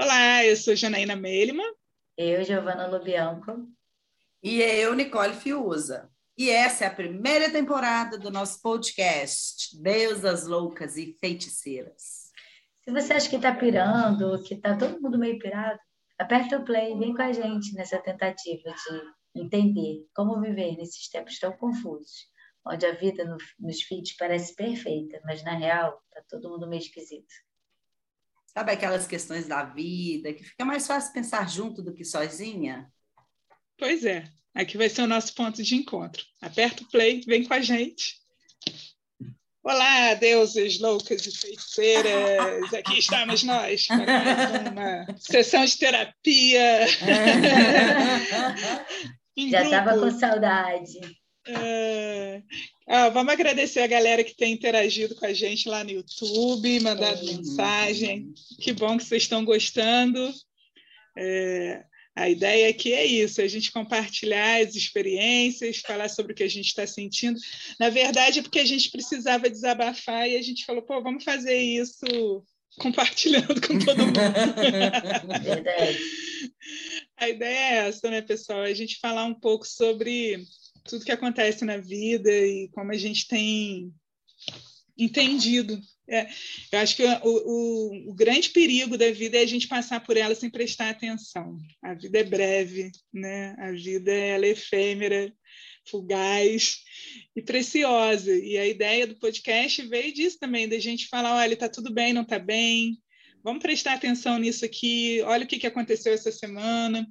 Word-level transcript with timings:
Olá, 0.00 0.46
eu 0.46 0.56
sou 0.56 0.76
Janaína 0.76 1.16
Melima. 1.16 1.64
Eu, 2.16 2.44
Giovana 2.44 2.86
Lubianco. 2.86 3.68
E 4.40 4.62
eu, 4.62 4.94
Nicole 4.94 5.34
Fiuza. 5.34 6.08
E 6.36 6.50
essa 6.50 6.84
é 6.84 6.86
a 6.86 6.94
primeira 6.94 7.50
temporada 7.50 8.16
do 8.16 8.30
nosso 8.30 8.62
podcast, 8.62 9.76
Deusas 9.82 10.46
Loucas 10.46 10.96
e 10.96 11.16
Feiticeiras. 11.20 12.30
Se 12.84 12.92
você 12.92 13.14
acha 13.14 13.28
que 13.28 13.34
está 13.34 13.52
pirando, 13.52 14.40
que 14.44 14.54
está 14.54 14.76
todo 14.76 15.02
mundo 15.02 15.18
meio 15.18 15.36
pirado, 15.40 15.80
aperta 16.16 16.58
o 16.58 16.64
play 16.64 16.94
e 16.94 16.98
vem 17.00 17.12
com 17.12 17.22
a 17.22 17.32
gente 17.32 17.74
nessa 17.74 17.98
tentativa 17.98 18.72
de 19.34 19.42
entender 19.42 20.06
como 20.14 20.40
viver 20.40 20.76
nesses 20.76 21.08
tempos 21.08 21.40
tão 21.40 21.50
confusos, 21.56 22.28
onde 22.64 22.86
a 22.86 22.94
vida 22.94 23.24
no, 23.24 23.36
nos 23.58 23.82
feeds 23.82 24.14
parece 24.16 24.54
perfeita, 24.54 25.20
mas 25.24 25.42
na 25.42 25.56
real 25.56 26.00
está 26.06 26.22
todo 26.30 26.50
mundo 26.50 26.68
meio 26.68 26.82
esquisito. 26.82 27.47
Sabe 28.58 28.72
aquelas 28.72 29.06
questões 29.06 29.46
da 29.46 29.62
vida 29.62 30.32
que 30.32 30.42
fica 30.42 30.64
mais 30.64 30.84
fácil 30.84 31.12
pensar 31.12 31.48
junto 31.48 31.80
do 31.80 31.94
que 31.94 32.04
sozinha? 32.04 32.90
Pois 33.78 34.04
é, 34.04 34.24
aqui 34.52 34.76
vai 34.76 34.88
ser 34.88 35.02
o 35.02 35.06
nosso 35.06 35.32
ponto 35.32 35.62
de 35.62 35.76
encontro. 35.76 36.24
Aperta 36.42 36.82
o 36.82 36.88
play, 36.88 37.20
vem 37.24 37.44
com 37.44 37.54
a 37.54 37.60
gente. 37.60 38.16
Olá, 39.62 40.14
deuses 40.14 40.80
loucas 40.80 41.24
e 41.24 41.38
feiticeiras! 41.38 42.74
Aqui 42.74 42.98
estamos 42.98 43.44
nós 43.44 43.86
para 43.86 44.24
mais 44.24 44.72
uma 44.72 45.06
sessão 45.20 45.64
de 45.64 45.78
terapia. 45.78 46.88
Já 49.38 49.62
estava 49.62 50.00
com 50.00 50.10
saudade. 50.18 50.98
É... 51.48 52.42
Ah, 52.86 53.08
vamos 53.08 53.32
agradecer 53.32 53.80
a 53.80 53.86
galera 53.86 54.24
que 54.24 54.36
tem 54.36 54.52
interagido 54.52 55.14
com 55.14 55.26
a 55.26 55.32
gente 55.32 55.68
lá 55.68 55.84
no 55.84 55.90
YouTube, 55.90 56.80
mandado 56.80 57.20
é. 57.20 57.32
mensagem. 57.32 58.32
Que 58.60 58.72
bom 58.72 58.96
que 58.96 59.04
vocês 59.04 59.22
estão 59.22 59.44
gostando. 59.44 60.32
É... 61.16 61.84
A 62.18 62.28
ideia 62.28 62.68
aqui 62.68 62.92
é 62.92 63.06
isso: 63.06 63.40
a 63.40 63.46
gente 63.46 63.70
compartilhar 63.70 64.60
as 64.60 64.74
experiências, 64.74 65.78
falar 65.78 66.08
sobre 66.08 66.32
o 66.32 66.34
que 66.34 66.42
a 66.42 66.48
gente 66.48 66.66
está 66.66 66.84
sentindo. 66.84 67.38
Na 67.78 67.90
verdade, 67.90 68.40
é 68.40 68.42
porque 68.42 68.58
a 68.58 68.64
gente 68.64 68.90
precisava 68.90 69.48
desabafar 69.48 70.28
e 70.28 70.36
a 70.36 70.42
gente 70.42 70.64
falou, 70.64 70.82
pô, 70.82 71.00
vamos 71.00 71.22
fazer 71.22 71.56
isso 71.56 72.44
compartilhando 72.78 73.60
com 73.60 73.78
todo 73.78 74.06
mundo. 74.06 74.18
A 77.16 77.28
ideia 77.28 77.58
é 77.58 77.88
essa, 77.88 78.10
né, 78.10 78.20
pessoal? 78.22 78.62
A 78.62 78.74
gente 78.74 78.98
falar 79.00 79.24
um 79.24 79.34
pouco 79.34 79.66
sobre 79.66 80.44
tudo 80.88 81.04
que 81.04 81.12
acontece 81.12 81.64
na 81.64 81.76
vida 81.76 82.30
e 82.30 82.68
como 82.72 82.90
a 82.90 82.96
gente 82.96 83.28
tem 83.28 83.92
entendido. 84.96 85.78
É, 86.10 86.26
eu 86.72 86.78
acho 86.78 86.96
que 86.96 87.04
o, 87.04 87.18
o, 87.22 88.10
o, 88.10 88.14
grande 88.14 88.48
perigo 88.48 88.96
da 88.96 89.10
vida 89.12 89.36
é 89.36 89.42
a 89.42 89.46
gente 89.46 89.68
passar 89.68 90.00
por 90.00 90.16
ela 90.16 90.34
sem 90.34 90.48
prestar 90.48 90.88
atenção. 90.88 91.58
A 91.82 91.94
vida 91.94 92.18
é 92.18 92.24
breve, 92.24 92.90
né? 93.12 93.54
a 93.58 93.70
vida 93.72 94.10
ela 94.10 94.46
é 94.46 94.50
efêmera, 94.50 95.32
fugaz 95.88 96.78
e 97.36 97.42
preciosa. 97.42 98.34
E 98.34 98.56
a 98.56 98.66
ideia 98.66 99.06
do 99.06 99.18
podcast 99.18 99.82
veio 99.82 100.12
disso 100.12 100.38
também, 100.40 100.66
da 100.66 100.78
gente 100.78 101.08
falar, 101.08 101.36
olha, 101.36 101.52
está 101.52 101.68
tudo 101.68 101.92
bem, 101.92 102.14
não 102.14 102.22
está 102.22 102.38
bem, 102.38 102.98
vamos 103.44 103.62
prestar 103.62 103.94
atenção 103.94 104.38
nisso 104.38 104.64
aqui, 104.64 105.20
olha 105.22 105.44
o 105.44 105.46
que, 105.46 105.58
que 105.58 105.66
aconteceu 105.66 106.14
essa 106.14 106.32
semana. 106.32 107.06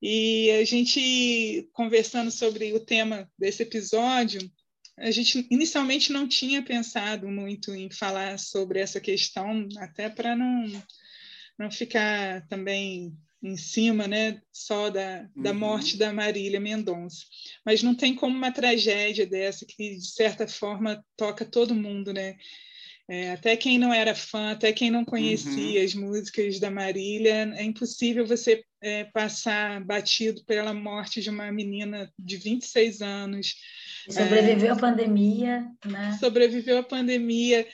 E 0.00 0.50
a 0.52 0.64
gente, 0.64 1.68
conversando 1.72 2.30
sobre 2.30 2.72
o 2.72 2.80
tema 2.80 3.30
desse 3.38 3.62
episódio, 3.62 4.40
a 4.96 5.10
gente 5.10 5.46
inicialmente 5.50 6.12
não 6.12 6.28
tinha 6.28 6.62
pensado 6.62 7.28
muito 7.28 7.74
em 7.74 7.90
falar 7.90 8.38
sobre 8.38 8.80
essa 8.80 9.00
questão, 9.00 9.68
até 9.78 10.08
para 10.08 10.36
não, 10.36 10.66
não 11.58 11.70
ficar 11.70 12.46
também 12.48 13.16
em 13.42 13.56
cima 13.56 14.08
né, 14.08 14.40
só 14.52 14.90
da, 14.90 15.28
da 15.36 15.50
uhum. 15.50 15.58
morte 15.58 15.96
da 15.96 16.12
Marília 16.12 16.58
Mendonça. 16.58 17.24
Mas 17.64 17.82
não 17.82 17.94
tem 17.94 18.14
como 18.14 18.36
uma 18.36 18.52
tragédia 18.52 19.26
dessa 19.26 19.64
que, 19.64 19.96
de 19.96 20.06
certa 20.06 20.46
forma, 20.48 21.04
toca 21.16 21.44
todo 21.44 21.74
mundo, 21.74 22.12
né? 22.12 22.36
É, 23.10 23.30
até 23.30 23.56
quem 23.56 23.78
não 23.78 23.94
era 23.94 24.14
fã, 24.14 24.50
até 24.50 24.70
quem 24.70 24.90
não 24.90 25.04
conhecia 25.04 25.80
uhum. 25.80 25.84
as 25.84 25.94
músicas 25.94 26.60
da 26.60 26.70
Marília, 26.70 27.50
é 27.56 27.62
impossível 27.62 28.26
você 28.26 28.62
é, 28.80 29.04
passar 29.04 29.82
batido 29.84 30.44
pela 30.44 30.72
morte 30.72 31.20
de 31.20 31.30
uma 31.30 31.50
menina 31.50 32.12
de 32.18 32.36
26 32.36 33.02
anos. 33.02 33.54
Sobreviveu 34.08 34.68
é, 34.68 34.70
à 34.70 34.76
pandemia, 34.76 35.66
né? 35.84 36.16
Sobreviveu 36.18 36.78
à 36.78 36.82
pandemia. 36.82 37.66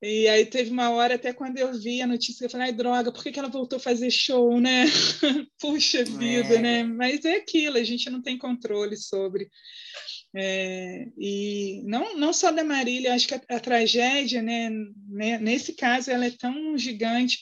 E 0.00 0.26
aí 0.28 0.46
teve 0.46 0.70
uma 0.70 0.90
hora, 0.90 1.14
até 1.14 1.32
quando 1.32 1.58
eu 1.58 1.72
vi 1.78 2.00
a 2.00 2.06
notícia, 2.06 2.44
eu 2.44 2.50
falei, 2.50 2.68
ai, 2.68 2.72
droga, 2.72 3.12
por 3.12 3.22
que, 3.22 3.32
que 3.32 3.38
ela 3.38 3.48
voltou 3.48 3.76
a 3.76 3.80
fazer 3.80 4.10
show, 4.10 4.60
né? 4.60 4.86
Puxa 5.60 6.04
vida, 6.04 6.58
né? 6.60 6.80
É. 6.80 6.84
Mas 6.84 7.24
é 7.24 7.36
aquilo, 7.36 7.76
a 7.76 7.84
gente 7.84 8.08
não 8.08 8.22
tem 8.22 8.38
controle 8.38 8.96
sobre. 8.96 9.48
É, 10.34 11.08
e 11.18 11.82
não, 11.84 12.16
não 12.16 12.32
só 12.32 12.50
da 12.50 12.64
Marília, 12.64 13.12
acho 13.12 13.28
que 13.28 13.34
a, 13.34 13.42
a 13.50 13.60
tragédia, 13.60 14.40
né, 14.40 14.70
né, 15.08 15.38
nesse 15.38 15.74
caso, 15.74 16.10
ela 16.10 16.24
é 16.24 16.30
tão 16.30 16.76
gigante, 16.78 17.38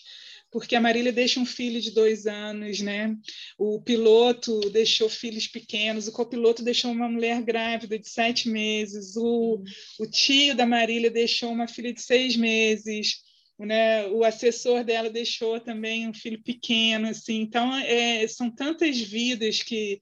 porque 0.50 0.74
a 0.74 0.80
Marília 0.80 1.12
deixa 1.12 1.38
um 1.38 1.46
filho 1.46 1.80
de 1.80 1.90
dois 1.92 2.26
anos, 2.26 2.80
né? 2.80 3.16
o 3.58 3.80
piloto 3.80 4.58
deixou 4.70 5.08
filhos 5.08 5.46
pequenos, 5.46 6.08
o 6.08 6.12
copiloto 6.12 6.62
deixou 6.62 6.90
uma 6.90 7.08
mulher 7.08 7.42
grávida 7.42 7.98
de 7.98 8.08
sete 8.08 8.48
meses, 8.48 9.16
o, 9.16 9.62
o 9.98 10.06
tio 10.06 10.54
da 10.54 10.66
Marília 10.66 11.10
deixou 11.10 11.50
uma 11.52 11.68
filha 11.68 11.92
de 11.92 12.02
seis 12.02 12.36
meses. 12.36 13.28
Né, 13.58 14.06
o 14.06 14.24
assessor 14.24 14.82
dela 14.82 15.10
deixou 15.10 15.60
também 15.60 16.08
um 16.08 16.14
filho 16.14 16.42
pequeno, 16.42 17.08
assim. 17.08 17.42
Então, 17.42 17.76
é, 17.76 18.26
são 18.26 18.50
tantas 18.50 18.98
vidas 18.98 19.62
que 19.62 20.00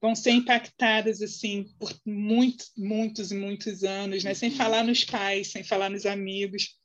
vão 0.00 0.14
ser 0.14 0.32
impactadas 0.32 1.22
assim 1.22 1.64
por 1.78 1.90
muitos, 2.06 2.70
muitos 2.76 3.32
e 3.32 3.34
muitos 3.34 3.82
anos, 3.82 4.22
né? 4.22 4.34
Sem 4.34 4.50
uhum. 4.50 4.56
falar 4.56 4.84
nos 4.84 5.02
pais, 5.02 5.48
sem 5.48 5.64
falar 5.64 5.88
nos 5.90 6.06
amigos. 6.06 6.76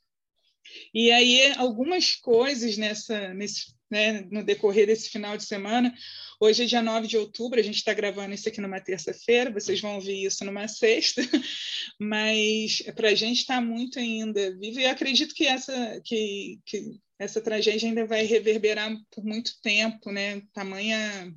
E 0.94 1.12
aí 1.12 1.54
algumas 1.58 2.16
coisas 2.16 2.78
nessa, 2.78 3.34
nesse, 3.34 3.74
né, 3.90 4.22
no 4.32 4.44
decorrer 4.44 4.86
desse 4.86 5.10
final 5.10 5.36
de 5.36 5.46
semana. 5.46 5.94
Hoje 6.40 6.64
é 6.64 6.66
dia 6.66 6.82
9 6.82 7.08
de 7.08 7.18
outubro, 7.18 7.60
a 7.60 7.64
gente 7.64 7.78
está 7.78 7.94
gravando 7.94 8.34
isso 8.34 8.48
aqui 8.48 8.62
numa 8.62 8.80
terça-feira, 8.80 9.52
vocês 9.52 9.82
vão 9.82 9.96
ouvir 9.96 10.24
isso 10.24 10.46
numa 10.46 10.68
sexta, 10.68 11.22
mas 12.00 12.82
para 12.96 13.10
a 13.10 13.16
gente 13.16 13.40
está 13.40 13.60
muito 13.60 14.00
ainda 14.00 14.56
vivo, 14.58 14.80
e 14.80 14.86
acredito 14.86 15.36
que 15.36 15.46
essa, 15.46 16.00
que, 16.06 16.60
que 16.66 17.00
essa 17.18 17.42
tragédia 17.42 17.90
ainda 17.90 18.06
vai 18.06 18.24
reverberar 18.24 18.96
por 19.12 19.26
muito 19.26 19.60
tempo, 19.62 20.12
né? 20.12 20.42
Tamanha 20.54 21.34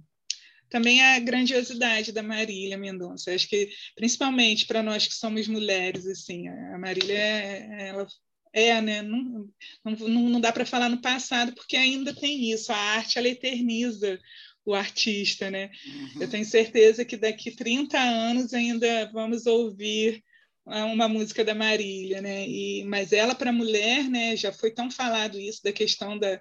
também 0.73 1.03
a 1.03 1.19
grandiosidade 1.19 2.13
da 2.13 2.23
Marília 2.23 2.79
Mendonça. 2.79 3.35
Acho 3.35 3.47
que, 3.47 3.69
principalmente 3.95 4.65
para 4.65 4.83
nós 4.83 5.07
que 5.07 5.15
somos 5.15 5.47
mulheres, 5.47 6.07
assim, 6.07 6.49
a 6.49 6.79
Marília, 6.79 7.19
é, 7.19 7.89
ela 7.89 8.07
é, 8.53 8.81
né? 8.81 9.03
Não, 9.03 9.49
não, 9.85 10.29
não 10.29 10.41
dá 10.41 10.53
para 10.53 10.67
falar 10.67 10.89
no 10.89 11.01
passado, 11.01 11.53
porque 11.55 11.77
ainda 11.77 12.15
tem 12.15 12.53
isso. 12.53 12.73
A 12.73 12.77
arte, 12.77 13.19
ela 13.19 13.29
eterniza 13.29 14.19
o 14.65 14.75
artista, 14.75 15.51
né? 15.51 15.71
Uhum. 15.87 16.23
Eu 16.23 16.31
tenho 16.31 16.45
certeza 16.45 17.05
que 17.05 17.17
daqui 17.17 17.51
30 17.51 17.99
anos 17.99 18.53
ainda 18.55 19.11
vamos 19.13 19.47
ouvir 19.47 20.23
uma 20.65 21.09
música 21.09 21.45
da 21.45 21.55
Marília, 21.55 22.21
né? 22.21 22.47
E, 22.49 22.85
mas 22.85 23.13
ela 23.13 23.35
para 23.35 23.53
mulher, 23.53 24.09
né? 24.09 24.37
Já 24.37 24.53
foi 24.53 24.71
tão 24.71 24.91
falado 24.91 25.41
isso 25.41 25.63
da 25.63 25.73
questão 25.73 26.17
da, 26.19 26.41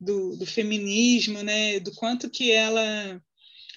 do, 0.00 0.36
do 0.36 0.46
feminismo, 0.46 1.42
né? 1.42 1.80
Do 1.80 1.92
quanto 1.94 2.30
que 2.30 2.52
ela 2.52 3.20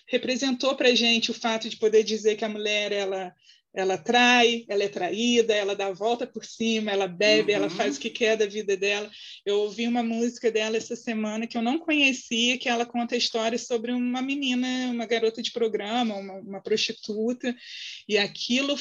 representou 0.07 0.75
para 0.75 0.89
a 0.89 0.95
gente 0.95 1.31
o 1.31 1.33
fato 1.33 1.69
de 1.69 1.77
poder 1.77 2.03
dizer 2.03 2.35
que 2.35 2.45
a 2.45 2.49
mulher 2.49 2.91
ela 2.91 3.33
ela 3.73 3.97
trai, 3.97 4.65
ela 4.67 4.83
é 4.83 4.89
traída, 4.89 5.53
ela 5.53 5.75
dá 5.75 5.87
a 5.87 5.93
volta 5.93 6.27
por 6.27 6.43
cima, 6.43 6.91
ela 6.91 7.07
bebe, 7.07 7.51
uhum. 7.51 7.57
ela 7.57 7.69
faz 7.69 7.95
o 7.95 7.99
que 7.99 8.09
quer 8.09 8.35
da 8.35 8.45
vida 8.45 8.75
dela. 8.75 9.09
Eu 9.45 9.59
ouvi 9.61 9.87
uma 9.87 10.03
música 10.03 10.51
dela 10.51 10.75
essa 10.75 10.95
semana 10.95 11.47
que 11.47 11.57
eu 11.57 11.61
não 11.61 11.79
conhecia, 11.79 12.57
que 12.57 12.67
ela 12.67 12.85
conta 12.85 13.15
a 13.15 13.17
história 13.17 13.57
sobre 13.57 13.91
uma 13.91 14.21
menina, 14.21 14.67
uma 14.91 15.05
garota 15.05 15.41
de 15.41 15.51
programa, 15.51 16.15
uma, 16.15 16.33
uma 16.35 16.61
prostituta, 16.61 17.55
e 18.07 18.17
aquilo 18.17 18.75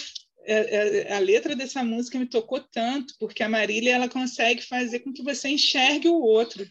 é, 0.45 1.07
é, 1.09 1.15
a 1.15 1.19
letra 1.19 1.55
dessa 1.55 1.85
música 1.85 2.19
me 2.19 2.27
tocou 2.27 2.61
tanto, 2.61 3.15
porque 3.19 3.43
a 3.43 3.49
Marília 3.49 3.95
ela 3.95 4.09
consegue 4.09 4.63
fazer 4.63 5.01
com 5.01 5.13
que 5.13 5.23
você 5.23 5.49
enxergue 5.49 6.09
o 6.09 6.21
outro. 6.21 6.67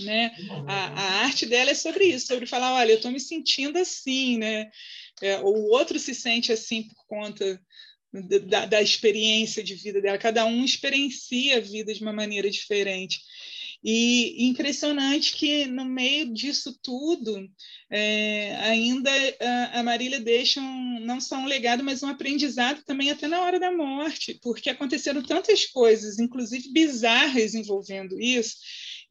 Né? 0.00 0.34
A, 0.66 0.86
a 0.88 1.02
arte 1.24 1.46
dela 1.46 1.70
é 1.70 1.74
sobre 1.74 2.04
isso, 2.04 2.26
sobre 2.26 2.46
falar, 2.46 2.74
olha, 2.74 2.92
eu 2.92 2.96
estou 2.96 3.10
me 3.10 3.20
sentindo 3.20 3.78
assim, 3.78 4.38
né? 4.38 4.70
É, 5.20 5.38
o 5.38 5.70
outro 5.70 5.98
se 5.98 6.14
sente 6.14 6.52
assim 6.52 6.84
por 6.84 7.06
conta 7.06 7.60
da, 8.46 8.66
da, 8.66 8.82
experiência 8.82 9.62
de 9.62 9.74
vida 9.74 10.00
dela. 10.00 10.18
Cada 10.18 10.44
um 10.44 10.64
experiencia 10.64 11.56
a 11.56 11.60
vida 11.60 11.94
de 11.94 12.02
uma 12.02 12.12
maneira 12.12 12.50
diferente. 12.50 13.20
E 13.84 14.46
impressionante 14.46 15.32
que 15.32 15.66
no 15.66 15.84
meio 15.84 16.32
disso 16.32 16.78
tudo, 16.80 17.50
é, 17.90 18.54
ainda 18.56 19.10
a, 19.72 19.82
Marília 19.82 20.20
deixa 20.20 20.60
um, 20.60 21.00
não 21.00 21.20
só 21.20 21.36
um 21.36 21.46
legado, 21.46 21.82
mas 21.82 22.00
um 22.00 22.06
aprendizado 22.06 22.84
também 22.84 23.10
até 23.10 23.26
na 23.26 23.40
hora 23.40 23.58
da 23.58 23.72
morte, 23.72 24.38
porque 24.40 24.70
aconteceram 24.70 25.20
tantas 25.20 25.66
coisas, 25.66 26.20
inclusive 26.20 26.72
bizarras 26.72 27.54
envolvendo 27.54 28.20
isso, 28.20 28.56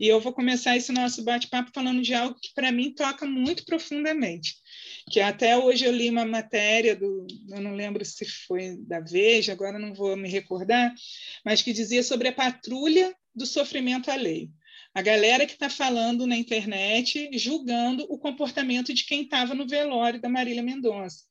E 0.01 0.07
eu 0.07 0.19
vou 0.19 0.33
começar 0.33 0.75
esse 0.75 0.91
nosso 0.91 1.23
bate-papo 1.23 1.69
falando 1.71 2.01
de 2.01 2.11
algo 2.15 2.35
que 2.41 2.51
para 2.55 2.71
mim 2.71 2.91
toca 2.91 3.23
muito 3.23 3.63
profundamente, 3.63 4.55
que 5.11 5.19
até 5.19 5.55
hoje 5.55 5.85
eu 5.85 5.91
li 5.91 6.09
uma 6.09 6.25
matéria 6.25 6.95
do, 6.95 7.27
eu 7.47 7.61
não 7.61 7.75
lembro 7.75 8.03
se 8.03 8.25
foi 8.25 8.77
da 8.79 8.99
Veja, 8.99 9.51
agora 9.51 9.77
não 9.77 9.93
vou 9.93 10.17
me 10.17 10.27
recordar, 10.27 10.91
mas 11.45 11.61
que 11.61 11.71
dizia 11.71 12.01
sobre 12.01 12.29
a 12.29 12.33
patrulha 12.33 13.15
do 13.35 13.45
sofrimento 13.45 14.09
alheio. 14.09 14.49
A 14.91 15.03
galera 15.03 15.45
que 15.45 15.53
está 15.53 15.69
falando 15.69 16.25
na 16.25 16.35
internet, 16.35 17.29
julgando 17.37 18.03
o 18.09 18.17
comportamento 18.17 18.95
de 18.95 19.05
quem 19.05 19.21
estava 19.21 19.53
no 19.53 19.67
velório 19.67 20.19
da 20.19 20.27
Marília 20.27 20.63
Mendonça. 20.63 21.25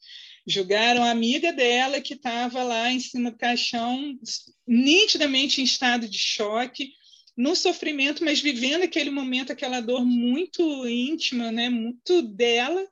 Julgaram 0.47 1.03
a 1.03 1.11
amiga 1.11 1.53
dela 1.53 2.01
que 2.01 2.15
estava 2.15 2.63
lá 2.63 2.93
em 2.93 3.01
cima 3.01 3.33
do 3.33 3.37
caixão, 3.37 4.17
nitidamente 4.65 5.61
em 5.61 5.65
estado 5.65 6.09
de 6.09 6.19
choque, 6.19 6.93
no 7.41 7.57
sofrimento, 7.57 8.23
mas 8.23 8.41
vivendo 8.41 8.83
aquele 8.83 9.11
momento, 9.11 9.51
aquela 9.51 9.81
dor 9.81 10.05
muito 10.05 10.87
íntima, 10.87 11.51
né? 11.51 11.71
muito 11.71 12.21
dela. 12.21 12.87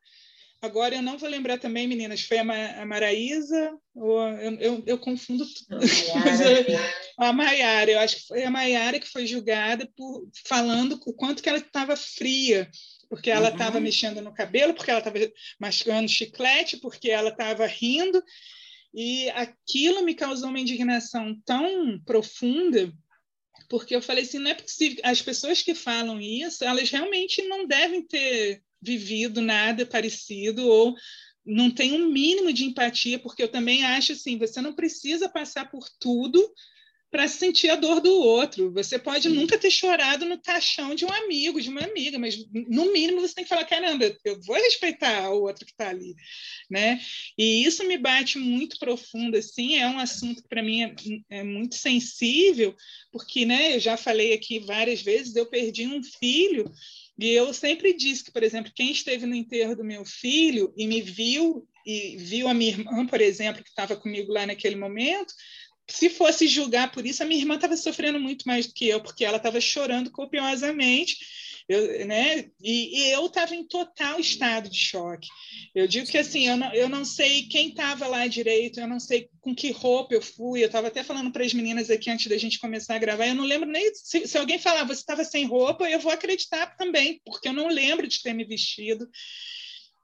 Agora 0.62 0.96
eu 0.96 1.02
não 1.02 1.18
vou 1.18 1.28
lembrar 1.28 1.58
também, 1.58 1.86
meninas, 1.86 2.22
foi 2.22 2.38
a, 2.38 2.44
Ma 2.44 2.66
a 2.80 2.86
Maraísa, 2.86 3.78
ou 3.94 4.20
eu, 4.28 4.54
eu, 4.54 4.82
eu 4.86 4.98
confundo 4.98 5.44
tudo. 5.46 5.78
a 7.18 7.32
Maiara, 7.32 7.90
eu 7.90 8.00
acho 8.00 8.16
que 8.16 8.26
foi 8.26 8.42
a 8.42 8.50
Maiara 8.50 8.98
que 8.98 9.06
foi 9.06 9.26
julgada 9.26 9.88
por 9.94 10.26
falando 10.46 10.98
o 11.06 11.12
quanto 11.12 11.42
que 11.42 11.48
ela 11.48 11.58
estava 11.58 11.94
fria, 11.94 12.68
porque 13.08 13.30
ela 13.30 13.50
estava 13.50 13.76
uhum. 13.76 13.84
mexendo 13.84 14.20
no 14.22 14.34
cabelo, 14.34 14.74
porque 14.74 14.90
ela 14.90 15.00
estava 15.00 15.18
mascando 15.60 16.08
chiclete, 16.08 16.78
porque 16.78 17.10
ela 17.10 17.28
estava 17.28 17.66
rindo, 17.66 18.20
e 18.94 19.28
aquilo 19.30 20.02
me 20.02 20.14
causou 20.14 20.48
uma 20.48 20.58
indignação 20.58 21.38
tão 21.44 22.00
profunda, 22.04 22.92
porque 23.68 23.94
eu 23.94 24.02
falei 24.02 24.24
assim, 24.24 24.38
não 24.38 24.50
é 24.50 24.54
possível, 24.54 25.00
as 25.04 25.20
pessoas 25.20 25.62
que 25.62 25.74
falam 25.74 26.20
isso, 26.20 26.64
elas 26.64 26.90
realmente 26.90 27.42
não 27.42 27.66
devem 27.66 28.02
ter 28.02 28.62
vivido 28.80 29.42
nada 29.42 29.84
parecido 29.84 30.66
ou 30.66 30.94
não 31.44 31.70
tem 31.70 31.92
um 31.92 32.10
mínimo 32.10 32.52
de 32.52 32.64
empatia, 32.64 33.18
porque 33.18 33.42
eu 33.42 33.48
também 33.48 33.84
acho 33.84 34.12
assim, 34.12 34.38
você 34.38 34.60
não 34.60 34.74
precisa 34.74 35.28
passar 35.28 35.70
por 35.70 35.88
tudo 35.98 36.40
para 37.10 37.26
sentir 37.26 37.70
a 37.70 37.76
dor 37.76 38.00
do 38.00 38.12
outro. 38.12 38.70
Você 38.72 38.98
pode 38.98 39.28
nunca 39.28 39.58
ter 39.58 39.70
chorado 39.70 40.26
no 40.26 40.40
caixão 40.40 40.94
de 40.94 41.04
um 41.04 41.12
amigo, 41.12 41.60
de 41.60 41.70
uma 41.70 41.80
amiga, 41.80 42.18
mas 42.18 42.36
no 42.52 42.92
mínimo 42.92 43.20
você 43.20 43.34
tem 43.34 43.44
que 43.44 43.48
falar: 43.48 43.64
caramba, 43.64 44.16
eu 44.24 44.40
vou 44.42 44.56
respeitar 44.56 45.30
o 45.30 45.42
outro 45.42 45.64
que 45.64 45.72
está 45.72 45.88
ali. 45.88 46.14
Né? 46.70 47.00
E 47.36 47.64
isso 47.64 47.84
me 47.84 47.96
bate 47.96 48.38
muito 48.38 48.78
profundo, 48.78 49.36
assim, 49.36 49.76
é 49.76 49.86
um 49.86 49.98
assunto 49.98 50.42
que 50.42 50.48
para 50.48 50.62
mim 50.62 50.82
é, 50.82 50.94
é, 51.38 51.42
muito 51.42 51.76
sensível, 51.76 52.74
porque 53.10 53.46
né, 53.46 53.76
eu 53.76 53.80
já 53.80 53.96
falei 53.96 54.34
aqui 54.34 54.58
várias 54.58 55.00
vezes, 55.00 55.34
eu 55.34 55.46
perdi 55.46 55.86
um 55.86 56.02
filho. 56.02 56.70
E 57.18 57.30
eu 57.30 57.52
sempre 57.52 57.92
disse 57.94 58.22
que, 58.22 58.30
por 58.30 58.44
exemplo, 58.44 58.70
quem 58.72 58.92
esteve 58.92 59.26
no 59.26 59.34
enterro 59.34 59.74
do 59.74 59.82
meu 59.82 60.04
filho 60.04 60.72
e 60.76 60.86
me 60.86 61.02
viu, 61.02 61.66
e 61.84 62.16
viu 62.16 62.46
a 62.46 62.54
minha 62.54 62.70
irmã, 62.70 63.04
por 63.06 63.20
exemplo, 63.20 63.64
que 63.64 63.70
estava 63.70 63.96
comigo 63.96 64.32
lá 64.32 64.46
naquele 64.46 64.76
momento, 64.76 65.34
se 65.88 66.10
fosse 66.10 66.46
julgar 66.46 66.92
por 66.92 67.06
isso, 67.06 67.22
a 67.22 67.26
minha 67.26 67.40
irmã 67.40 67.54
estava 67.54 67.76
sofrendo 67.76 68.20
muito 68.20 68.46
mais 68.46 68.66
do 68.66 68.74
que 68.74 68.86
eu, 68.88 69.00
porque 69.00 69.24
ela 69.24 69.38
estava 69.38 69.60
chorando 69.60 70.10
copiosamente, 70.10 71.16
eu, 71.68 72.06
né? 72.06 72.50
E, 72.62 72.98
e 72.98 73.10
eu 73.10 73.26
estava 73.26 73.54
em 73.54 73.62
total 73.62 74.18
estado 74.18 74.70
de 74.70 74.78
choque. 74.78 75.28
Eu 75.74 75.86
digo 75.86 76.06
que 76.06 76.16
assim, 76.16 76.46
eu 76.46 76.56
não, 76.56 76.72
eu 76.72 76.88
não 76.88 77.04
sei 77.04 77.42
quem 77.42 77.68
estava 77.68 78.06
lá 78.06 78.26
direito, 78.26 78.80
eu 78.80 78.88
não 78.88 78.98
sei 78.98 79.28
com 79.40 79.54
que 79.54 79.70
roupa 79.70 80.14
eu 80.14 80.22
fui. 80.22 80.62
Eu 80.62 80.66
estava 80.66 80.88
até 80.88 81.04
falando 81.04 81.30
para 81.30 81.44
as 81.44 81.52
meninas 81.52 81.90
aqui 81.90 82.10
antes 82.10 82.26
da 82.26 82.38
gente 82.38 82.58
começar 82.58 82.94
a 82.94 82.98
gravar, 82.98 83.26
eu 83.26 83.34
não 83.34 83.44
lembro 83.44 83.68
nem 83.68 83.94
se, 83.94 84.26
se 84.26 84.38
alguém 84.38 84.58
falar 84.58 84.84
você 84.84 85.00
estava 85.00 85.24
sem 85.24 85.44
roupa, 85.44 85.88
eu 85.90 86.00
vou 86.00 86.10
acreditar 86.10 86.74
também, 86.76 87.20
porque 87.24 87.48
eu 87.48 87.52
não 87.52 87.68
lembro 87.68 88.08
de 88.08 88.22
ter 88.22 88.32
me 88.32 88.44
vestido. 88.44 89.06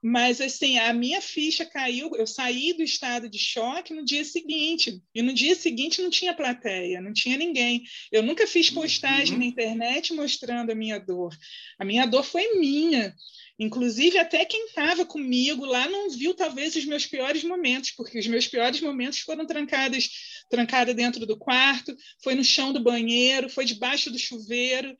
Mas, 0.07 0.39
assim, 0.39 0.77
a 0.77 0.93
minha 0.93 1.19
ficha 1.19 1.65
caiu, 1.65 2.11
eu 2.15 2.27
saí 2.27 2.73
do 2.73 2.83
estado 2.83 3.27
de 3.27 3.39
choque 3.39 3.91
no 3.91 4.05
dia 4.05 4.23
seguinte, 4.23 5.01
e 5.15 5.23
no 5.23 5.33
dia 5.33 5.55
seguinte 5.55 5.99
não 5.99 6.11
tinha 6.11 6.31
plateia, 6.31 7.01
não 7.01 7.11
tinha 7.11 7.35
ninguém. 7.35 7.81
Eu 8.11 8.21
nunca 8.21 8.45
fiz 8.45 8.69
postagem 8.69 9.33
uhum. 9.33 9.39
na 9.39 9.45
internet 9.45 10.13
mostrando 10.13 10.71
a 10.71 10.75
minha 10.75 10.99
dor. 10.99 11.35
A 11.79 11.83
minha 11.83 12.05
dor 12.05 12.23
foi 12.23 12.59
minha. 12.59 13.15
Inclusive, 13.57 14.19
até 14.19 14.45
quem 14.45 14.67
estava 14.67 15.07
comigo 15.07 15.65
lá 15.65 15.89
não 15.89 16.07
viu, 16.11 16.35
talvez, 16.35 16.75
os 16.75 16.85
meus 16.85 17.07
piores 17.07 17.43
momentos, 17.43 17.89
porque 17.89 18.19
os 18.19 18.27
meus 18.27 18.47
piores 18.47 18.81
momentos 18.81 19.21
foram 19.21 19.47
trancadas, 19.47 20.07
trancada 20.51 20.93
dentro 20.93 21.25
do 21.25 21.35
quarto, 21.35 21.97
foi 22.23 22.35
no 22.35 22.43
chão 22.43 22.71
do 22.71 22.79
banheiro, 22.79 23.49
foi 23.49 23.65
debaixo 23.65 24.11
do 24.11 24.19
chuveiro. 24.19 24.95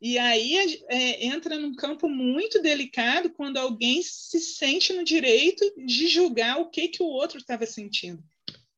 E 0.00 0.18
aí 0.18 0.82
é, 0.88 1.26
entra 1.26 1.58
num 1.58 1.74
campo 1.74 2.08
muito 2.08 2.60
delicado 2.60 3.30
quando 3.30 3.56
alguém 3.56 4.02
se 4.02 4.40
sente 4.40 4.92
no 4.92 5.04
direito 5.04 5.64
de 5.86 6.08
julgar 6.08 6.60
o 6.60 6.68
que, 6.68 6.88
que 6.88 7.02
o 7.02 7.06
outro 7.06 7.38
estava 7.38 7.64
sentindo. 7.66 8.22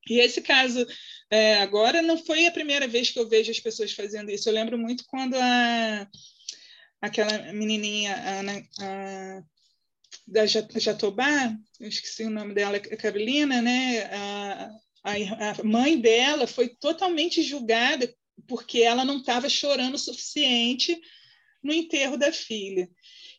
E 0.09 0.21
esse 0.21 0.41
caso 0.41 0.87
é, 1.31 1.57
agora 1.57 2.01
não 2.01 2.17
foi 2.17 2.47
a 2.47 2.53
primeira 2.53 2.87
vez 2.87 3.11
que 3.11 3.19
eu 3.19 3.29
vejo 3.29 3.51
as 3.51 3.61
pessoas 3.61 3.93
fazendo 3.93 4.31
isso. 4.31 4.49
Eu 4.49 4.55
lembro 4.55 4.79
muito 4.79 5.05
quando 5.07 5.35
a, 5.35 6.09
aquela 7.01 7.53
menininha 7.53 8.15
a, 8.15 8.85
a, 8.85 9.43
da 10.27 10.47
Jatobá, 10.47 11.57
eu 11.81 11.89
esqueci 11.89 12.25
o 12.25 12.31
nome 12.31 12.55
dela, 12.55 12.79
Carolina, 12.79 13.61
né? 13.61 14.05
A, 14.05 14.71
a, 15.07 15.65
mãe 15.65 16.01
dela 16.01 16.47
foi 16.47 16.69
totalmente 16.69 17.43
julgada 17.43 18.13
porque 18.47 18.81
ela 18.81 19.05
não 19.05 19.19
estava 19.19 19.49
chorando 19.49 19.95
o 19.95 19.99
suficiente 19.99 21.01
no 21.63 21.73
enterro 21.73 22.17
da 22.17 22.33
filha. 22.33 22.89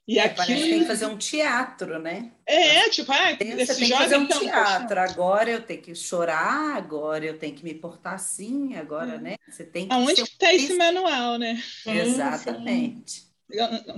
E 0.08 0.20
é, 0.20 0.24
aquilo... 0.24 0.38
Parece 0.38 0.64
que 0.64 0.70
tem 0.70 0.80
que 0.80 0.86
fazer 0.86 1.06
um 1.06 1.18
teatro, 1.18 2.00
né? 2.00 2.32
É, 2.46 2.90
tipo, 2.90 3.12
ah, 3.12 3.34
esse 3.34 3.66
você 3.66 3.76
tem 3.76 3.90
que 3.90 3.98
fazer 3.98 4.18
um 4.18 4.24
então, 4.24 4.40
teatro. 4.40 5.00
Agora 5.00 5.50
eu 5.50 5.62
tenho 5.62 5.82
que 5.82 5.94
chorar, 5.94 6.78
agora 6.78 7.26
eu 7.26 7.38
tenho 7.38 7.54
que 7.54 7.64
me 7.64 7.74
portar 7.74 8.14
assim, 8.14 8.76
agora, 8.76 9.16
é. 9.16 9.20
né? 9.20 9.36
Você 9.50 9.66
tem 9.66 9.86
que 9.86 9.94
Aonde 9.94 10.22
está 10.22 10.54
esse 10.54 10.74
manual, 10.78 11.38
né? 11.38 11.62
Exatamente. 11.86 13.27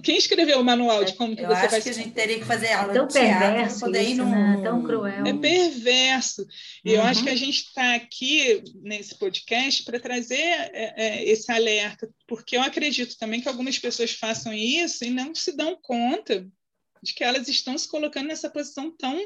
Quem 0.03 0.15
escreveu 0.15 0.59
o 0.59 0.63
manual 0.63 1.03
de 1.03 1.13
como 1.13 1.35
que 1.35 1.41
eu 1.41 1.47
você 1.47 1.53
acho 1.53 1.71
vai... 1.71 1.81
que 1.81 1.89
a 1.89 1.93
gente 1.93 2.11
teria 2.11 2.37
que 2.37 2.45
fazer 2.45 2.71
aula 2.71 2.91
é 2.91 2.95
tão 2.95 3.07
de 3.07 3.13
teatro 3.13 3.65
isso, 3.65 4.23
num... 4.23 4.29
né? 4.29 4.61
tão 4.63 4.83
cruel. 4.83 5.25
É 5.25 5.33
perverso. 5.33 6.45
E 6.85 6.89
uhum. 6.89 6.95
eu 6.95 7.01
acho 7.03 7.23
que 7.23 7.29
a 7.29 7.35
gente 7.35 7.63
está 7.63 7.95
aqui 7.95 8.63
nesse 8.75 9.17
podcast 9.17 9.83
para 9.83 9.99
trazer 9.99 10.35
é, 10.35 10.93
é, 10.97 11.23
esse 11.23 11.51
alerta, 11.51 12.07
porque 12.27 12.57
eu 12.57 12.61
acredito 12.61 13.17
também 13.17 13.41
que 13.41 13.47
algumas 13.47 13.79
pessoas 13.79 14.11
façam 14.11 14.53
isso 14.53 15.03
e 15.03 15.09
não 15.09 15.33
se 15.33 15.55
dão 15.55 15.75
conta 15.81 16.47
de 17.01 17.13
que 17.13 17.23
elas 17.23 17.47
estão 17.47 17.75
se 17.75 17.87
colocando 17.87 18.27
nessa 18.27 18.51
posição 18.51 18.95
tão 18.95 19.19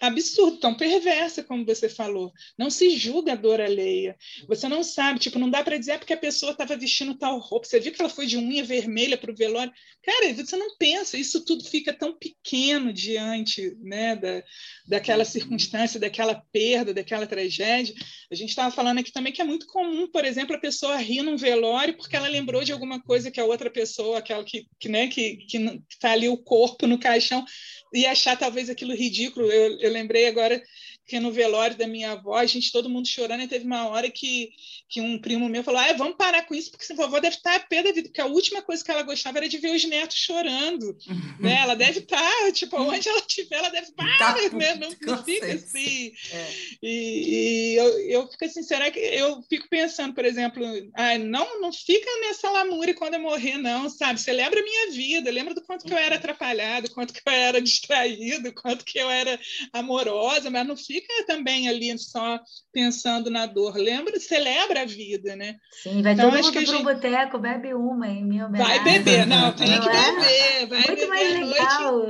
absurdo, 0.00 0.58
tão 0.58 0.74
perversa, 0.74 1.42
como 1.42 1.64
você 1.64 1.88
falou. 1.88 2.32
Não 2.58 2.70
se 2.70 2.96
julga 2.96 3.32
a 3.32 3.36
dor 3.36 3.60
alheia. 3.60 4.16
Você 4.48 4.68
não 4.68 4.82
sabe, 4.82 5.18
tipo, 5.18 5.38
não 5.38 5.50
dá 5.50 5.62
para 5.62 5.76
dizer 5.76 5.92
é 5.92 5.98
porque 5.98 6.12
a 6.12 6.18
pessoa 6.18 6.52
estava 6.52 6.76
vestindo 6.76 7.18
tal 7.18 7.38
roupa. 7.38 7.66
Você 7.66 7.80
viu 7.80 7.92
que 7.92 8.00
ela 8.00 8.08
foi 8.08 8.26
de 8.26 8.38
unha 8.38 8.64
vermelha 8.64 9.18
para 9.18 9.30
o 9.30 9.36
velório. 9.36 9.72
Cara, 10.02 10.32
você 10.32 10.56
não 10.56 10.76
pensa, 10.76 11.18
isso 11.18 11.44
tudo 11.44 11.64
fica 11.64 11.92
tão 11.92 12.16
pequeno 12.16 12.92
diante 12.92 13.76
né, 13.80 14.16
da, 14.16 14.42
daquela 14.86 15.24
circunstância, 15.24 16.00
daquela 16.00 16.34
perda, 16.52 16.94
daquela 16.94 17.26
tragédia. 17.26 17.94
A 18.30 18.34
gente 18.34 18.50
estava 18.50 18.74
falando 18.74 18.98
aqui 18.98 19.12
também 19.12 19.32
que 19.32 19.42
é 19.42 19.44
muito 19.44 19.66
comum, 19.66 20.10
por 20.10 20.24
exemplo, 20.24 20.56
a 20.56 20.60
pessoa 20.60 20.96
rir 20.96 21.22
num 21.22 21.36
velório 21.36 21.96
porque 21.96 22.16
ela 22.16 22.28
lembrou 22.28 22.64
de 22.64 22.72
alguma 22.72 23.02
coisa 23.02 23.30
que 23.30 23.40
a 23.40 23.44
outra 23.44 23.70
pessoa, 23.70 24.18
aquela 24.18 24.44
que 24.44 24.66
que, 24.78 24.88
né, 24.88 25.08
que, 25.08 25.36
que 25.36 25.58
tá 26.00 26.12
ali 26.12 26.28
o 26.28 26.38
corpo 26.38 26.86
no 26.86 26.98
caixão, 26.98 27.44
e 27.92 28.06
achar 28.06 28.36
talvez 28.38 28.70
aquilo 28.70 28.94
ridículo. 28.94 29.50
Eu, 29.50 29.69
eu 29.80 29.90
lembrei 29.90 30.26
agora 30.26 30.62
que 31.06 31.18
no 31.18 31.32
velório 31.32 31.76
da 31.76 31.88
minha 31.88 32.12
avó, 32.12 32.36
a 32.36 32.46
gente 32.46 32.70
todo 32.70 32.88
mundo 32.88 33.08
chorando, 33.08 33.42
e 33.42 33.48
teve 33.48 33.64
uma 33.64 33.88
hora 33.88 34.08
que, 34.10 34.50
que 34.88 35.00
um 35.00 35.18
primo 35.18 35.48
meu 35.48 35.64
falou: 35.64 35.80
ah, 35.80 35.92
vamos 35.92 36.16
parar 36.16 36.46
com 36.46 36.54
isso, 36.54 36.70
porque 36.70 36.84
sua 36.84 36.96
vovó 36.96 37.18
deve 37.18 37.36
estar 37.36 37.56
a 37.56 37.60
pé 37.60 37.82
da 37.82 37.92
vida, 37.92 38.08
porque 38.08 38.20
a 38.20 38.26
última 38.26 38.62
coisa 38.62 38.84
que 38.84 38.90
ela 38.90 39.02
gostava 39.02 39.38
era 39.38 39.48
de 39.48 39.58
ver 39.58 39.74
os 39.74 39.84
netos 39.84 40.16
chorando. 40.16 40.96
Uhum. 41.08 41.36
né? 41.40 41.60
Ela 41.62 41.74
deve 41.74 42.00
estar, 42.00 42.52
tipo, 42.52 42.76
onde 42.76 43.08
ela 43.08 43.18
estiver, 43.18 43.56
ela 43.56 43.70
deve 43.70 43.88
estar, 43.88 44.18
tá, 44.18 44.34
né? 44.52 44.74
não, 44.74 45.16
não 45.16 45.24
fica 45.24 45.52
assim. 45.52 46.12
É. 46.32 46.46
E, 46.82 47.72
e 47.72 47.74
eu, 47.76 47.98
eu 48.00 48.28
fico 48.28 48.44
assim, 48.44 48.62
será 48.62 48.90
que 48.90 48.98
eu 48.98 49.42
fico 49.48 49.68
pensando, 49.68 50.14
por 50.14 50.24
exemplo, 50.24 50.64
ah, 50.94 51.18
não, 51.18 51.60
não 51.60 51.72
fica 51.72 52.08
nessa 52.20 52.50
lamúria 52.50 52.94
quando 52.94 53.14
eu 53.14 53.20
morrer, 53.20 53.58
não, 53.58 53.88
sabe? 53.90 54.20
Celebra 54.20 54.60
a 54.60 54.64
minha 54.64 54.90
vida, 54.92 55.30
lembra 55.30 55.54
do 55.54 55.62
quanto 55.62 55.84
que 55.84 55.92
eu 55.92 55.98
era 55.98 56.16
atrapalhado, 56.16 56.90
quanto 56.90 57.12
que 57.12 57.20
eu 57.24 57.32
era 57.32 57.60
distraído, 57.60 58.52
quanto 58.54 58.84
que 58.84 58.98
eu 58.98 59.10
era 59.10 59.38
amorosa, 59.72 60.50
mas 60.50 60.66
não 60.66 60.76
fica 60.92 61.10
fica 61.20 61.26
também 61.26 61.68
ali 61.68 61.96
só 61.98 62.40
pensando 62.72 63.30
na 63.30 63.46
dor. 63.46 63.76
Lembra, 63.76 64.18
celebra 64.18 64.82
a 64.82 64.86
vida, 64.86 65.36
né? 65.36 65.56
Sim, 65.82 66.02
vai 66.02 66.12
então, 66.12 66.30
todo 66.30 66.42
mundo 66.42 66.52
para 66.52 66.62
o 66.62 66.66
gente... 66.66 66.82
boteco, 66.82 67.38
bebe 67.38 67.74
uma 67.74 68.08
em 68.08 68.24
minha 68.24 68.46
homenagem. 68.46 68.76
Vai 68.76 68.84
beber, 68.84 69.26
não, 69.26 69.52
tem 69.52 69.68
não 69.68 69.80
que 69.80 69.88
é? 69.88 69.92
beber. 69.92 70.66
Vai 70.68 70.78
Muito 70.78 70.94
beber 70.94 71.08
mais 71.08 71.48
legal. 71.48 72.06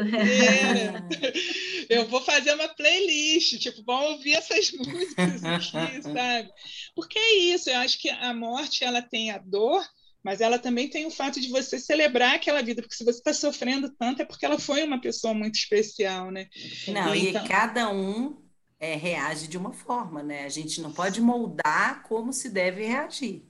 Eu 1.88 2.06
vou 2.06 2.20
fazer 2.20 2.54
uma 2.54 2.68
playlist, 2.68 3.58
tipo, 3.58 3.82
vamos 3.84 4.10
ouvir 4.12 4.34
essas 4.34 4.70
músicas 4.78 5.44
aqui, 5.44 6.02
sabe? 6.02 6.50
Porque 6.94 7.18
é 7.18 7.36
isso, 7.36 7.68
eu 7.70 7.78
acho 7.78 7.98
que 7.98 8.08
a 8.08 8.32
morte, 8.32 8.84
ela 8.84 9.02
tem 9.02 9.30
a 9.30 9.38
dor, 9.38 9.84
mas 10.22 10.40
ela 10.40 10.58
também 10.58 10.88
tem 10.88 11.06
o 11.06 11.10
fato 11.10 11.40
de 11.40 11.48
você 11.48 11.78
celebrar 11.78 12.34
aquela 12.34 12.62
vida, 12.62 12.82
porque 12.82 12.94
se 12.94 13.04
você 13.04 13.18
está 13.18 13.32
sofrendo 13.32 13.90
tanto 13.98 14.22
é 14.22 14.24
porque 14.24 14.44
ela 14.44 14.58
foi 14.58 14.84
uma 14.84 15.00
pessoa 15.00 15.34
muito 15.34 15.56
especial, 15.56 16.30
né? 16.30 16.46
Não, 16.86 17.14
então... 17.14 17.44
e 17.44 17.48
cada 17.48 17.90
um 17.90 18.49
é, 18.80 18.96
reage 18.96 19.46
de 19.46 19.58
uma 19.58 19.72
forma, 19.72 20.22
né? 20.22 20.44
A 20.44 20.48
gente 20.48 20.80
não 20.80 20.90
pode 20.90 21.20
moldar 21.20 22.02
como 22.02 22.32
se 22.32 22.48
deve 22.48 22.84
reagir. 22.84 23.44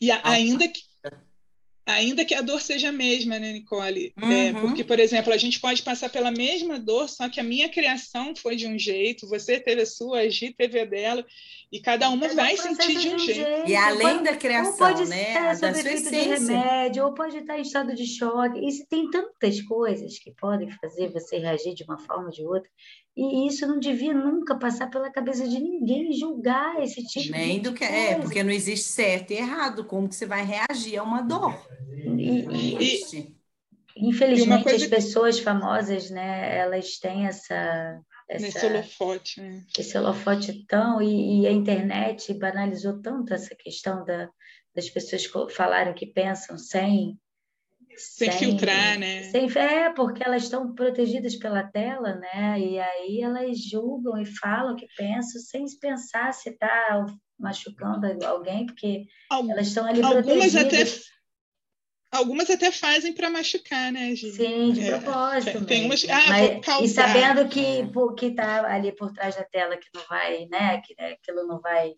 E 0.00 0.10
a, 0.10 0.20
ainda 0.22 0.68
que 0.68 0.80
ainda 1.86 2.24
que 2.24 2.34
a 2.34 2.42
dor 2.42 2.60
seja 2.60 2.88
a 2.88 2.92
mesma, 2.92 3.38
né, 3.38 3.52
Nicole? 3.52 4.12
É, 4.20 4.24
uhum. 4.24 4.32
É, 4.32 4.52
porque, 4.60 4.82
por 4.82 4.98
exemplo, 4.98 5.32
a 5.32 5.36
gente 5.36 5.60
pode 5.60 5.82
passar 5.82 6.10
pela 6.10 6.32
mesma 6.32 6.80
dor, 6.80 7.08
só 7.08 7.28
que 7.28 7.38
a 7.38 7.44
minha 7.44 7.68
criação 7.68 8.34
foi 8.34 8.56
de 8.56 8.66
um 8.66 8.76
jeito, 8.76 9.28
você 9.28 9.60
teve 9.60 9.82
a 9.82 9.86
sua, 9.86 10.18
a 10.18 10.28
Gi 10.28 10.52
teve 10.52 10.80
a 10.80 10.84
dela, 10.84 11.24
e 11.70 11.80
cada 11.80 12.08
uma 12.10 12.28
vai 12.28 12.56
sentir 12.56 12.98
de 12.98 13.08
um, 13.14 13.18
jeito. 13.18 13.34
jeito. 13.34 13.68
E 13.68 13.76
além 13.76 14.22
da 14.22 14.36
criação, 14.36 14.72
ou 14.72 14.78
pode 14.78 15.08
né? 15.08 15.52
Estar 15.52 15.56
sob 15.56 15.78
efeito 15.78 16.10
de 16.10 16.16
remédio, 16.16 17.04
ou 17.04 17.14
pode 17.14 17.38
estar 17.38 17.56
em 17.56 17.62
estado 17.62 17.94
de 17.94 18.06
choque. 18.06 18.58
E 18.58 18.86
tem 18.86 19.08
tantas 19.08 19.60
coisas 19.62 20.18
que 20.18 20.32
podem 20.32 20.70
fazer 20.72 21.12
você 21.12 21.38
reagir 21.38 21.74
de 21.74 21.84
uma 21.84 21.98
forma 21.98 22.26
ou 22.26 22.30
de 22.30 22.44
outra. 22.44 22.68
E 23.16 23.48
isso 23.48 23.66
não 23.66 23.78
devia 23.78 24.12
nunca 24.12 24.58
passar 24.58 24.90
pela 24.90 25.10
cabeça 25.10 25.48
de 25.48 25.58
ninguém 25.58 26.12
julgar 26.12 26.82
esse 26.82 27.02
tipo 27.02 27.32
Nem 27.32 27.56
de 27.56 27.70
do 27.70 27.74
que 27.74 27.82
é, 27.82 28.18
porque 28.18 28.42
não 28.42 28.50
existe 28.50 28.88
certo 28.88 29.30
e 29.30 29.36
errado. 29.36 29.86
Como 29.86 30.06
que 30.06 30.14
você 30.14 30.26
vai 30.26 30.44
reagir 30.44 30.98
a 30.98 31.02
uma 31.02 31.22
dor? 31.22 31.66
E, 32.18 32.76
e, 32.78 33.26
infelizmente, 33.96 34.68
as 34.68 34.86
pessoas 34.86 35.38
famosas, 35.38 36.10
né, 36.10 36.58
elas 36.58 36.98
têm 36.98 37.26
essa. 37.26 37.98
essa 38.28 38.46
esse 38.48 38.66
holofote, 38.66 39.40
né? 39.40 39.64
Esse 39.78 39.96
holofote 39.96 40.66
tão. 40.66 41.00
E, 41.00 41.40
e, 41.40 41.46
a 41.46 41.52
internet 41.52 42.34
banalizou 42.34 43.00
tanto 43.00 43.32
essa 43.32 43.54
questão 43.54 44.04
da, 44.04 44.28
das 44.74 44.90
pessoas 44.90 45.24
falarem 45.54 45.92
o 45.92 45.96
que 45.96 46.06
pensam 46.06 46.58
sem 46.58 47.18
sem, 47.96 48.30
sem 48.30 48.38
filtrar, 48.38 48.98
né? 48.98 49.24
Sem, 49.24 49.50
é, 49.56 49.90
porque 49.90 50.22
elas 50.22 50.44
estão 50.44 50.74
protegidas 50.74 51.36
pela 51.36 51.62
tela, 51.62 52.14
né? 52.14 52.60
E 52.60 52.78
aí 52.78 53.20
elas 53.22 53.58
julgam 53.58 54.20
e 54.20 54.26
falam 54.26 54.74
o 54.74 54.76
que 54.76 54.86
pensam 54.96 55.40
sem 55.40 55.64
pensar 55.80 56.32
se 56.32 56.50
está 56.50 57.06
machucando 57.38 58.06
alguém, 58.24 58.66
porque 58.66 59.04
Algum, 59.30 59.52
elas 59.52 59.68
estão 59.68 59.86
ali 59.86 60.02
algumas 60.02 60.52
protegidas. 60.52 61.08
Até, 62.10 62.18
algumas 62.18 62.50
até 62.50 62.72
fazem 62.72 63.12
para 63.12 63.30
machucar, 63.30 63.92
né, 63.92 64.14
gente? 64.14 64.36
Sim, 64.36 64.72
de 64.72 64.82
é, 64.82 64.98
propósito. 64.98 65.64
Tem 65.64 65.84
umas, 65.84 66.04
ah, 66.08 66.28
Mas, 66.28 66.82
e 66.82 66.88
sabendo 66.88 67.48
que 67.48 67.80
é. 67.80 67.88
que 68.16 68.26
está 68.26 68.66
ali 68.72 68.92
por 68.92 69.12
trás 69.12 69.34
da 69.36 69.44
tela 69.44 69.76
que 69.76 69.88
não 69.94 70.02
vai, 70.08 70.46
né? 70.46 70.80
Que 70.80 70.94
né, 70.98 71.12
aquilo 71.12 71.46
não 71.46 71.60
vai 71.60 71.94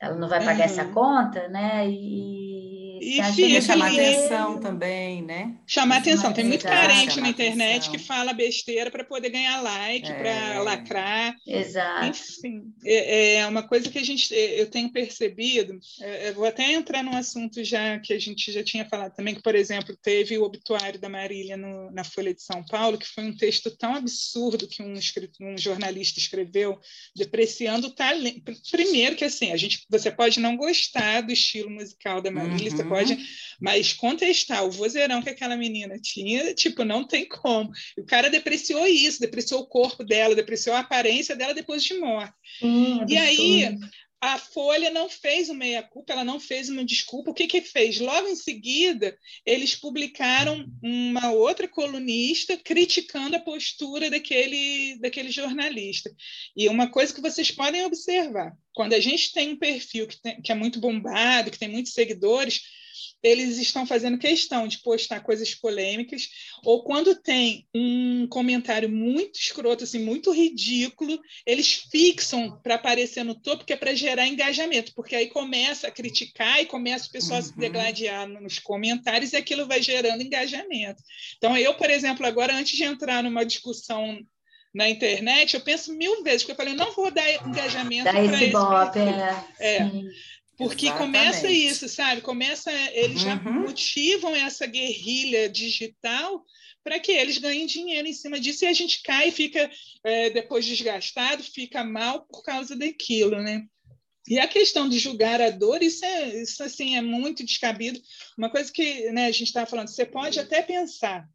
ela 0.00 0.14
não 0.14 0.28
vai 0.28 0.38
pagar 0.38 0.58
uhum. 0.58 0.64
essa 0.64 0.84
conta, 0.86 1.48
né? 1.48 1.88
E, 1.88 2.57
e 3.00 3.22
fica 3.34 3.60
chamar 3.60 3.92
atenção 3.92 4.60
também, 4.60 5.22
né? 5.22 5.56
Chamar 5.66 5.98
atenção. 5.98 6.32
Tem 6.32 6.44
muito 6.44 6.64
carente 6.64 7.20
na 7.20 7.28
internet 7.28 7.88
atenção. 7.88 7.92
que 7.92 7.98
fala 7.98 8.32
besteira 8.32 8.90
para 8.90 9.04
poder 9.04 9.30
ganhar 9.30 9.60
like, 9.62 10.10
é. 10.10 10.14
para 10.14 10.62
lacrar. 10.62 11.36
Exato. 11.46 12.06
Enfim, 12.06 12.72
é, 12.84 13.36
é, 13.36 13.46
uma 13.46 13.62
coisa 13.62 13.90
que 13.90 13.98
a 13.98 14.04
gente, 14.04 14.32
eu 14.34 14.70
tenho 14.70 14.90
percebido. 14.90 15.78
É, 16.00 16.28
eu 16.28 16.34
vou 16.34 16.44
até 16.44 16.72
entrar 16.72 17.02
num 17.02 17.16
assunto 17.16 17.62
já 17.64 17.98
que 17.98 18.12
a 18.12 18.18
gente 18.18 18.50
já 18.52 18.62
tinha 18.62 18.84
falado 18.84 19.14
também, 19.14 19.34
que 19.34 19.42
por 19.42 19.54
exemplo 19.54 19.96
teve 20.02 20.38
o 20.38 20.44
obituário 20.44 21.00
da 21.00 21.08
Marília 21.08 21.56
no, 21.56 21.90
na 21.90 22.04
Folha 22.04 22.34
de 22.34 22.42
São 22.42 22.64
Paulo, 22.64 22.98
que 22.98 23.06
foi 23.06 23.24
um 23.24 23.36
texto 23.36 23.70
tão 23.76 23.94
absurdo 23.94 24.68
que 24.68 24.82
um, 24.82 24.94
um 25.40 25.58
jornalista 25.58 26.18
escreveu, 26.18 26.78
depreciando 27.14 27.88
o 27.88 27.94
talento. 27.94 28.52
Primeiro 28.70 29.16
que 29.16 29.24
assim 29.24 29.52
a 29.52 29.56
gente 29.56 29.84
você 29.88 30.10
pode 30.10 30.40
não 30.40 30.56
gostar 30.56 31.22
do 31.22 31.32
estilo 31.32 31.70
musical 31.70 32.20
da 32.20 32.30
Marília, 32.30 32.70
uhum. 32.70 32.76
você 32.76 32.84
pode, 32.88 33.18
mas 33.60 33.92
contestar 33.92 34.64
o 34.64 34.70
vozeirão 34.70 35.22
que 35.22 35.30
aquela 35.30 35.56
menina 35.56 35.98
tinha, 36.00 36.54
tipo, 36.54 36.84
não 36.84 37.06
tem 37.06 37.26
como. 37.26 37.70
O 37.96 38.04
cara 38.04 38.30
depreciou 38.30 38.86
isso, 38.86 39.20
depreciou 39.20 39.60
o 39.60 39.66
corpo 39.66 40.04
dela, 40.04 40.34
depreciou 40.34 40.74
a 40.76 40.80
aparência 40.80 41.36
dela 41.36 41.54
depois 41.54 41.82
de 41.84 41.94
morte. 41.94 42.34
Hum, 42.62 43.04
e 43.08 43.16
aí, 43.16 43.78
a 44.20 44.36
Folha 44.36 44.90
não 44.90 45.08
fez 45.08 45.48
uma 45.48 45.58
meia-culpa, 45.58 46.12
ela 46.12 46.24
não 46.24 46.40
fez 46.40 46.68
uma 46.68 46.84
desculpa. 46.84 47.30
O 47.30 47.34
que 47.34 47.46
que 47.46 47.60
fez? 47.60 48.00
Logo 48.00 48.26
em 48.26 48.34
seguida, 48.34 49.16
eles 49.46 49.76
publicaram 49.76 50.66
uma 50.82 51.30
outra 51.30 51.68
colunista 51.68 52.56
criticando 52.56 53.36
a 53.36 53.40
postura 53.40 54.10
daquele, 54.10 54.98
daquele 55.00 55.30
jornalista. 55.30 56.10
E 56.56 56.68
uma 56.68 56.90
coisa 56.90 57.14
que 57.14 57.20
vocês 57.20 57.50
podem 57.52 57.84
observar, 57.84 58.56
quando 58.74 58.94
a 58.94 59.00
gente 59.00 59.32
tem 59.32 59.50
um 59.50 59.58
perfil 59.58 60.08
que, 60.08 60.20
tem, 60.20 60.42
que 60.42 60.50
é 60.50 60.54
muito 60.54 60.80
bombado, 60.80 61.50
que 61.50 61.58
tem 61.58 61.68
muitos 61.68 61.92
seguidores, 61.92 62.62
eles 63.22 63.58
estão 63.58 63.86
fazendo 63.86 64.18
questão 64.18 64.68
de 64.68 64.78
postar 64.78 65.20
coisas 65.20 65.54
polêmicas, 65.54 66.28
ou 66.64 66.84
quando 66.84 67.14
tem 67.14 67.66
um 67.74 68.26
comentário 68.28 68.88
muito 68.88 69.38
escroto, 69.38 69.84
assim, 69.84 69.98
muito 69.98 70.32
ridículo, 70.32 71.18
eles 71.44 71.86
fixam 71.90 72.60
para 72.62 72.76
aparecer 72.76 73.24
no 73.24 73.34
topo, 73.34 73.64
que 73.64 73.72
é 73.72 73.76
para 73.76 73.94
gerar 73.94 74.26
engajamento, 74.26 74.92
porque 74.94 75.16
aí 75.16 75.28
começa 75.28 75.88
a 75.88 75.90
criticar 75.90 76.60
e 76.60 76.66
começa 76.66 77.08
o 77.08 77.12
pessoal 77.12 77.40
uhum. 77.40 77.44
a 77.44 77.48
se 77.48 77.52
uhum. 77.52 77.58
degladiar 77.58 78.28
nos 78.28 78.58
comentários 78.58 79.32
e 79.32 79.36
aquilo 79.36 79.66
vai 79.66 79.82
gerando 79.82 80.22
engajamento. 80.22 81.02
Então, 81.36 81.56
eu, 81.56 81.74
por 81.74 81.90
exemplo, 81.90 82.24
agora, 82.26 82.54
antes 82.54 82.76
de 82.76 82.84
entrar 82.84 83.22
numa 83.22 83.44
discussão 83.44 84.18
na 84.74 84.88
internet, 84.88 85.54
eu 85.54 85.60
penso 85.60 85.92
mil 85.92 86.22
vezes, 86.22 86.42
porque 86.42 86.52
eu 86.52 86.56
falei, 86.56 86.74
não 86.74 86.92
vou 86.92 87.10
dar 87.10 87.28
engajamento 87.46 88.04
para 88.04 88.24
esse, 88.24 88.44
esse 88.44 88.52
bop, 88.52 88.98
é. 88.98 89.76
é. 89.78 89.90
Porque 90.58 90.86
Exatamente. 90.86 91.12
começa 91.12 91.48
isso, 91.48 91.88
sabe? 91.88 92.20
Começa, 92.20 92.72
eles 92.92 93.22
uhum. 93.22 93.28
já 93.28 93.36
motivam 93.36 94.34
essa 94.34 94.66
guerrilha 94.66 95.48
digital 95.48 96.44
para 96.82 96.98
que 96.98 97.12
eles 97.12 97.38
ganhem 97.38 97.64
dinheiro 97.64 98.08
em 98.08 98.12
cima 98.12 98.40
disso 98.40 98.64
e 98.64 98.66
a 98.66 98.72
gente 98.72 99.02
cai 99.02 99.28
e 99.28 99.32
fica 99.32 99.70
é, 100.02 100.30
depois 100.30 100.66
desgastado, 100.66 101.44
fica 101.44 101.84
mal 101.84 102.22
por 102.26 102.42
causa 102.42 102.74
daquilo, 102.74 103.40
né? 103.40 103.64
E 104.26 104.38
a 104.38 104.48
questão 104.48 104.88
de 104.88 104.98
julgar 104.98 105.40
a 105.40 105.48
dor, 105.48 105.82
isso, 105.82 106.04
é, 106.04 106.42
isso 106.42 106.62
assim, 106.62 106.96
é 106.96 107.00
muito 107.00 107.44
descabido. 107.44 108.00
Uma 108.36 108.50
coisa 108.50 108.70
que 108.70 109.10
né, 109.12 109.26
a 109.26 109.30
gente 109.30 109.44
estava 109.44 109.64
falando, 109.64 109.88
você 109.88 110.04
pode 110.04 110.40
até 110.40 110.60
pensar, 110.60 111.26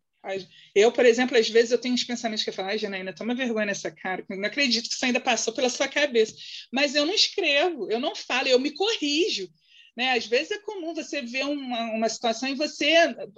eu, 0.73 0.91
por 0.91 1.05
exemplo, 1.05 1.37
às 1.37 1.49
vezes 1.49 1.71
eu 1.71 1.77
tenho 1.77 1.93
uns 1.93 2.03
pensamentos 2.03 2.43
que 2.43 2.49
eu 2.49 2.53
falo, 2.53 2.69
ai, 2.69 2.77
Janaína, 2.77 3.13
toma 3.13 3.35
vergonha 3.35 3.65
nessa 3.65 3.91
cara, 3.91 4.25
não 4.29 4.45
acredito 4.45 4.87
que 4.87 4.95
isso 4.95 5.05
ainda 5.05 5.19
passou 5.19 5.53
pela 5.53 5.69
sua 5.69 5.87
cabeça. 5.87 6.33
Mas 6.71 6.95
eu 6.95 7.05
não 7.05 7.13
escrevo, 7.13 7.91
eu 7.91 7.99
não 7.99 8.15
falo, 8.15 8.47
eu 8.47 8.59
me 8.59 8.71
corrijo. 8.71 9.49
Né? 9.95 10.11
Às 10.13 10.25
vezes 10.25 10.51
é 10.51 10.59
comum 10.59 10.93
você 10.93 11.21
ver 11.21 11.45
uma, 11.45 11.91
uma 11.91 12.09
situação 12.09 12.49
e 12.49 12.55
você, 12.55 12.93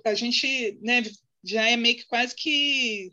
a 0.05 0.13
gente 0.13 0.77
né, 0.81 1.03
já 1.43 1.69
é 1.69 1.75
meio 1.75 1.97
que 1.97 2.05
quase 2.05 2.35
que 2.35 3.11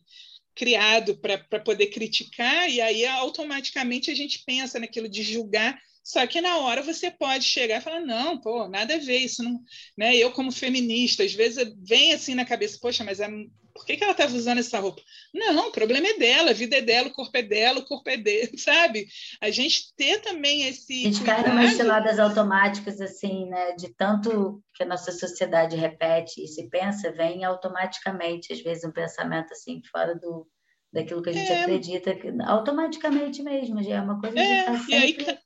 criado 0.54 1.16
para 1.16 1.60
poder 1.60 1.86
criticar, 1.86 2.70
e 2.70 2.78
aí 2.78 3.06
automaticamente 3.06 4.10
a 4.10 4.14
gente 4.14 4.44
pensa 4.44 4.78
naquilo 4.78 5.08
de 5.08 5.22
julgar 5.22 5.80
só 6.02 6.26
que 6.26 6.40
na 6.40 6.58
hora 6.58 6.82
você 6.82 7.10
pode 7.10 7.44
chegar 7.44 7.78
e 7.78 7.80
falar, 7.80 8.00
não, 8.00 8.38
pô, 8.40 8.68
nada 8.68 8.94
a 8.94 8.98
ver, 8.98 9.18
isso 9.18 9.42
não. 9.42 9.60
Né? 9.96 10.16
Eu, 10.16 10.32
como 10.32 10.50
feminista, 10.50 11.22
às 11.22 11.32
vezes 11.32 11.72
vem 11.78 12.12
assim 12.12 12.34
na 12.34 12.44
cabeça, 12.44 12.78
poxa, 12.80 13.04
mas 13.04 13.20
a, 13.20 13.28
por 13.74 13.84
que, 13.84 13.96
que 13.96 14.04
ela 14.04 14.12
estava 14.12 14.34
usando 14.34 14.58
essa 14.58 14.78
roupa? 14.78 15.02
Não, 15.32 15.68
o 15.68 15.72
problema 15.72 16.06
é 16.06 16.18
dela, 16.18 16.50
a 16.50 16.54
vida 16.54 16.76
é 16.76 16.80
dela, 16.82 17.08
o 17.08 17.12
corpo 17.12 17.36
é 17.36 17.42
dela, 17.42 17.80
o 17.80 17.84
corpo 17.84 18.08
é 18.08 18.16
dele, 18.16 18.56
sabe? 18.58 19.06
A 19.40 19.50
gente 19.50 19.94
ter 19.96 20.20
também 20.20 20.68
esse. 20.68 21.06
A 21.06 21.10
gente 21.10 21.24
cai 21.24 21.44
umas 21.44 21.74
ciladas 21.74 22.18
automáticas, 22.18 23.00
assim, 23.00 23.46
né? 23.46 23.72
De 23.72 23.88
tanto 23.94 24.62
que 24.74 24.82
a 24.82 24.86
nossa 24.86 25.12
sociedade 25.12 25.76
repete 25.76 26.42
e 26.42 26.48
se 26.48 26.68
pensa, 26.68 27.12
vem 27.12 27.44
automaticamente, 27.44 28.52
às 28.52 28.60
vezes, 28.60 28.84
um 28.84 28.92
pensamento 28.92 29.52
assim, 29.52 29.80
fora 29.90 30.14
do, 30.14 30.46
daquilo 30.92 31.22
que 31.22 31.30
a 31.30 31.32
gente 31.32 31.50
é... 31.50 31.62
acredita, 31.62 32.16
automaticamente 32.46 33.42
mesmo, 33.42 33.82
já 33.82 33.96
é 33.96 34.00
uma 34.00 34.20
coisa 34.20 34.38
é, 34.38 34.64
que 34.64 34.70
está 34.70 34.78
sempre... 34.84 35.26
Aí 35.30 35.38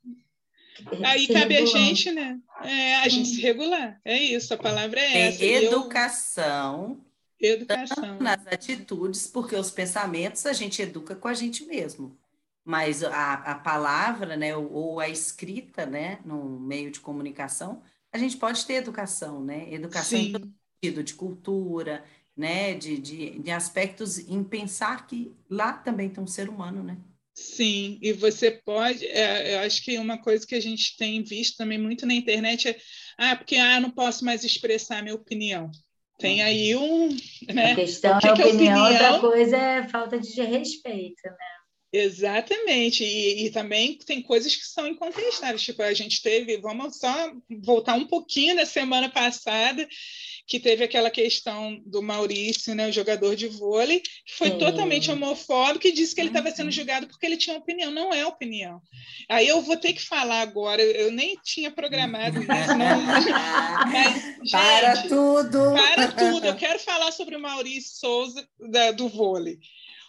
Aí 1.03 1.27
cabe 1.27 1.55
regular. 1.55 1.59
a 1.59 1.65
gente, 1.65 2.11
né? 2.11 2.39
É, 2.63 2.95
a 2.97 3.09
gente 3.09 3.29
se 3.29 3.41
regular. 3.41 3.99
É 4.05 4.15
isso, 4.15 4.53
a 4.53 4.57
palavra 4.57 4.99
é 4.99 5.27
essa. 5.27 5.43
Educação. 5.43 7.03
Educação. 7.39 8.19
Nas 8.19 8.45
atitudes, 8.47 9.27
porque 9.27 9.55
os 9.55 9.71
pensamentos 9.71 10.45
a 10.45 10.53
gente 10.53 10.81
educa 10.81 11.15
com 11.15 11.27
a 11.27 11.33
gente 11.33 11.65
mesmo. 11.65 12.17
Mas 12.65 13.03
a, 13.03 13.33
a 13.33 13.55
palavra, 13.55 14.35
né, 14.35 14.55
ou, 14.55 14.71
ou 14.71 14.99
a 14.99 15.07
escrita, 15.07 15.85
né, 15.85 16.19
no 16.25 16.59
meio 16.59 16.91
de 16.91 16.99
comunicação, 16.99 17.81
a 18.11 18.17
gente 18.17 18.37
pode 18.37 18.65
ter 18.65 18.73
educação, 18.73 19.43
né? 19.43 19.71
Educação 19.71 20.19
Sim. 20.19 20.33
em 20.35 20.53
sentido 20.81 21.03
de 21.03 21.13
cultura, 21.13 22.03
né, 22.35 22.73
de, 22.73 22.97
de, 22.97 23.39
de 23.39 23.51
aspectos 23.51 24.17
em 24.19 24.43
pensar 24.43 25.07
que 25.07 25.31
lá 25.49 25.73
também 25.73 26.09
tem 26.09 26.23
um 26.23 26.27
ser 26.27 26.49
humano, 26.49 26.83
né? 26.83 26.97
Sim, 27.33 27.99
e 28.01 28.13
você 28.13 28.49
pode. 28.49 29.05
É, 29.05 29.55
eu 29.55 29.59
acho 29.59 29.83
que 29.83 29.97
uma 29.99 30.17
coisa 30.17 30.45
que 30.45 30.55
a 30.55 30.59
gente 30.59 30.97
tem 30.97 31.23
visto 31.23 31.55
também 31.55 31.77
muito 31.77 32.03
na 32.03 32.15
internet 32.15 32.67
é 32.67 32.77
ah, 33.15 33.35
porque 33.35 33.55
ah, 33.55 33.79
não 33.79 33.91
posso 33.91 34.25
mais 34.25 34.43
expressar 34.43 35.03
minha 35.03 35.13
opinião. 35.13 35.69
Tem 36.17 36.41
aí 36.41 36.75
um. 36.75 37.09
Né? 37.53 37.71
A 37.73 37.75
questão 37.75 38.19
que 38.19 38.27
é 38.27 38.31
opinião, 38.31 38.83
opinião, 38.83 39.13
outra 39.13 39.19
coisa 39.19 39.57
é 39.57 39.87
falta 39.87 40.19
de 40.19 40.41
respeito, 40.41 41.21
né? 41.23 41.57
Exatamente, 41.91 43.05
e, 43.05 43.45
e, 43.45 43.49
também 43.49 43.97
tem 43.97 44.21
coisas 44.21 44.53
que 44.53 44.65
são 44.65 44.85
incontestáveis. 44.85 45.61
Tipo, 45.61 45.83
a 45.83 45.93
gente 45.93 46.21
teve, 46.21 46.57
vamos 46.57 46.97
só 46.97 47.31
voltar 47.63 47.93
um 47.93 48.05
pouquinho 48.05 48.57
da 48.57 48.65
semana 48.65 49.09
passada, 49.09 49.87
que 50.47 50.61
teve 50.61 50.85
aquela 50.85 51.11
questão 51.11 51.77
do 51.85 52.01
Maurício, 52.01 52.73
né, 52.73 52.87
o 52.87 52.91
jogador 52.91 53.35
de 53.35 53.47
vôlei, 53.47 53.99
que 53.99 54.33
foi 54.33 54.51
Sim. 54.51 54.57
totalmente 54.57 55.11
homofóbico 55.11 55.85
e 55.85 55.91
disse 55.91 56.15
que 56.15 56.21
ele 56.21 56.29
estava 56.29 56.49
sendo 56.51 56.67
uhum. 56.67 56.71
julgado 56.71 57.07
porque 57.07 57.25
ele 57.25 57.35
tinha 57.35 57.57
opinião. 57.57 57.91
Não 57.91 58.13
é 58.13 58.25
opinião. 58.25 58.81
Aí 59.27 59.45
eu 59.45 59.61
vou 59.61 59.75
ter 59.75 59.91
que 59.91 60.01
falar 60.01 60.39
agora, 60.39 60.81
eu 60.81 61.11
nem 61.11 61.35
tinha 61.43 61.69
programado 61.69 62.39
isso. 62.41 62.47
Não, 62.47 63.01
mas, 63.91 64.23
gente, 64.23 64.51
para 64.51 65.03
tudo! 65.03 65.59
Para 65.73 66.11
tudo! 66.13 66.47
Eu 66.47 66.55
quero 66.55 66.79
falar 66.79 67.11
sobre 67.11 67.35
o 67.35 67.41
Maurício 67.41 67.99
Souza 67.99 68.47
da, 68.57 68.91
do 68.91 69.09
vôlei. 69.09 69.59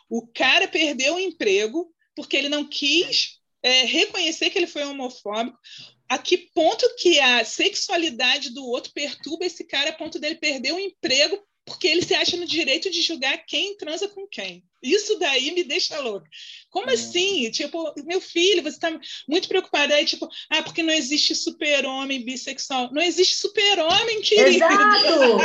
O 0.09 0.25
cara 0.27 0.69
perdeu 0.69 1.17
o 1.17 1.21
emprego 1.21 1.93
porque 2.15 2.37
ele 2.37 2.49
não 2.49 2.65
quis 2.65 3.39
é, 3.61 3.83
reconhecer 3.85 4.51
que 4.51 4.59
ele 4.59 4.69
foi 4.69 4.85
homofóbico. 4.85 5.59
A 6.09 6.19
que 6.19 6.39
ponto 6.55 6.85
que 6.97 7.21
a 7.21 7.45
sexualidade 7.45 8.51
do 8.51 8.65
outro 8.65 8.93
perturba 8.93 9.45
esse 9.45 9.65
cara 9.65 9.91
a 9.91 9.93
ponto 9.93 10.19
dele 10.19 10.37
perder 10.37 10.73
o 10.73 10.81
emprego 10.81 11.39
porque 11.69 11.87
ele 11.87 12.03
se 12.03 12.15
acha 12.15 12.37
no 12.37 12.47
direito 12.47 12.91
de 12.91 13.03
julgar 13.03 13.45
quem 13.45 13.77
transa 13.77 14.09
com 14.09 14.27
quem. 14.27 14.65
Isso 14.83 15.19
daí 15.19 15.51
me 15.53 15.65
deixa 15.65 15.99
louca. 16.01 16.27
Como 16.71 16.91
é. 16.91 16.95
assim? 16.95 17.51
Tipo, 17.51 17.93
meu 18.05 18.21
filho, 18.21 18.63
você 18.63 18.77
está 18.77 18.91
muito 19.29 19.49
preocupada 19.49 19.95
aí, 19.95 20.05
tipo, 20.05 20.29
ah, 20.51 20.63
porque 20.63 20.83
não 20.83 20.93
existe 20.93 21.35
super-homem 21.35 22.25
bissexual. 22.25 22.89
Não 22.93 23.03
existe 23.03 23.37
super-homem, 23.37 24.21
querido. 24.21 24.65
Exato! 24.65 25.39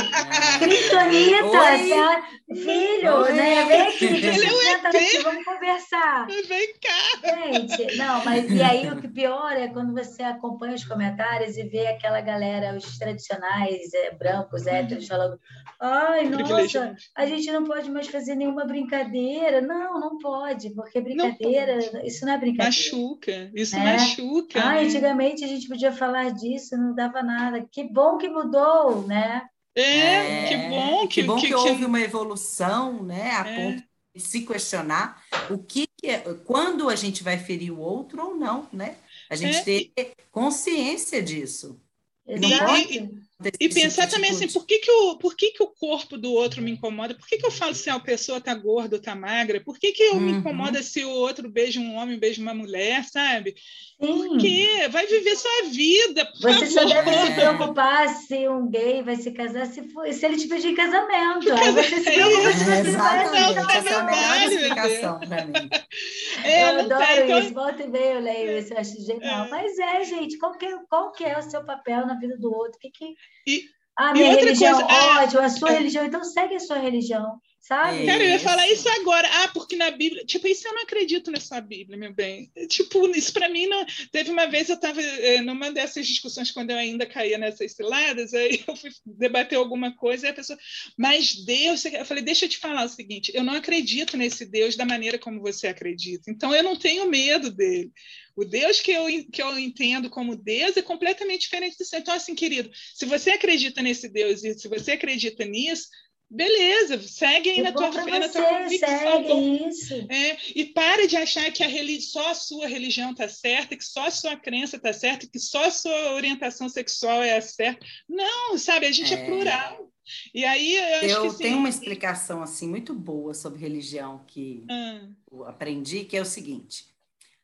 Kryptonita, 0.59 2.23
filho, 2.53 3.15
Oi. 3.15 3.31
né? 3.33 3.65
Vem 3.65 3.81
aqui, 3.81 4.05
Ele 4.05 4.45
é 4.45 4.53
um 4.53 4.87
aqui, 4.87 5.17
vamos 5.23 5.45
conversar. 5.45 6.27
Vem 6.27 6.73
cá. 6.73 7.51
Gente, 7.51 7.97
não, 7.97 8.23
mas 8.23 8.51
e 8.51 8.61
aí 8.61 8.87
o 8.87 9.01
que 9.01 9.07
pior 9.07 9.53
é 9.53 9.67
quando 9.67 9.93
você 9.93 10.21
acompanha 10.21 10.75
os 10.75 10.85
comentários 10.85 11.57
e 11.57 11.63
vê 11.63 11.87
aquela 11.87 12.21
galera, 12.21 12.75
os 12.75 12.97
tradicionais, 12.97 13.93
é, 13.93 14.11
brancos, 14.11 14.67
héteros, 14.67 15.07
falando, 15.07 15.39
ai, 15.79 16.29
nossa, 16.29 16.95
a 17.15 17.25
gente 17.25 17.51
não 17.51 17.63
pode 17.63 17.89
mais 17.89 18.07
fazer 18.07 18.35
nenhuma 18.35 18.65
brincadeira 18.65 19.22
brincadeira. 19.23 19.61
Não, 19.61 19.99
não 19.99 20.17
pode, 20.17 20.69
porque 20.71 20.99
brincadeira, 20.99 21.79
não 21.91 22.05
isso 22.05 22.25
não 22.25 22.33
é 22.33 22.37
brincadeira. 22.37 22.65
Machuca, 22.65 23.51
isso 23.53 23.75
é. 23.75 23.79
machuca. 23.79 24.61
Ah, 24.61 24.73
né? 24.73 24.81
antigamente 24.81 25.43
a 25.43 25.47
gente 25.47 25.67
podia 25.67 25.91
falar 25.91 26.31
disso, 26.31 26.77
não 26.77 26.93
dava 26.93 27.21
nada. 27.23 27.65
Que 27.71 27.83
bom 27.83 28.17
que 28.17 28.29
mudou, 28.29 29.07
né? 29.07 29.47
É, 29.75 30.43
é 30.43 30.47
que 30.47 30.57
bom 30.69 31.07
que, 31.07 31.21
que 31.21 31.23
bom 31.23 31.35
que, 31.37 31.47
que 31.47 31.55
houve 31.55 31.85
uma 31.85 32.01
evolução, 32.01 33.03
né? 33.03 33.31
A 33.31 33.47
é. 33.47 33.55
ponto 33.55 33.83
de 34.15 34.21
se 34.21 34.45
questionar 34.45 35.23
o 35.49 35.57
que, 35.57 35.87
que 35.97 36.07
é, 36.07 36.19
quando 36.45 36.89
a 36.89 36.95
gente 36.95 37.23
vai 37.23 37.37
ferir 37.37 37.71
o 37.71 37.79
outro 37.79 38.23
ou 38.23 38.35
não, 38.35 38.67
né? 38.71 38.97
A 39.29 39.35
gente 39.35 39.57
é. 39.57 39.63
ter 39.63 40.13
consciência 40.31 41.21
disso. 41.21 41.79
Exato. 42.27 42.93
E 42.93 43.22
pensar 43.51 44.07
também 44.07 44.31
assim, 44.31 44.47
por 44.47 44.65
que, 44.65 44.79
que, 44.79 44.91
o, 44.91 45.17
por 45.17 45.35
que, 45.35 45.51
que 45.51 45.63
o 45.63 45.67
corpo 45.67 46.17
do 46.17 46.31
outro 46.31 46.61
me 46.61 46.71
incomoda? 46.71 47.15
Por 47.15 47.27
que, 47.27 47.37
que 47.37 47.45
eu 47.45 47.51
falo 47.51 47.73
se 47.73 47.89
a 47.89 47.99
pessoa 47.99 48.37
está 48.37 48.53
gorda 48.53 48.95
ou 48.95 48.99
está 48.99 49.15
magra? 49.15 49.61
Por 49.61 49.77
que, 49.77 49.91
que 49.91 50.03
eu 50.03 50.15
uhum. 50.15 50.21
me 50.21 50.31
incomoda 50.31 50.81
se 50.81 51.03
o 51.03 51.09
outro 51.09 51.49
beija 51.49 51.79
um 51.79 51.95
homem, 51.95 52.19
beija 52.19 52.41
uma 52.41 52.53
mulher, 52.53 53.03
sabe? 53.05 53.55
Por 54.05 54.37
quê? 54.37 54.89
Vai 54.91 55.07
viver 55.07 55.33
sua 55.37 55.69
vida. 55.71 56.29
Você 56.41 56.65
favor. 56.65 56.67
só 56.67 56.85
deve 56.85 57.11
se 57.11 57.31
preocupar 57.35 58.09
se 58.09 58.49
um 58.49 58.69
gay 58.69 59.01
vai 59.01 59.15
se 59.15 59.31
casar 59.31 59.65
se, 59.67 59.81
for, 59.93 60.11
se 60.11 60.25
ele 60.25 60.35
te 60.35 60.49
pedir 60.49 60.71
em 60.71 60.75
casamento. 60.75 61.53
Aí 61.53 61.71
você 61.71 62.01
se 62.01 62.11
preocupa 62.11 62.51
se 62.51 62.65
você 62.65 62.91
vai 62.97 63.25
Não, 63.25 63.69
essa 63.69 63.89
é 63.89 63.93
a 63.93 64.03
melhor 64.03 64.51
explicação 64.51 65.19
para 65.19 65.45
mim. 65.45 65.53
É, 66.43 66.63
eu 66.63 66.79
adoro 66.81 67.05
tem, 67.05 67.23
então... 67.23 67.39
isso. 67.39 67.53
Volta 67.53 67.83
e 67.83 67.87
meia 67.87 68.13
eu 68.13 68.19
leio 68.19 68.57
isso, 68.57 68.73
eu 68.73 68.77
acho 68.77 69.05
genial. 69.05 69.45
É. 69.45 69.49
Mas 69.49 69.79
é, 69.79 70.03
gente, 70.03 70.37
qual 70.37 70.57
que, 70.57 70.65
é, 70.65 70.77
qual 70.89 71.11
que 71.13 71.23
é 71.23 71.37
o 71.37 71.41
seu 71.41 71.63
papel 71.63 72.05
na 72.05 72.19
vida 72.19 72.37
do 72.37 72.51
outro? 72.51 72.75
O 72.75 72.79
que 72.79 72.89
que... 72.89 73.13
E, 73.47 73.63
a 73.95 74.11
minha 74.11 74.33
religião, 74.33 74.73
coisa, 74.81 74.91
é, 74.91 75.23
ótimo, 75.23 75.41
a 75.41 75.49
sua 75.49 75.69
é, 75.71 75.77
religião, 75.77 76.03
então 76.03 76.23
segue 76.23 76.55
a 76.55 76.59
sua 76.59 76.77
religião 76.79 77.39
sabe? 77.63 78.05
Cara, 78.05 78.23
eu 78.23 78.29
ia 78.29 78.39
falar 78.39 78.69
isso 78.69 78.87
agora. 78.89 79.27
Ah, 79.41 79.47
porque 79.47 79.75
na 79.75 79.89
Bíblia. 79.89 80.25
Tipo, 80.25 80.47
isso 80.47 80.67
eu 80.67 80.73
não 80.73 80.83
acredito 80.83 81.31
nessa 81.31 81.61
Bíblia, 81.61 81.97
meu 81.97 82.13
bem. 82.13 82.51
Tipo, 82.67 83.07
isso 83.15 83.31
para 83.31 83.47
mim 83.47 83.65
não. 83.67 83.85
Teve 84.11 84.31
uma 84.31 84.45
vez 84.47 84.67
eu 84.67 84.75
estava 84.75 85.01
é, 85.01 85.41
numa 85.41 85.71
dessas 85.71 86.05
discussões, 86.05 86.51
quando 86.51 86.71
eu 86.71 86.77
ainda 86.77 87.05
caía 87.05 87.37
nessas 87.37 87.71
ciladas, 87.71 88.33
aí 88.33 88.61
eu 88.67 88.75
fui 88.75 88.91
debater 89.05 89.57
alguma 89.57 89.95
coisa 89.95 90.27
e 90.27 90.29
a 90.29 90.33
pessoa. 90.33 90.59
Mas 90.97 91.35
Deus. 91.45 91.85
Eu 91.85 92.05
falei, 92.05 92.23
deixa 92.23 92.45
eu 92.45 92.49
te 92.49 92.57
falar 92.57 92.83
o 92.83 92.89
seguinte: 92.89 93.31
eu 93.33 93.43
não 93.43 93.53
acredito 93.53 94.17
nesse 94.17 94.45
Deus 94.45 94.75
da 94.75 94.85
maneira 94.85 95.17
como 95.17 95.39
você 95.39 95.67
acredita. 95.67 96.29
Então 96.29 96.53
eu 96.53 96.63
não 96.63 96.75
tenho 96.75 97.09
medo 97.09 97.49
dele. 97.49 97.91
O 98.35 98.43
Deus 98.43 98.81
que 98.81 98.91
eu, 98.91 99.05
que 99.31 99.41
eu 99.41 99.57
entendo 99.57 100.09
como 100.09 100.35
Deus 100.35 100.75
é 100.75 100.81
completamente 100.81 101.41
diferente 101.41 101.77
do 101.77 101.85
seu. 101.85 101.99
Então, 101.99 102.13
assim, 102.13 102.33
querido, 102.33 102.69
se 102.93 103.05
você 103.05 103.31
acredita 103.31 103.81
nesse 103.81 104.09
Deus 104.09 104.43
e 104.43 104.53
se 104.55 104.67
você 104.67 104.93
acredita 104.93 105.45
nisso, 105.45 105.87
beleza, 106.29 107.01
segue 107.01 107.49
aí 107.51 107.61
na 107.61 107.71
tua 107.71 107.91
fé, 107.91 108.19
na 108.19 108.29
tua 108.29 108.43
convicção. 108.43 109.67
Isso. 109.69 109.93
É, 110.09 110.37
e 110.55 110.65
para 110.65 111.07
de 111.07 111.15
achar 111.15 111.51
que 111.51 111.63
a 111.63 112.01
só 112.01 112.31
a 112.31 112.35
sua 112.35 112.67
religião 112.67 113.11
está 113.11 113.27
certa, 113.27 113.77
que 113.77 113.83
só 113.83 114.07
a 114.07 114.11
sua 114.11 114.35
crença 114.35 114.77
está 114.77 114.91
certa, 114.91 115.27
que 115.27 115.39
só 115.39 115.65
a 115.65 115.71
sua 115.71 116.13
orientação 116.13 116.67
sexual 116.69 117.21
é 117.23 117.37
a 117.37 117.41
certa. 117.41 117.85
Não, 118.09 118.57
sabe, 118.57 118.87
a 118.87 118.91
gente 118.91 119.13
é, 119.13 119.17
é 119.17 119.25
plural. 119.25 119.91
E 120.33 120.43
aí 120.43 120.75
eu, 120.75 121.23
eu 121.23 121.31
que, 121.31 121.37
tenho 121.37 121.57
uma 121.57 121.69
explicação 121.69 122.41
assim 122.41 122.67
muito 122.67 122.93
boa 122.93 123.33
sobre 123.33 123.59
religião 123.59 124.23
que 124.27 124.65
ah. 124.69 125.07
eu 125.31 125.45
aprendi, 125.45 126.03
que 126.03 126.17
é 126.17 126.21
o 126.21 126.25
seguinte: 126.25 126.87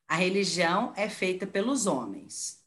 a 0.08 0.16
religião 0.16 0.94
é 0.96 1.08
feita 1.08 1.48
pelos 1.48 1.86
homens. 1.86 2.60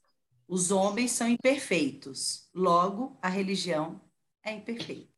Os 0.49 0.71
homens 0.71 1.11
são 1.13 1.29
imperfeitos, 1.29 2.49
logo 2.55 3.19
a 3.23 3.29
religião 3.29 4.01
é 4.43 4.53
imperfeita. 4.53 5.12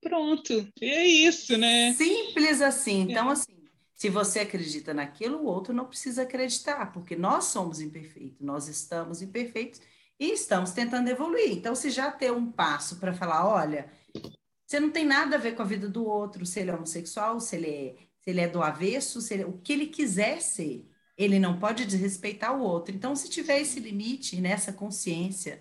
Pronto, 0.00 0.52
e 0.80 0.86
é 0.86 1.06
isso, 1.06 1.56
né? 1.58 1.92
Simples 1.94 2.62
assim. 2.62 3.00
Então, 3.00 3.28
assim, 3.30 3.58
se 3.94 4.08
você 4.08 4.40
acredita 4.40 4.94
naquilo, 4.94 5.38
o 5.38 5.46
outro 5.46 5.74
não 5.74 5.86
precisa 5.86 6.22
acreditar, 6.22 6.92
porque 6.92 7.16
nós 7.16 7.46
somos 7.46 7.80
imperfeitos, 7.80 8.40
nós 8.40 8.68
estamos 8.68 9.20
imperfeitos 9.22 9.80
e 10.20 10.32
estamos 10.32 10.70
tentando 10.70 11.08
evoluir. 11.08 11.50
Então, 11.50 11.74
se 11.74 11.90
já 11.90 12.10
ter 12.10 12.32
um 12.32 12.50
passo 12.50 12.96
para 12.96 13.12
falar, 13.12 13.46
olha, 13.46 13.90
você 14.64 14.78
não 14.78 14.90
tem 14.90 15.04
nada 15.04 15.36
a 15.36 15.38
ver 15.38 15.56
com 15.56 15.62
a 15.62 15.66
vida 15.66 15.88
do 15.88 16.04
outro, 16.04 16.46
se 16.46 16.60
ele 16.60 16.70
é 16.70 16.74
homossexual, 16.74 17.40
se 17.40 17.56
ele 17.56 17.68
é, 17.68 17.96
se 18.20 18.30
ele 18.30 18.40
é 18.40 18.48
do 18.48 18.62
avesso, 18.62 19.20
se 19.20 19.34
ele, 19.34 19.44
o 19.44 19.58
que 19.58 19.72
ele 19.72 19.86
quiser 19.86 20.40
ser, 20.40 20.88
ele 21.16 21.40
não 21.40 21.58
pode 21.58 21.84
desrespeitar 21.84 22.56
o 22.56 22.62
outro. 22.62 22.94
Então, 22.94 23.16
se 23.16 23.28
tiver 23.28 23.60
esse 23.60 23.80
limite, 23.80 24.40
nessa 24.40 24.72
consciência, 24.72 25.60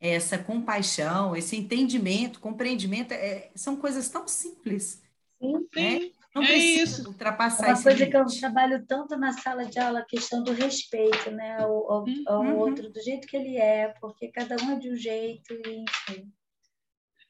essa 0.00 0.38
compaixão, 0.38 1.34
esse 1.34 1.56
entendimento, 1.56 2.40
compreendimento, 2.40 3.12
é, 3.12 3.50
são 3.54 3.76
coisas 3.76 4.08
tão 4.08 4.28
simples. 4.28 5.02
Sim, 5.40 5.66
né? 5.74 6.10
Não 6.34 6.42
é 6.42 6.48
precisa 6.48 7.00
isso. 7.00 7.08
ultrapassar 7.08 7.68
Uma 7.68 7.82
coisa 7.82 8.04
limite. 8.04 8.10
que 8.10 8.16
eu 8.16 8.40
trabalho 8.40 8.84
tanto 8.86 9.16
na 9.16 9.32
sala 9.32 9.64
de 9.64 9.78
aula, 9.78 10.00
a 10.00 10.04
questão 10.04 10.42
do 10.42 10.52
respeito, 10.52 11.30
né, 11.30 11.56
ao, 11.58 11.90
ao, 11.90 12.04
ao 12.26 12.42
uhum. 12.42 12.58
outro, 12.58 12.90
do 12.90 13.02
jeito 13.02 13.26
que 13.26 13.38
ele 13.38 13.56
é, 13.56 13.94
porque 13.98 14.28
cada 14.28 14.54
um 14.62 14.72
é 14.72 14.78
de 14.78 14.90
um 14.90 14.96
jeito, 14.96 15.54
enfim. 15.54 16.30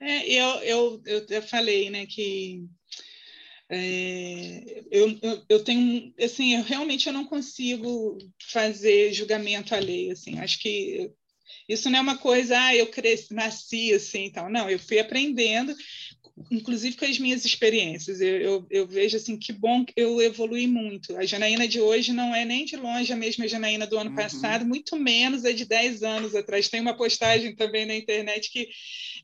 É, 0.01 0.29
eu, 0.29 0.47
eu, 0.57 1.03
eu, 1.07 1.27
eu 1.29 1.43
falei, 1.43 1.89
né, 1.89 2.05
que 2.05 2.69
é, 3.69 4.85
eu, 4.91 5.19
eu, 5.23 5.43
eu, 5.49 5.65
tenho, 5.65 6.13
assim, 6.21 6.57
eu 6.57 6.65
realmente 6.65 7.07
eu 7.07 7.13
não 7.13 7.25
consigo 7.25 8.19
fazer 8.51 9.13
julgamento 9.13 9.73
alheio, 9.73 10.13
assim, 10.13 10.41
acho 10.41 10.59
que 10.59 11.13
isso 11.69 11.91
não 11.91 11.99
é 11.99 12.03
uma 12.03 12.19
coisa, 12.19 12.59
ah, 12.59 12.75
eu 12.75 12.87
cresci, 12.89 13.33
nasci 13.33 13.93
assim, 13.93 14.25
então, 14.25 14.49
não, 14.49 14.69
eu 14.69 14.79
fui 14.79 14.99
aprendendo, 14.99 15.75
inclusive 16.51 16.97
com 16.97 17.05
as 17.05 17.19
minhas 17.19 17.45
experiências. 17.45 18.21
Eu, 18.21 18.37
eu, 18.37 18.67
eu, 18.71 18.87
vejo 18.87 19.17
assim 19.17 19.39
que 19.39 19.53
bom 19.53 19.85
que 19.85 19.93
eu 19.97 20.21
evolui 20.21 20.67
muito. 20.67 21.17
A 21.17 21.25
Janaína 21.25 21.67
de 21.67 21.81
hoje 21.81 22.13
não 22.13 22.35
é 22.35 22.45
nem 22.45 22.65
de 22.65 22.77
longe 22.77 23.13
a 23.13 23.17
mesma 23.17 23.49
Janaína 23.49 23.87
do 23.87 23.99
ano 23.99 24.11
uhum. 24.11 24.17
passado, 24.17 24.65
muito 24.65 24.97
menos 24.97 25.45
a 25.45 25.53
de 25.53 25.65
10 25.65 26.03
anos 26.03 26.35
atrás. 26.35 26.69
Tem 26.69 26.81
uma 26.81 26.97
postagem 26.97 27.55
também 27.55 27.87
na 27.87 27.97
internet 27.97 28.51
que 28.51 28.69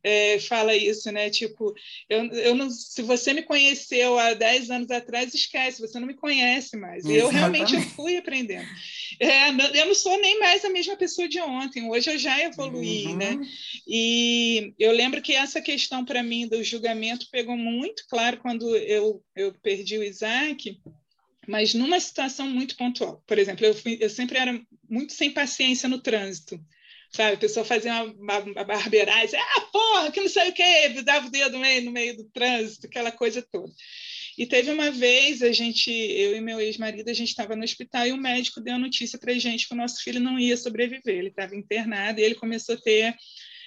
é, 0.02 0.38
fala 0.40 0.74
isso, 0.74 1.12
né? 1.12 1.28
Tipo, 1.28 1.74
eu, 2.08 2.24
eu 2.32 2.54
não, 2.54 2.70
se 2.70 3.02
você 3.02 3.32
me 3.34 3.42
conheceu 3.42 4.18
há 4.18 4.32
10 4.32 4.70
anos 4.70 4.90
atrás, 4.90 5.34
esquece, 5.34 5.82
você 5.82 6.00
não 6.00 6.06
me 6.06 6.14
conhece 6.14 6.76
mais. 6.76 7.04
E 7.04 7.14
eu 7.14 7.28
realmente 7.28 7.78
fui 7.94 8.16
aprendendo. 8.16 8.66
É, 9.20 9.50
eu 9.78 9.86
não 9.86 9.94
sou 9.94 10.18
nem 10.18 10.40
mais 10.40 10.64
a 10.64 10.70
mesma 10.70 10.96
pessoa 10.96 11.28
de 11.28 11.40
ontem, 11.40 11.88
hoje 11.88 12.10
eu 12.10 12.18
já 12.18 12.40
evoluí, 12.40 13.06
uhum. 13.08 13.16
né? 13.16 13.40
E 13.86 14.72
eu 14.78 14.92
lembro 14.92 15.20
que 15.20 15.34
essa 15.34 15.60
questão 15.60 16.04
para 16.04 16.22
mim 16.22 16.48
do 16.48 16.62
julgamento 16.64 17.01
pegou 17.30 17.56
muito 17.56 18.04
claro 18.08 18.38
quando 18.38 18.76
eu, 18.76 19.22
eu 19.34 19.52
perdi 19.62 19.98
o 19.98 20.04
Isaac, 20.04 20.80
mas 21.46 21.74
numa 21.74 21.98
situação 21.98 22.48
muito 22.48 22.76
pontual. 22.76 23.22
Por 23.26 23.38
exemplo, 23.38 23.66
eu, 23.66 23.74
fui, 23.74 23.98
eu 24.00 24.10
sempre 24.10 24.38
era 24.38 24.60
muito 24.88 25.12
sem 25.12 25.30
paciência 25.30 25.88
no 25.88 26.00
trânsito 26.00 26.60
sabe? 27.12 27.34
A 27.34 27.38
pessoa 27.38 27.64
fazia 27.64 27.92
uma, 27.92 28.04
uma, 28.04 28.38
uma 28.38 28.64
barbeiragem, 28.64 29.38
ah, 29.38 29.60
porra, 29.72 30.10
que 30.10 30.20
não 30.20 30.28
sei 30.28 30.48
o 30.48 30.52
quê, 30.52 30.88
dava 31.04 31.26
o 31.26 31.30
dedo 31.30 31.52
no 31.52 31.60
meio, 31.60 31.84
no 31.84 31.92
meio 31.92 32.16
do 32.16 32.24
trânsito, 32.24 32.86
aquela 32.86 33.12
coisa 33.12 33.42
toda. 33.42 33.70
E 34.36 34.46
teve 34.46 34.70
uma 34.70 34.90
vez, 34.90 35.42
a 35.42 35.52
gente, 35.52 35.90
eu 35.90 36.34
e 36.34 36.40
meu 36.40 36.58
ex-marido, 36.58 37.08
a 37.08 37.12
gente 37.12 37.28
estava 37.28 37.54
no 37.54 37.64
hospital 37.64 38.06
e 38.06 38.12
o 38.12 38.16
médico 38.16 38.62
deu 38.62 38.74
a 38.74 38.78
notícia 38.78 39.18
para 39.18 39.32
a 39.32 39.38
gente 39.38 39.68
que 39.68 39.74
o 39.74 39.76
nosso 39.76 40.02
filho 40.02 40.20
não 40.20 40.38
ia 40.38 40.56
sobreviver. 40.56 41.18
Ele 41.18 41.28
estava 41.28 41.54
internado 41.54 42.18
e 42.18 42.24
ele 42.24 42.34
começou 42.34 42.74
a 42.74 42.80
ter 42.80 43.14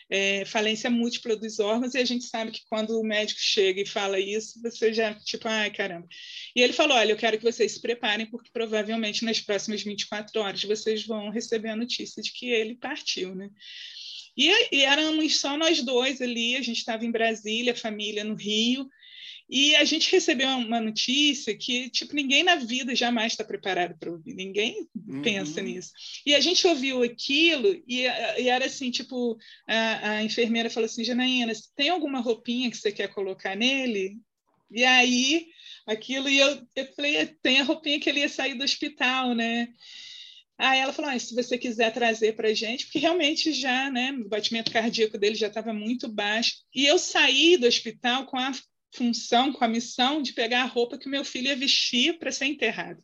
é, 0.10 0.46
falência 0.46 0.90
múltipla 0.90 1.36
dos 1.36 1.60
órgãos, 1.60 1.96
e 1.96 1.98
a 1.98 2.06
gente 2.06 2.26
sabe 2.26 2.52
que 2.52 2.62
quando 2.70 3.00
o 3.00 3.04
médico 3.04 3.40
chega 3.40 3.82
e 3.82 3.86
fala 3.86 4.20
isso, 4.20 4.62
você 4.62 4.94
já, 4.94 5.14
tipo, 5.16 5.48
ai, 5.48 5.72
caramba. 5.72 6.08
E 6.56 6.62
ele 6.62 6.74
falou: 6.74 6.98
olha, 6.98 7.12
eu 7.12 7.18
quero 7.18 7.38
que 7.38 7.44
vocês 7.44 7.74
se 7.74 7.82
preparem, 7.82 8.26
porque 8.26 8.50
provavelmente 8.52 9.26
nas 9.26 9.40
próximas 9.40 9.82
24 9.82 10.40
horas 10.40 10.64
vocês 10.64 11.06
vão 11.06 11.30
receber 11.30 11.70
a 11.70 11.76
notícia 11.76 12.22
de 12.22 12.32
que 12.32 12.50
ele 12.50 12.76
partiu, 12.76 13.34
né? 13.36 13.50
E, 14.38 14.76
e 14.76 14.82
éramos 14.84 15.40
só 15.40 15.58
nós 15.58 15.82
dois 15.82 16.22
ali, 16.22 16.56
a 16.56 16.62
gente 16.62 16.78
estava 16.78 17.06
em 17.06 17.12
Brasília, 17.12 17.74
família 17.74 18.24
no 18.24 18.36
Rio, 18.36 18.90
e 19.48 19.76
a 19.76 19.84
gente 19.84 20.12
recebeu 20.12 20.50
uma 20.50 20.82
notícia 20.82 21.56
que, 21.56 21.90
tipo, 21.90 22.16
ninguém 22.16 22.44
na 22.44 22.56
vida 22.56 22.96
jamais 22.96 23.34
está 23.34 23.44
preparado 23.44 23.96
para 24.00 24.12
ouvir, 24.12 24.34
ninguém 24.34 24.88
uhum. 25.08 25.22
pensa 25.22 25.62
nisso. 25.62 25.92
E 26.26 26.34
a 26.34 26.40
gente 26.40 26.66
ouviu 26.66 27.04
aquilo 27.04 27.82
e, 27.88 28.02
e 28.38 28.50
era 28.50 28.66
assim, 28.66 28.90
tipo, 28.90 29.38
a, 29.68 30.10
a, 30.10 30.24
enfermeira 30.24 30.70
falou 30.70 30.86
assim, 30.86 31.04
Janaína, 31.04 31.54
tem 31.76 31.90
alguma 31.90 32.20
roupinha 32.20 32.72
que 32.72 32.78
você 32.78 32.92
quer 32.92 33.14
colocar 33.14 33.56
nele? 33.56 34.18
E 34.72 34.84
aí, 34.84 35.46
aquilo, 35.86 36.28
e 36.28 36.40
eu, 36.40 36.68
eu 36.76 36.94
falei, 36.96 37.28
tem 37.44 37.60
a 37.60 37.64
roupinha 37.64 38.00
que 38.00 38.10
ele 38.10 38.22
ia 38.22 38.30
sair 38.30 38.56
do 38.56 38.64
hospital, 38.64 39.36
né? 39.36 39.68
Aí 40.58 40.80
ela 40.80 40.94
falou, 40.94 41.12
ah, 41.12 41.20
se 41.20 41.36
você 41.36 41.58
quiser 41.58 41.92
trazer 41.94 42.34
para 42.34 42.48
a 42.48 42.54
gente, 42.54 42.86
porque 42.86 42.98
realmente 42.98 43.52
já, 43.52 43.92
né, 43.92 44.12
o 44.12 44.28
batimento 44.28 44.72
cardíaco 44.72 45.18
dele 45.18 45.36
já 45.36 45.48
estava 45.48 45.74
muito 45.74 46.08
baixo. 46.08 46.56
E 46.74 46.86
eu 46.86 46.98
saí 46.98 47.58
do 47.58 47.68
hospital 47.68 48.26
com 48.26 48.38
a 48.38 48.52
função, 48.94 49.52
com 49.52 49.64
a 49.64 49.68
missão 49.68 50.22
de 50.22 50.34
pegar 50.34 50.64
a 50.64 50.68
roupa 50.68 50.98
que 50.98 51.10
meu 51.10 51.26
filho 51.26 51.48
ia 51.48 51.56
vestir 51.56 52.18
para 52.18 52.32
ser 52.32 52.46
enterrado. 52.46 53.04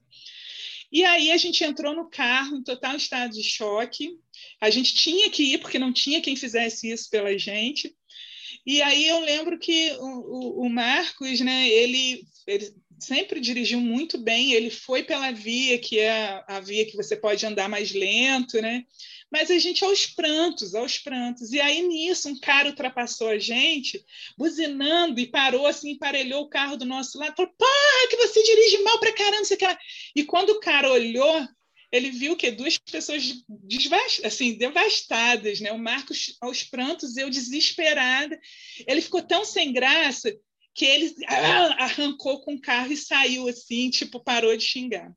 E 0.91 1.05
aí 1.05 1.31
a 1.31 1.37
gente 1.37 1.63
entrou 1.63 1.95
no 1.95 2.09
carro 2.09 2.57
em 2.57 2.63
total 2.63 2.95
estado 2.97 3.31
de 3.31 3.43
choque. 3.43 4.19
A 4.59 4.69
gente 4.69 4.93
tinha 4.93 5.29
que 5.29 5.53
ir 5.53 5.59
porque 5.59 5.79
não 5.79 5.93
tinha 5.93 6.21
quem 6.21 6.35
fizesse 6.35 6.91
isso 6.91 7.09
pela 7.09 7.37
gente. 7.37 7.95
E 8.65 8.81
aí 8.81 9.07
eu 9.07 9.19
lembro 9.21 9.57
que 9.57 9.91
o, 9.93 10.05
o, 10.05 10.65
o 10.65 10.69
Marcos, 10.69 11.39
né, 11.39 11.67
ele, 11.69 12.25
ele 12.45 12.75
sempre 13.01 13.39
dirigiu 13.39 13.79
muito 13.79 14.17
bem. 14.17 14.53
Ele 14.53 14.69
foi 14.69 15.03
pela 15.03 15.31
via 15.31 15.77
que 15.79 15.99
é 15.99 16.43
a 16.47 16.59
via 16.59 16.85
que 16.85 16.95
você 16.95 17.15
pode 17.15 17.45
andar 17.45 17.67
mais 17.67 17.91
lento, 17.91 18.61
né? 18.61 18.85
Mas 19.31 19.49
a 19.49 19.57
gente 19.57 19.83
aos 19.83 20.05
prantos, 20.05 20.75
aos 20.75 20.97
prantos. 20.97 21.51
E 21.51 21.59
aí 21.59 21.81
nisso 21.81 22.29
um 22.29 22.39
cara 22.39 22.69
ultrapassou 22.69 23.29
a 23.29 23.39
gente, 23.39 24.03
buzinando 24.37 25.19
e 25.19 25.25
parou 25.25 25.65
assim, 25.65 25.91
emparelhou 25.91 26.43
o 26.43 26.49
carro 26.49 26.77
do 26.77 26.85
nosso 26.85 27.17
lado, 27.17 27.35
falou: 27.35 27.51
"Porra, 27.57 28.07
que 28.09 28.17
você 28.17 28.43
dirige 28.43 28.83
mal 28.83 28.99
pra 28.99 29.13
caramba, 29.13 29.45
você 29.45 29.57
quer?" 29.57 29.77
E 30.15 30.23
quando 30.23 30.51
o 30.51 30.59
cara 30.59 30.91
olhou, 30.91 31.47
ele 31.91 32.11
viu 32.11 32.37
que 32.37 32.51
duas 32.51 32.77
pessoas 32.77 33.43
assim, 34.23 34.53
devastadas, 34.53 35.59
né? 35.59 35.71
O 35.71 35.79
Marcos 35.79 36.37
aos 36.39 36.63
prantos, 36.63 37.17
eu 37.17 37.29
desesperada. 37.29 38.39
Ele 38.87 39.01
ficou 39.01 39.21
tão 39.21 39.43
sem 39.43 39.73
graça 39.73 40.31
que 40.73 40.85
ele 40.85 41.15
arrancou 41.27 42.41
com 42.41 42.55
o 42.55 42.61
carro 42.61 42.91
e 42.91 42.97
saiu 42.97 43.47
assim, 43.47 43.89
tipo, 43.89 44.19
parou 44.19 44.55
de 44.55 44.63
xingar. 44.63 45.11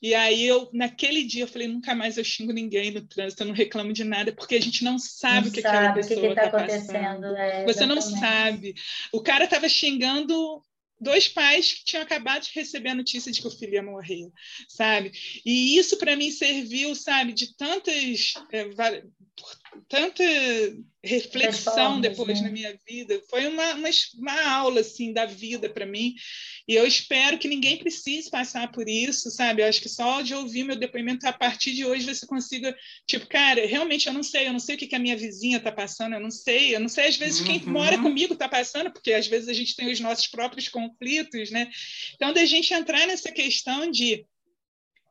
E 0.00 0.14
aí 0.14 0.46
eu, 0.46 0.68
naquele 0.72 1.24
dia, 1.24 1.44
eu 1.44 1.48
falei, 1.48 1.66
nunca 1.66 1.94
mais 1.94 2.18
eu 2.18 2.24
xingo 2.24 2.52
ninguém 2.52 2.90
no 2.90 3.06
trânsito, 3.06 3.42
eu 3.42 3.46
não 3.46 3.54
reclamo 3.54 3.92
de 3.92 4.04
nada, 4.04 4.32
porque 4.32 4.54
a 4.54 4.60
gente 4.60 4.84
não 4.84 4.98
sabe 4.98 5.46
não 5.46 5.48
o 5.48 5.52
que 5.52 5.62
sabe 5.62 5.76
aquela 5.76 5.92
pessoa 5.94 6.28
está 6.28 6.42
tá 6.42 6.48
acontecendo. 6.48 7.26
É, 7.36 7.64
Você 7.64 7.86
não 7.86 8.00
sabe. 8.00 8.74
O 9.12 9.22
cara 9.22 9.44
estava 9.44 9.68
xingando 9.68 10.62
dois 11.00 11.28
pais 11.28 11.72
que 11.72 11.84
tinham 11.84 12.02
acabado 12.02 12.42
de 12.42 12.52
receber 12.54 12.90
a 12.90 12.94
notícia 12.94 13.32
de 13.32 13.40
que 13.40 13.46
o 13.46 13.50
filho 13.50 13.74
ia 13.74 13.82
morrer, 13.82 14.30
sabe? 14.68 15.12
E 15.44 15.78
isso 15.78 15.96
para 15.98 16.16
mim 16.16 16.30
serviu, 16.30 16.94
sabe, 16.94 17.32
de 17.32 17.54
tantas 17.56 18.34
é, 18.52 18.68
tanta 19.88 20.24
reflexão 21.04 22.00
depois 22.00 22.40
né? 22.40 22.46
na 22.46 22.52
minha 22.52 22.78
vida. 22.86 23.20
Foi 23.30 23.46
uma, 23.46 23.74
uma, 23.74 23.88
uma 24.18 24.50
aula 24.50 24.80
assim 24.80 25.12
da 25.12 25.24
vida 25.24 25.68
para 25.68 25.86
mim. 25.86 26.14
E 26.66 26.74
eu 26.74 26.86
espero 26.86 27.38
que 27.38 27.46
ninguém 27.46 27.76
precise 27.76 28.30
passar 28.30 28.72
por 28.72 28.88
isso, 28.88 29.30
sabe? 29.30 29.62
Eu 29.62 29.66
acho 29.66 29.80
que 29.80 29.88
só 29.88 30.20
de 30.22 30.34
ouvir 30.34 30.64
meu 30.64 30.76
depoimento 30.76 31.26
a 31.26 31.32
partir 31.32 31.72
de 31.72 31.84
hoje 31.84 32.06
você 32.06 32.26
consiga, 32.26 32.76
tipo, 33.06 33.26
cara, 33.28 33.66
realmente 33.66 34.08
eu 34.08 34.12
não 34.12 34.22
sei, 34.22 34.48
eu 34.48 34.52
não 34.52 34.58
sei 34.58 34.74
o 34.74 34.78
que, 34.78 34.86
que 34.86 34.96
a 34.96 35.00
minha 35.00 35.16
vizinha 35.16 35.58
está 35.58 35.70
passando, 35.70 36.14
eu 36.14 36.20
não 36.20 36.30
sei, 36.30 36.74
eu 36.74 36.80
não 36.80 36.88
sei 36.88 37.06
às 37.06 37.16
vezes 37.16 37.40
uhum. 37.40 37.46
quem 37.46 37.60
mora 37.66 37.98
comigo 37.98 38.32
está 38.32 38.48
passando, 38.48 38.90
porque 38.90 39.12
às 39.12 39.26
vezes 39.28 39.48
a 39.48 39.52
gente 39.52 39.76
tem 39.76 39.90
os 39.90 40.00
nossos 40.00 40.26
próprios 40.26 40.68
conflitos, 40.68 41.50
né? 41.50 41.70
Então, 42.14 42.32
da 42.32 42.44
gente 42.44 42.74
entrar 42.74 43.06
nessa 43.06 43.30
questão 43.30 43.90
de 43.90 44.26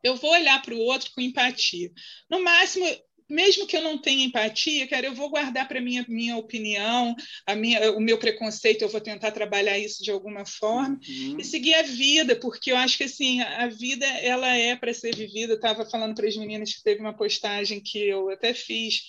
eu 0.02 0.14
vou 0.14 0.30
olhar 0.30 0.60
para 0.62 0.74
o 0.74 0.78
outro 0.78 1.10
com 1.12 1.20
empatia. 1.20 1.90
No 2.30 2.42
máximo, 2.42 2.86
mesmo 3.28 3.66
que 3.66 3.76
eu 3.76 3.82
não 3.82 3.98
tenha 3.98 4.24
empatia, 4.24 4.86
cara, 4.86 5.06
eu 5.06 5.14
vou 5.14 5.28
guardar 5.28 5.66
para 5.66 5.80
minha 5.80 6.04
minha 6.08 6.36
opinião, 6.36 7.14
a 7.46 7.54
minha, 7.54 7.92
o 7.92 8.00
meu 8.00 8.18
preconceito, 8.18 8.82
eu 8.82 8.88
vou 8.88 9.00
tentar 9.00 9.32
trabalhar 9.32 9.78
isso 9.78 10.02
de 10.02 10.10
alguma 10.10 10.44
forma 10.46 10.98
uhum. 11.08 11.36
e 11.38 11.44
seguir 11.44 11.74
a 11.74 11.82
vida, 11.82 12.36
porque 12.36 12.70
eu 12.70 12.76
acho 12.76 12.96
que 12.96 13.04
assim 13.04 13.40
a 13.40 13.66
vida 13.68 14.06
ela 14.06 14.54
é 14.54 14.76
para 14.76 14.94
ser 14.94 15.14
vivida. 15.14 15.52
Eu 15.52 15.56
estava 15.56 15.84
falando 15.88 16.14
para 16.14 16.26
as 16.26 16.36
meninas 16.36 16.72
que 16.72 16.82
teve 16.82 17.00
uma 17.00 17.16
postagem 17.16 17.80
que 17.80 17.98
eu 17.98 18.30
até 18.30 18.54
fiz 18.54 19.02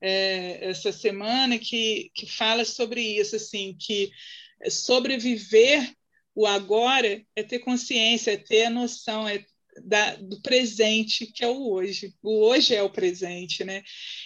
é, 0.00 0.70
essa 0.70 0.92
semana 0.92 1.58
que 1.58 2.10
que 2.14 2.26
fala 2.26 2.64
sobre 2.64 3.00
isso, 3.00 3.36
assim, 3.36 3.76
que 3.78 4.10
sobreviver 4.68 5.92
o 6.34 6.46
agora 6.46 7.20
é 7.34 7.42
ter 7.42 7.58
consciência, 7.58 8.32
é 8.32 8.36
ter 8.36 8.66
a 8.66 8.70
noção, 8.70 9.28
é 9.28 9.44
da, 9.84 10.16
do 10.16 10.40
presente, 10.40 11.26
que 11.26 11.44
é 11.44 11.48
o 11.48 11.70
hoje. 11.70 12.14
O 12.22 12.44
hoje 12.46 12.74
é 12.74 12.82
o 12.82 12.90
presente, 12.90 13.64
né? 13.64 13.82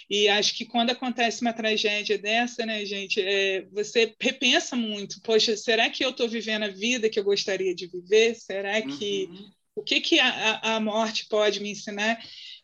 E 0.09 0.27
acho 0.29 0.55
que 0.55 0.65
quando 0.65 0.91
acontece 0.91 1.41
uma 1.41 1.53
tragédia 1.53 2.17
dessa, 2.17 2.65
né, 2.65 2.85
gente, 2.85 3.21
é, 3.21 3.65
você 3.71 4.13
repensa 4.19 4.75
muito. 4.75 5.21
Poxa, 5.21 5.55
será 5.57 5.89
que 5.89 6.03
eu 6.03 6.11
estou 6.11 6.27
vivendo 6.27 6.63
a 6.63 6.69
vida 6.69 7.09
que 7.09 7.19
eu 7.19 7.23
gostaria 7.23 7.73
de 7.73 7.87
viver? 7.87 8.35
Será 8.35 8.81
que 8.81 9.29
uhum. 9.29 9.49
o 9.75 9.83
que 9.83 10.01
que 10.01 10.19
a, 10.19 10.75
a 10.75 10.79
morte 10.79 11.27
pode 11.29 11.59
me 11.59 11.71
ensinar? 11.71 12.19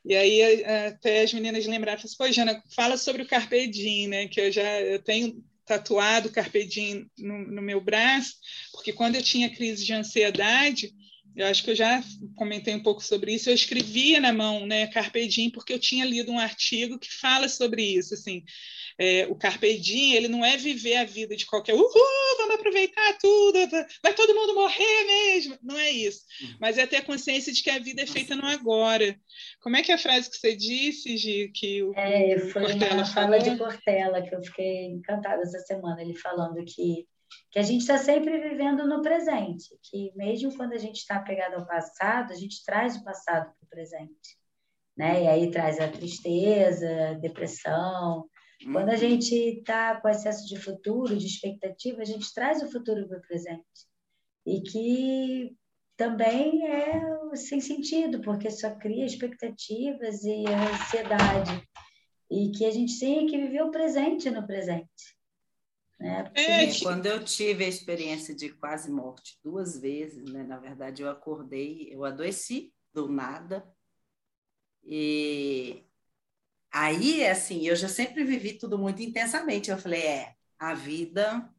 E 0.06 0.16
aí 0.16 0.64
até 0.64 1.24
as 1.24 1.34
meninas 1.34 1.66
lembraram, 1.66 2.02
assim, 2.04 2.16
pô, 2.18 2.32
Jana, 2.32 2.64
fala 2.76 2.98
sobre 2.98 3.24
o 3.24 3.28
Carpe 3.28 3.68
Diem, 3.68 4.08
né? 4.08 4.28
Que 4.28 4.42
eu 4.42 4.52
já 4.52 4.82
eu 4.82 5.00
tenho 5.00 5.44
tatuado 5.66 6.32
Carpe 6.32 6.66
Diem 6.66 7.06
no, 7.18 7.46
no 7.46 7.62
meu 7.62 7.80
braço, 7.80 8.34
porque 8.72 8.92
quando 8.92 9.16
eu 9.16 9.22
tinha 9.22 9.54
crise 9.54 9.86
de 9.86 9.94
ansiedade, 9.94 10.92
eu 11.36 11.48
acho 11.48 11.64
que 11.64 11.72
eu 11.72 11.76
já 11.76 12.04
comentei 12.36 12.74
um 12.76 12.84
pouco 12.84 13.04
sobre 13.04 13.34
isso. 13.34 13.50
Eu 13.50 13.56
escrevia 13.56 14.20
na 14.20 14.34
mão, 14.34 14.66
né, 14.66 14.88
Carpe 14.88 15.28
Diem, 15.28 15.50
porque 15.50 15.74
eu 15.74 15.80
tinha 15.80 16.06
lido 16.06 16.32
um 16.32 16.40
artigo 16.40 17.00
que 17.00 17.12
fala 17.12 17.48
sobre 17.48 17.84
isso. 17.84 18.14
Assim, 18.14 18.44
é, 18.98 19.26
o 19.30 19.36
Carpe 19.36 19.78
Diem, 19.78 20.16
ele 20.16 20.28
não 20.28 20.44
é 20.44 20.58
viver 20.58 20.98
a 20.98 21.06
vida 21.06 21.36
de 21.36 21.46
qualquer, 21.46 21.74
uhul, 21.74 21.92
vamos 22.38 22.56
aproveitar 22.56 23.18
tudo, 23.18 23.58
vai 24.04 24.14
todo 24.14 24.36
mundo 24.36 24.54
morrer 24.54 25.06
mesmo. 25.06 25.58
Não 25.64 25.78
é 25.78 25.90
isso. 25.90 26.22
Uhum. 26.42 26.58
Mas 26.60 26.78
é 26.78 26.86
ter 26.86 26.98
a 26.98 27.06
consciência 27.06 27.54
de 27.54 27.64
que 27.64 27.70
a 27.70 27.80
vida 27.80 28.02
é 28.02 28.06
feita 28.06 28.36
no 28.36 28.46
agora. 28.46 29.18
Como 29.62 29.78
é 29.78 29.82
que 29.82 29.92
é 29.92 29.96
a 29.96 30.00
frase 30.00 30.30
que 30.30 30.36
você 30.36 30.54
disse, 30.56 31.16
Gi, 31.16 31.52
que 31.56 31.82
o, 31.84 31.94
é, 31.96 32.38
foi 32.40 32.62
Cortella 32.64 32.94
uma 32.96 33.06
fala 33.06 33.40
de 33.40 33.58
Cortella 33.58 34.22
que 34.22 34.36
eu 34.36 34.44
fiquei 34.44 34.86
encantada 34.88 35.44
essa 35.44 35.60
semana, 35.60 36.02
ele 36.02 36.16
falando 36.16 36.64
que 36.66 37.08
que 37.52 37.60
a 37.60 37.64
gente 37.64 37.82
está 37.82 37.98
sempre 37.98 38.40
vivendo 38.40 38.88
no 38.88 39.02
presente, 39.02 39.78
que 39.84 40.12
mesmo 40.16 40.56
quando 40.56 40.74
a 40.74 40.78
gente 40.78 40.98
está 40.98 41.18
apegado 41.18 41.56
ao 41.56 41.66
passado, 41.66 42.32
a 42.32 42.36
gente 42.36 42.64
traz 42.64 42.96
o 42.98 43.04
passado 43.04 43.46
para 43.46 43.66
o 43.66 43.70
presente, 43.70 44.38
né? 44.96 45.24
E 45.24 45.28
aí 45.28 45.52
traz 45.52 45.80
a 45.80 45.88
tristeza, 45.88 47.10
a 47.10 47.14
depressão. 47.14 48.30
Quando 48.64 48.90
a 48.90 48.94
uhum. 48.94 48.98
gente 48.98 49.34
está 49.34 50.00
com 50.00 50.10
excesso 50.10 50.46
de 50.46 50.58
futuro, 50.58 51.18
de 51.18 51.26
expectativa, 51.26 52.02
a 52.02 52.06
gente 52.06 52.34
traz 52.34 52.62
o 52.62 52.70
futuro 52.70 53.08
para 53.08 53.18
o 53.18 53.22
presente. 53.22 53.64
E 54.46 54.62
que 54.62 55.56
também 55.96 56.68
é 56.68 57.02
sem 57.36 57.62
sentido, 57.62 58.22
porque 58.22 58.50
só 58.50 58.72
cria 58.76 59.06
expectativas 59.06 60.24
e 60.24 60.46
ansiedade. 60.48 61.64
E 62.30 62.52
que 62.52 62.66
a 62.66 62.72
gente 62.72 63.00
tem 63.00 63.26
que 63.28 63.38
viver 63.38 63.64
o 63.64 63.72
presente 63.72 64.30
no 64.30 64.46
presente. 64.46 65.19
Né? 66.00 66.32
É, 66.34 66.80
quando 66.82 67.06
eu 67.06 67.24
tive 67.24 67.66
a 67.66 67.68
experiência 67.68 68.34
de 68.34 68.50
quase 68.50 68.90
morte 68.90 69.38
duas 69.44 69.78
vezes, 69.78 70.24
né? 70.32 70.44
na 70.44 70.58
verdade, 70.58 71.02
eu 71.02 71.10
acordei, 71.10 71.90
eu 71.92 72.06
adoeci 72.06 72.74
do 72.94 73.10
nada. 73.10 73.68
E 74.84 75.84
aí, 76.72 77.26
assim, 77.28 77.68
eu 77.68 77.76
já 77.76 77.90
sempre 77.90 78.24
vivi 78.24 78.54
tudo 78.54 78.78
muito 78.78 79.02
intensamente. 79.02 79.70
Eu 79.70 79.78
falei, 79.78 80.02
é, 80.02 80.36
a 80.58 80.74
vida 80.74 81.50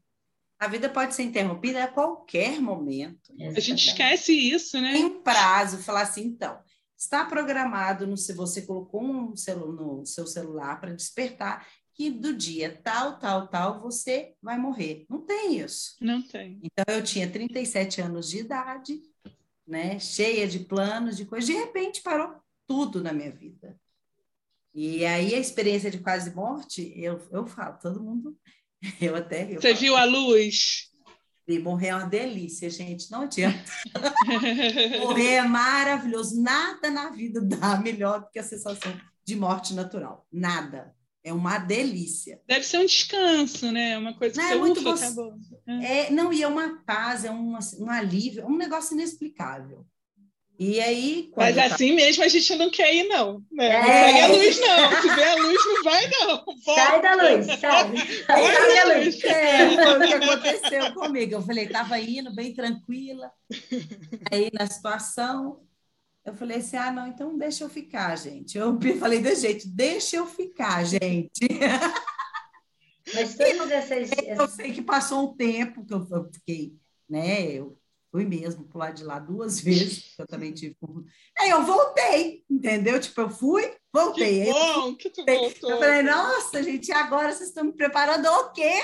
a 0.61 0.69
vida 0.69 0.91
pode 0.91 1.15
ser 1.15 1.23
interrompida 1.23 1.83
a 1.83 1.89
qualquer 1.89 2.61
momento. 2.61 3.33
Exatamente. 3.33 3.59
A 3.59 3.61
gente 3.63 3.87
esquece 3.89 4.33
isso, 4.35 4.79
né? 4.79 4.93
Tem 4.93 5.23
prazo, 5.23 5.79
falar 5.79 6.03
assim, 6.03 6.23
então, 6.25 6.61
está 6.95 7.25
programado 7.25 8.07
no 8.07 8.15
se 8.15 8.35
você 8.35 8.61
colocou 8.61 9.03
um 9.03 9.35
celu, 9.35 9.73
no 9.73 10.05
seu 10.05 10.27
celular 10.27 10.79
para 10.79 10.95
despertar 10.95 11.67
que 12.01 12.09
do 12.09 12.35
dia 12.35 12.81
tal, 12.83 13.19
tal, 13.19 13.47
tal, 13.47 13.79
você 13.79 14.33
vai 14.41 14.57
morrer. 14.57 15.05
Não 15.07 15.21
tem 15.21 15.59
isso. 15.59 15.97
Não 16.01 16.23
tem. 16.23 16.59
Então, 16.63 16.97
eu 16.97 17.05
tinha 17.05 17.31
37 17.31 18.01
anos 18.01 18.31
de 18.31 18.39
idade, 18.39 19.03
né? 19.69 19.99
Cheia 19.99 20.49
de 20.49 20.61
planos, 20.61 21.19
de 21.19 21.27
coisas. 21.27 21.47
De 21.47 21.53
repente, 21.53 22.01
parou 22.01 22.41
tudo 22.67 23.03
na 23.03 23.13
minha 23.13 23.31
vida. 23.31 23.79
E 24.73 25.05
aí, 25.05 25.35
a 25.35 25.39
experiência 25.39 25.91
de 25.91 25.99
quase 25.99 26.35
morte, 26.35 26.91
eu, 26.97 27.21
eu 27.31 27.47
falo, 27.47 27.79
todo 27.79 28.03
mundo... 28.03 28.35
Eu 28.99 29.15
até... 29.15 29.43
Eu 29.43 29.61
você 29.61 29.75
falo, 29.75 29.81
viu 29.81 29.95
a 29.95 30.05
luz? 30.05 30.91
E 31.47 31.59
morrer 31.59 31.89
é 31.89 31.97
uma 31.97 32.09
delícia, 32.09 32.71
gente, 32.71 33.11
não 33.11 33.23
adianta. 33.25 33.71
morrer 35.01 35.35
é 35.35 35.43
maravilhoso. 35.43 36.41
Nada 36.41 36.91
na 36.91 37.11
vida 37.11 37.43
dá 37.43 37.77
melhor 37.79 38.23
do 38.23 38.31
que 38.31 38.39
a 38.39 38.43
sensação 38.43 38.99
de 39.23 39.37
morte 39.37 39.75
natural. 39.75 40.27
Nada. 40.33 40.99
É 41.23 41.33
uma 41.33 41.59
delícia. 41.59 42.41
Deve 42.47 42.65
ser 42.65 42.79
um 42.79 42.87
descanso, 42.87 43.71
né? 43.71 43.99
Uma 43.99 44.15
coisa 44.15 44.35
que 44.35 44.41
não, 44.41 44.49
você 44.49 44.55
é 44.55 44.59
muito 44.59 44.81
ufa, 44.81 44.91
gost... 44.91 45.05
acabou. 45.05 45.35
É. 45.67 46.07
é, 46.07 46.11
não, 46.11 46.33
e 46.33 46.43
é 46.43 46.49
uma 46.49 46.83
paz, 46.85 47.25
é 47.25 47.31
um, 47.31 47.59
um 47.79 47.91
alívio, 47.91 48.43
é 48.43 48.47
um 48.47 48.57
negócio 48.57 48.95
inexplicável. 48.95 49.87
E 50.61 50.79
aí. 50.79 51.33
Mas 51.35 51.57
tá... 51.57 51.65
assim 51.65 51.95
mesmo 51.95 52.23
a 52.23 52.29
gente 52.29 52.55
não 52.55 52.69
quer 52.69 52.95
ir, 52.95 53.05
não. 53.05 53.43
Né? 53.51 53.67
É. 53.67 53.81
Não 53.81 53.87
pega 53.87 54.25
a 54.25 54.27
luz, 54.27 54.61
não. 54.61 55.01
Se 55.01 55.15
vê 55.15 55.25
a 55.25 55.35
luz, 55.37 55.65
não 55.65 55.83
vai, 55.83 56.11
não. 56.11 56.45
Volta. 56.67 56.83
Sai 56.83 57.03
da 57.03 57.15
luz, 57.15 57.47
sai. 57.47 57.97
Sai 58.27 58.77
da 58.77 58.99
luz. 58.99 59.25
É, 59.25 59.71
foi 59.71 59.97
o 59.97 60.07
que 60.07 60.15
aconteceu 60.15 60.95
comigo. 60.95 61.33
Eu 61.33 61.43
falei, 61.43 61.65
estava 61.65 61.99
indo 61.99 62.35
bem 62.35 62.53
tranquila. 62.53 63.31
Aí, 64.31 64.51
na 64.53 64.67
situação, 64.67 65.63
eu 66.31 66.35
falei 66.35 66.59
assim: 66.59 66.77
ah, 66.77 66.93
não, 66.93 67.07
então 67.07 67.37
deixa 67.37 67.65
eu 67.65 67.69
ficar, 67.69 68.17
gente. 68.17 68.57
Eu 68.57 68.79
falei 68.99 69.21
desse 69.21 69.43
jeito: 69.43 69.69
deixa 69.69 70.17
eu 70.17 70.27
ficar, 70.27 70.85
gente. 70.85 71.49
Mas 73.15 73.35
todas 73.35 73.71
essas. 73.71 74.11
Eu 74.27 74.47
sei 74.49 74.73
que 74.73 74.83
passou 74.83 75.31
um 75.31 75.37
tempo 75.37 75.85
que 75.85 75.95
eu 75.95 76.31
fiquei, 76.33 76.77
né? 77.09 77.51
Eu 77.51 77.81
Fui 78.11 78.25
mesmo 78.25 78.65
pro 78.65 78.79
lado 78.79 78.97
de 78.97 79.05
lá 79.05 79.21
duas 79.21 79.61
vezes, 79.63 80.15
eu 80.19 80.27
também 80.27 80.53
tive. 80.53 80.77
Aí 81.39 81.51
eu 81.51 81.63
voltei, 81.63 82.45
entendeu? 82.51 83.01
Tipo, 83.01 83.21
eu 83.23 83.31
fui, 83.31 83.73
voltei. 83.93 84.47
Que 84.47 84.53
bom 84.53 84.89
eu, 84.89 84.97
que 84.97 85.11
tu 85.11 85.25
voltou. 85.25 85.71
Eu 85.71 85.79
falei, 85.79 86.03
nossa, 86.03 86.63
gente, 86.63 86.91
agora 86.93 87.33
vocês 87.33 87.51
estão 87.51 87.65
me 87.65 87.73
preparando 87.73 88.27
o 88.27 88.53
quê? 88.53 88.83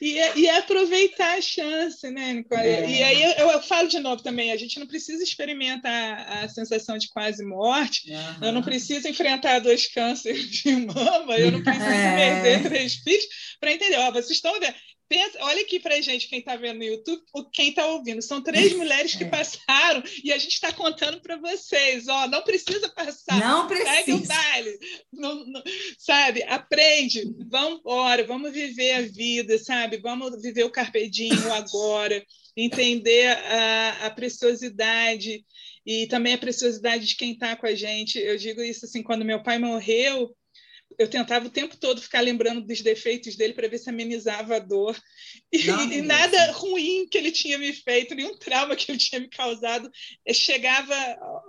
E, 0.00 0.18
é, 0.18 0.38
e 0.38 0.46
é 0.46 0.58
aproveitar 0.58 1.38
a 1.38 1.40
chance, 1.40 2.10
né, 2.10 2.32
Nicole? 2.34 2.60
É. 2.60 2.90
E 2.90 3.02
aí 3.02 3.22
eu, 3.22 3.48
eu, 3.50 3.62
falo 3.62 3.88
de 3.88 3.98
novo 3.98 4.22
também, 4.22 4.52
a 4.52 4.56
gente 4.56 4.78
não 4.78 4.86
precisa 4.86 5.22
experimentar 5.22 6.44
a, 6.44 6.48
sensação 6.48 6.98
de 6.98 7.08
quase 7.08 7.44
morte, 7.44 8.10
uhum. 8.12 8.46
eu 8.46 8.52
não 8.52 8.62
preciso 8.62 9.08
enfrentar 9.08 9.60
dois 9.60 9.86
cânceres 9.86 10.48
de 10.50 10.72
mama, 10.76 11.36
eu 11.36 11.52
não 11.52 11.62
preciso 11.62 11.84
é. 11.90 12.42
perder 12.42 12.68
três 12.68 12.94
filhos 12.94 13.24
para 13.58 13.72
entender, 13.72 13.96
ó, 13.98 14.10
vocês 14.10 14.30
estão 14.30 14.58
vendo, 14.58 14.74
Pensa, 15.10 15.38
olha 15.40 15.62
aqui 15.62 15.80
para 15.80 16.00
gente, 16.00 16.28
quem 16.28 16.38
está 16.38 16.54
vendo 16.54 16.78
no 16.78 16.84
YouTube, 16.84 17.20
quem 17.52 17.70
está 17.70 17.84
ouvindo. 17.84 18.22
São 18.22 18.40
três 18.40 18.72
mulheres 18.76 19.16
que 19.16 19.24
é. 19.24 19.28
passaram 19.28 20.04
e 20.22 20.32
a 20.32 20.38
gente 20.38 20.52
está 20.52 20.72
contando 20.72 21.20
para 21.20 21.36
vocês. 21.36 22.06
Ó, 22.06 22.28
não 22.28 22.44
precisa 22.44 22.88
passar. 22.90 23.40
Não 23.40 23.66
precisa. 23.66 23.90
Segue 23.90 24.12
o 24.12 24.24
baile. 24.24 24.78
Não, 25.12 25.44
não, 25.46 25.62
sabe? 25.98 26.44
Aprende. 26.44 27.24
Vamos 27.48 27.80
embora. 27.80 28.24
Vamos 28.24 28.52
viver 28.52 28.92
a 28.92 29.02
vida, 29.02 29.58
sabe? 29.58 29.96
Vamos 29.96 30.40
viver 30.40 30.62
o 30.62 30.70
carpedinho 30.70 31.52
agora. 31.54 32.24
Entender 32.56 33.36
a, 33.36 34.06
a 34.06 34.10
preciosidade 34.10 35.44
e 35.84 36.06
também 36.06 36.34
a 36.34 36.38
preciosidade 36.38 37.04
de 37.04 37.16
quem 37.16 37.32
está 37.32 37.56
com 37.56 37.66
a 37.66 37.74
gente. 37.74 38.16
Eu 38.16 38.36
digo 38.36 38.62
isso 38.62 38.84
assim, 38.84 39.02
quando 39.02 39.24
meu 39.24 39.42
pai 39.42 39.58
morreu, 39.58 40.32
eu 41.00 41.08
tentava 41.08 41.46
o 41.46 41.50
tempo 41.50 41.78
todo 41.78 42.02
ficar 42.02 42.20
lembrando 42.20 42.60
dos 42.60 42.82
defeitos 42.82 43.34
dele 43.34 43.54
para 43.54 43.66
ver 43.66 43.78
se 43.78 43.88
amenizava 43.88 44.56
a 44.56 44.58
dor. 44.58 44.94
E, 45.50 45.64
Não, 45.64 45.90
e 45.90 46.02
nada 46.02 46.52
ruim 46.52 47.08
que 47.08 47.16
ele 47.16 47.32
tinha 47.32 47.56
me 47.56 47.72
feito, 47.72 48.14
nenhum 48.14 48.36
trauma 48.36 48.76
que 48.76 48.92
ele 48.92 48.98
tinha 48.98 49.18
me 49.18 49.28
causado, 49.30 49.90
chegava 50.30 50.94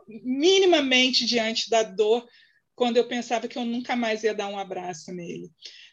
minimamente 0.08 1.26
diante 1.26 1.70
da 1.70 1.84
dor 1.84 2.26
quando 2.74 2.96
eu 2.96 3.06
pensava 3.10 3.46
que 3.46 3.58
eu 3.58 3.66
nunca 3.66 3.94
mais 3.94 4.24
ia 4.24 4.34
dar 4.34 4.48
um 4.48 4.58
abraço 4.58 5.12
nele 5.12 5.52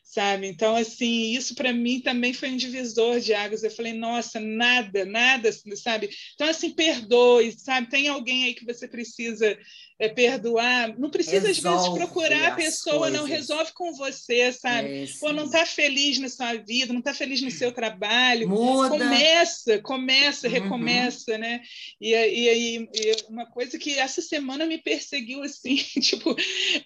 sabe? 0.09 0.47
Então, 0.47 0.75
assim, 0.75 1.33
isso 1.33 1.55
para 1.55 1.71
mim 1.71 2.01
também 2.01 2.33
foi 2.33 2.51
um 2.51 2.57
divisor 2.57 3.21
de 3.21 3.35
águas. 3.35 3.63
Eu 3.63 3.71
falei, 3.71 3.93
nossa, 3.93 4.41
nada, 4.41 5.05
nada, 5.05 5.51
sabe? 5.77 6.09
Então, 6.35 6.49
assim, 6.49 6.71
perdoe, 6.71 7.55
sabe? 7.59 7.91
Tem 7.91 8.09
alguém 8.09 8.45
aí 8.45 8.55
que 8.55 8.65
você 8.65 8.89
precisa 8.89 9.59
é, 9.99 10.09
perdoar. 10.09 10.99
Não 10.99 11.11
precisa, 11.11 11.49
resolve 11.49 11.77
às 11.77 11.83
vezes, 11.85 11.99
procurar 11.99 12.53
a 12.53 12.55
pessoa, 12.55 12.99
coisas. 13.01 13.19
não 13.19 13.27
resolve 13.27 13.73
com 13.75 13.93
você, 13.93 14.51
sabe? 14.51 15.03
É, 15.03 15.07
Pô, 15.21 15.31
não 15.31 15.45
está 15.45 15.67
feliz 15.67 16.19
na 16.19 16.31
sua 16.31 16.55
vida, 16.55 16.91
não 16.91 17.01
está 17.01 17.13
feliz 17.13 17.43
no 17.43 17.51
seu 17.51 17.71
trabalho. 17.71 18.49
Muda. 18.49 18.89
Começa, 18.89 19.79
começa, 19.81 20.47
uhum. 20.47 20.53
recomeça, 20.55 21.37
né? 21.37 21.61
E 22.01 22.15
aí, 22.15 22.89
uma 23.29 23.45
coisa 23.45 23.79
que 23.79 23.99
essa 23.99 24.23
semana 24.23 24.65
me 24.65 24.79
perseguiu, 24.79 25.43
assim, 25.43 25.77
tipo, 26.01 26.35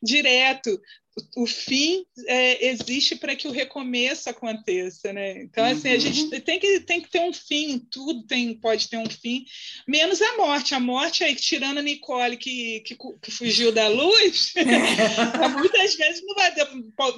direto 0.03 0.77
o 1.37 1.47
fim 1.47 2.05
é, 2.27 2.69
existe 2.69 3.17
para 3.17 3.37
que 3.37 3.47
o 3.47 3.51
recomeço 3.51 4.31
aconteça, 4.31 5.13
né? 5.13 5.43
Então, 5.43 5.65
assim, 5.65 5.89
uhum. 5.89 5.95
a 5.95 5.99
gente 5.99 6.41
tem 6.41 6.59
que, 6.59 6.81
tem 6.81 7.01
que 7.01 7.11
ter 7.11 7.21
um 7.21 7.33
fim, 7.33 7.79
tudo 7.91 8.25
tem, 8.27 8.55
pode 8.55 8.89
ter 8.89 8.97
um 8.97 9.09
fim, 9.09 9.45
menos 9.87 10.23
a 10.23 10.37
morte. 10.37 10.75
A 10.75 10.81
morte, 10.81 11.23
aí, 11.23 11.35
tirando 11.35 11.79
a 11.79 11.83
Nicole, 11.83 12.37
que, 12.37 12.81
que, 12.81 12.97
que 12.97 13.31
fugiu 13.31 13.73
da 13.73 13.89
luz, 13.89 14.55
muitas 15.59 15.95
vezes 15.95 16.23
não 16.25 16.35
vai 16.35 16.51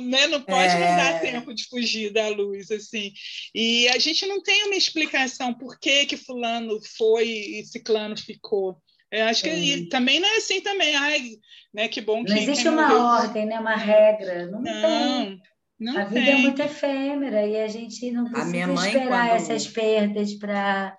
né? 0.00 0.26
não 0.26 0.42
pode 0.42 0.72
é... 0.72 0.78
não 0.78 0.96
dar 0.96 1.20
tempo 1.20 1.54
de 1.54 1.64
fugir 1.64 2.12
da 2.12 2.28
luz, 2.28 2.70
assim. 2.70 3.12
E 3.54 3.88
a 3.88 3.98
gente 3.98 4.26
não 4.26 4.42
tem 4.42 4.64
uma 4.64 4.76
explicação 4.76 5.54
por 5.54 5.78
que 5.78 6.06
que 6.06 6.16
fulano 6.16 6.80
foi 6.96 7.28
e 7.28 7.64
ciclano 7.64 8.16
ficou. 8.16 8.76
Eu 9.14 9.26
acho 9.26 9.42
que 9.44 9.86
também 9.88 10.18
não 10.18 10.28
é 10.28 10.36
assim 10.36 10.60
também. 10.60 10.96
Ai, 10.96 11.20
né, 11.72 11.88
que 11.88 12.00
bom 12.00 12.24
que. 12.24 12.30
Não 12.30 12.36
existe 12.36 12.68
uma 12.68 12.88
morreu... 12.88 13.02
ordem, 13.02 13.46
né, 13.46 13.60
uma 13.60 13.76
regra. 13.76 14.46
Não, 14.46 14.60
não 14.60 14.82
tem. 14.82 15.42
Não 15.78 15.98
a 15.98 16.04
vida 16.04 16.30
é 16.30 16.36
muito 16.36 16.62
efêmera 16.62 17.46
e 17.46 17.60
a 17.60 17.68
gente 17.68 18.10
não 18.10 18.30
precisa 18.30 18.66
mãe, 18.66 18.88
esperar 18.88 19.28
quando... 19.28 19.36
essas 19.36 19.66
perdas 19.68 20.34
para 20.34 20.96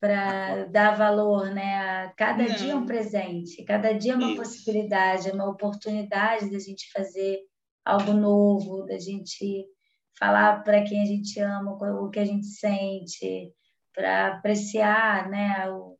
para 0.00 0.64
dar 0.66 0.96
valor, 0.96 1.50
né? 1.52 2.04
A 2.04 2.12
cada 2.16 2.44
não. 2.44 2.54
dia 2.54 2.72
é 2.72 2.76
um 2.76 2.86
presente, 2.86 3.64
cada 3.64 3.92
dia 3.92 4.12
é 4.12 4.16
uma 4.16 4.28
Isso. 4.28 4.36
possibilidade, 4.36 5.28
é 5.28 5.32
uma 5.32 5.50
oportunidade 5.50 6.50
da 6.50 6.58
gente 6.60 6.90
fazer 6.92 7.40
algo 7.84 8.12
novo, 8.12 8.86
da 8.86 8.96
gente 8.96 9.66
falar 10.16 10.62
para 10.62 10.84
quem 10.84 11.02
a 11.02 11.04
gente 11.04 11.40
ama 11.40 11.72
o 11.72 12.10
que 12.10 12.20
a 12.20 12.24
gente 12.24 12.46
sente, 12.46 13.52
para 13.92 14.34
apreciar 14.34 15.28
né, 15.28 15.68
o, 15.68 15.97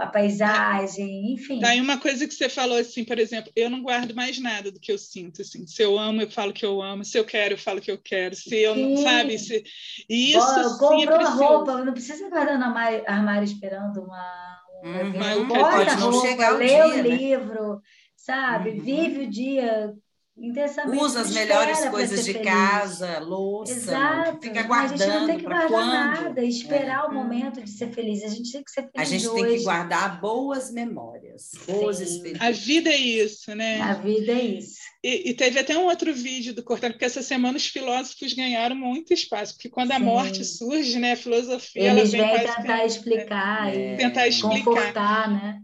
a 0.00 0.06
paisagem, 0.06 1.34
enfim. 1.34 1.60
Daí 1.60 1.80
uma 1.80 1.98
coisa 1.98 2.26
que 2.26 2.32
você 2.32 2.48
falou 2.48 2.78
assim, 2.78 3.04
por 3.04 3.18
exemplo, 3.18 3.52
eu 3.54 3.68
não 3.68 3.82
guardo 3.82 4.14
mais 4.14 4.38
nada 4.38 4.72
do 4.72 4.80
que 4.80 4.90
eu 4.90 4.96
sinto, 4.96 5.42
assim. 5.42 5.66
Se 5.66 5.82
eu 5.82 5.98
amo, 5.98 6.22
eu 6.22 6.30
falo 6.30 6.52
que 6.52 6.64
eu 6.64 6.80
amo. 6.80 7.04
Se 7.04 7.18
eu 7.18 7.24
quero, 7.24 7.54
eu 7.54 7.58
falo 7.58 7.80
que 7.80 7.90
eu 7.90 7.98
quero. 7.98 8.34
Se 8.34 8.56
eu 8.56 8.74
não, 8.74 8.96
sabe? 8.96 9.38
Se... 9.38 9.62
Isso 10.08 10.78
Bom, 10.78 10.78
comprou 10.78 11.20
é 11.20 11.28
roupa, 11.28 11.84
não 11.84 11.92
precisa 11.92 12.28
guardar 12.30 12.58
no 12.58 12.64
armário, 12.64 13.02
armário 13.06 13.44
esperando 13.44 14.02
uma... 14.02 14.54
Uhum, 14.82 15.48
pode 15.48 15.96
não 15.98 16.10
roupa, 16.10 16.28
chegar 16.28 16.54
o 16.54 16.58
lê 16.58 16.66
dia, 16.66 16.86
o 16.86 16.88
né? 16.88 17.02
livro, 17.02 17.82
sabe? 18.16 18.70
Uhum. 18.70 18.80
Vive 18.80 19.20
o 19.24 19.30
dia 19.30 19.94
intensamente. 20.36 21.02
Usa 21.02 21.20
as 21.20 21.30
melhores 21.32 21.84
coisas 21.86 22.24
de 22.24 22.32
feliz. 22.32 22.48
casa, 22.48 23.18
louça, 23.20 23.72
Exato. 23.72 24.40
fica 24.42 24.62
guardando. 24.62 25.02
A 25.02 25.06
gente 25.06 25.18
não 25.18 25.26
tem 25.26 25.38
que 25.38 25.44
guardar 25.44 25.68
quando? 25.68 25.92
nada, 25.92 26.44
esperar 26.44 27.04
é. 27.04 27.08
o 27.08 27.14
momento 27.14 27.62
de 27.62 27.70
ser 27.70 27.92
feliz. 27.92 28.22
A 28.24 28.28
gente 28.28 28.50
tem 28.50 28.64
que 28.64 28.70
ser 28.70 28.82
feliz. 28.82 28.92
A 28.96 29.04
gente 29.04 29.28
hoje. 29.28 29.42
tem 29.42 29.56
que 29.56 29.64
guardar 29.64 30.20
boas 30.20 30.72
memórias, 30.72 31.50
boas 31.66 31.98
Sim. 31.98 32.04
experiências. 32.04 32.48
A 32.48 32.50
vida 32.50 32.90
é 32.90 32.96
isso, 32.96 33.54
né? 33.54 33.80
A 33.80 33.94
vida 33.94 34.32
é 34.32 34.42
isso. 34.42 34.84
E, 35.02 35.30
e, 35.30 35.34
teve 35.34 35.58
até 35.58 35.76
um 35.76 35.84
outro 35.84 36.14
vídeo 36.14 36.54
do 36.54 36.62
Cortana, 36.62 36.94
porque 36.94 37.04
essa 37.04 37.22
semana 37.22 37.58
os 37.58 37.66
filósofos 37.66 38.32
ganharam 38.32 38.74
muito 38.74 39.12
espaço, 39.12 39.52
porque 39.52 39.68
quando 39.68 39.92
a 39.92 39.98
Sim. 39.98 40.04
morte 40.04 40.42
surge, 40.42 40.98
né, 40.98 41.12
a 41.12 41.16
filosofia 41.16 41.90
Eles 41.90 42.14
ela 42.14 42.38
vem 42.38 42.46
tentar 42.46 42.86
explicar 42.86 43.74
é, 43.74 43.92
e 43.92 43.96
tentar 43.98 44.26
explicar. 44.26 44.64
confortar, 44.64 45.30
né? 45.30 45.60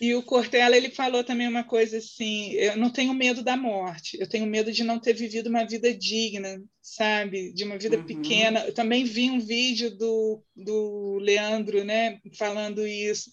E 0.00 0.14
o 0.14 0.22
Cortella 0.22 0.76
ele 0.76 0.90
falou 0.90 1.24
também 1.24 1.48
uma 1.48 1.64
coisa 1.64 1.98
assim: 1.98 2.52
eu 2.52 2.76
não 2.76 2.90
tenho 2.90 3.12
medo 3.12 3.42
da 3.42 3.56
morte, 3.56 4.16
eu 4.20 4.28
tenho 4.28 4.46
medo 4.46 4.70
de 4.70 4.84
não 4.84 4.98
ter 4.98 5.12
vivido 5.12 5.48
uma 5.48 5.64
vida 5.64 5.92
digna, 5.92 6.62
sabe, 6.80 7.52
de 7.52 7.64
uma 7.64 7.78
vida 7.78 7.96
uhum. 7.96 8.04
pequena. 8.04 8.64
Eu 8.66 8.72
também 8.72 9.04
vi 9.04 9.30
um 9.30 9.40
vídeo 9.40 9.90
do, 9.90 10.42
do 10.54 11.18
Leandro, 11.20 11.84
né, 11.84 12.20
falando 12.36 12.86
isso. 12.86 13.30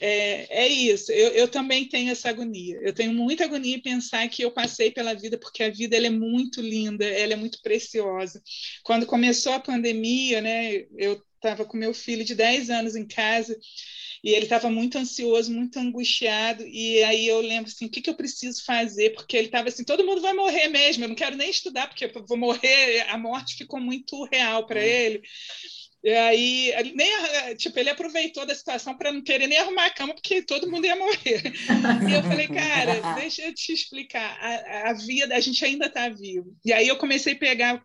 É, 0.00 0.64
é 0.64 0.68
isso. 0.68 1.10
Eu, 1.12 1.30
eu 1.30 1.48
também 1.48 1.88
tenho 1.88 2.10
essa 2.10 2.28
agonia. 2.28 2.78
Eu 2.82 2.92
tenho 2.92 3.12
muita 3.12 3.44
agonia 3.44 3.76
em 3.76 3.82
pensar 3.82 4.28
que 4.28 4.42
eu 4.42 4.50
passei 4.50 4.90
pela 4.90 5.14
vida 5.14 5.36
porque 5.36 5.62
a 5.62 5.70
vida 5.70 5.96
ela 5.96 6.06
é 6.06 6.10
muito 6.10 6.60
linda, 6.60 7.04
ela 7.04 7.32
é 7.32 7.36
muito 7.36 7.60
preciosa. 7.62 8.40
Quando 8.82 9.06
começou 9.06 9.52
a 9.52 9.60
pandemia, 9.60 10.40
né, 10.40 10.86
eu 10.96 11.20
estava 11.38 11.64
com 11.64 11.76
meu 11.76 11.94
filho 11.94 12.24
de 12.24 12.34
10 12.34 12.70
anos 12.70 12.96
em 12.96 13.06
casa 13.06 13.58
e 14.22 14.30
ele 14.30 14.44
estava 14.44 14.68
muito 14.70 14.98
ansioso, 14.98 15.52
muito 15.52 15.78
angustiado, 15.78 16.66
e 16.66 17.02
aí 17.04 17.26
eu 17.26 17.40
lembro 17.40 17.70
assim, 17.70 17.86
o 17.86 17.90
que, 17.90 18.00
que 18.00 18.10
eu 18.10 18.16
preciso 18.16 18.64
fazer? 18.64 19.10
Porque 19.10 19.36
ele 19.36 19.46
estava 19.46 19.68
assim, 19.68 19.84
todo 19.84 20.04
mundo 20.04 20.20
vai 20.20 20.32
morrer 20.32 20.68
mesmo, 20.68 21.04
eu 21.04 21.08
não 21.08 21.14
quero 21.14 21.36
nem 21.36 21.50
estudar, 21.50 21.86
porque 21.86 22.04
eu 22.04 22.26
vou 22.26 22.36
morrer, 22.36 23.02
a 23.08 23.16
morte 23.16 23.56
ficou 23.56 23.80
muito 23.80 24.24
real 24.24 24.66
para 24.66 24.80
é. 24.80 25.06
ele. 25.06 25.22
E 26.02 26.10
aí, 26.10 26.92
nem, 26.94 27.56
tipo, 27.56 27.78
ele 27.78 27.90
aproveitou 27.90 28.46
da 28.46 28.54
situação 28.54 28.96
para 28.96 29.12
não 29.12 29.20
querer 29.20 29.48
nem 29.48 29.58
arrumar 29.58 29.86
a 29.86 29.90
cama, 29.90 30.14
porque 30.14 30.42
todo 30.42 30.70
mundo 30.70 30.86
ia 30.86 30.94
morrer. 30.94 31.42
E 32.08 32.12
eu 32.14 32.22
falei, 32.22 32.46
cara, 32.46 33.14
deixa 33.16 33.42
eu 33.42 33.52
te 33.52 33.72
explicar, 33.72 34.38
a, 34.40 34.90
a 34.90 34.92
vida, 34.92 35.34
a 35.34 35.40
gente 35.40 35.64
ainda 35.64 35.86
está 35.86 36.08
vivo. 36.08 36.56
E 36.64 36.72
aí 36.72 36.86
eu 36.86 36.96
comecei 36.96 37.34
a 37.34 37.38
pegar 37.38 37.84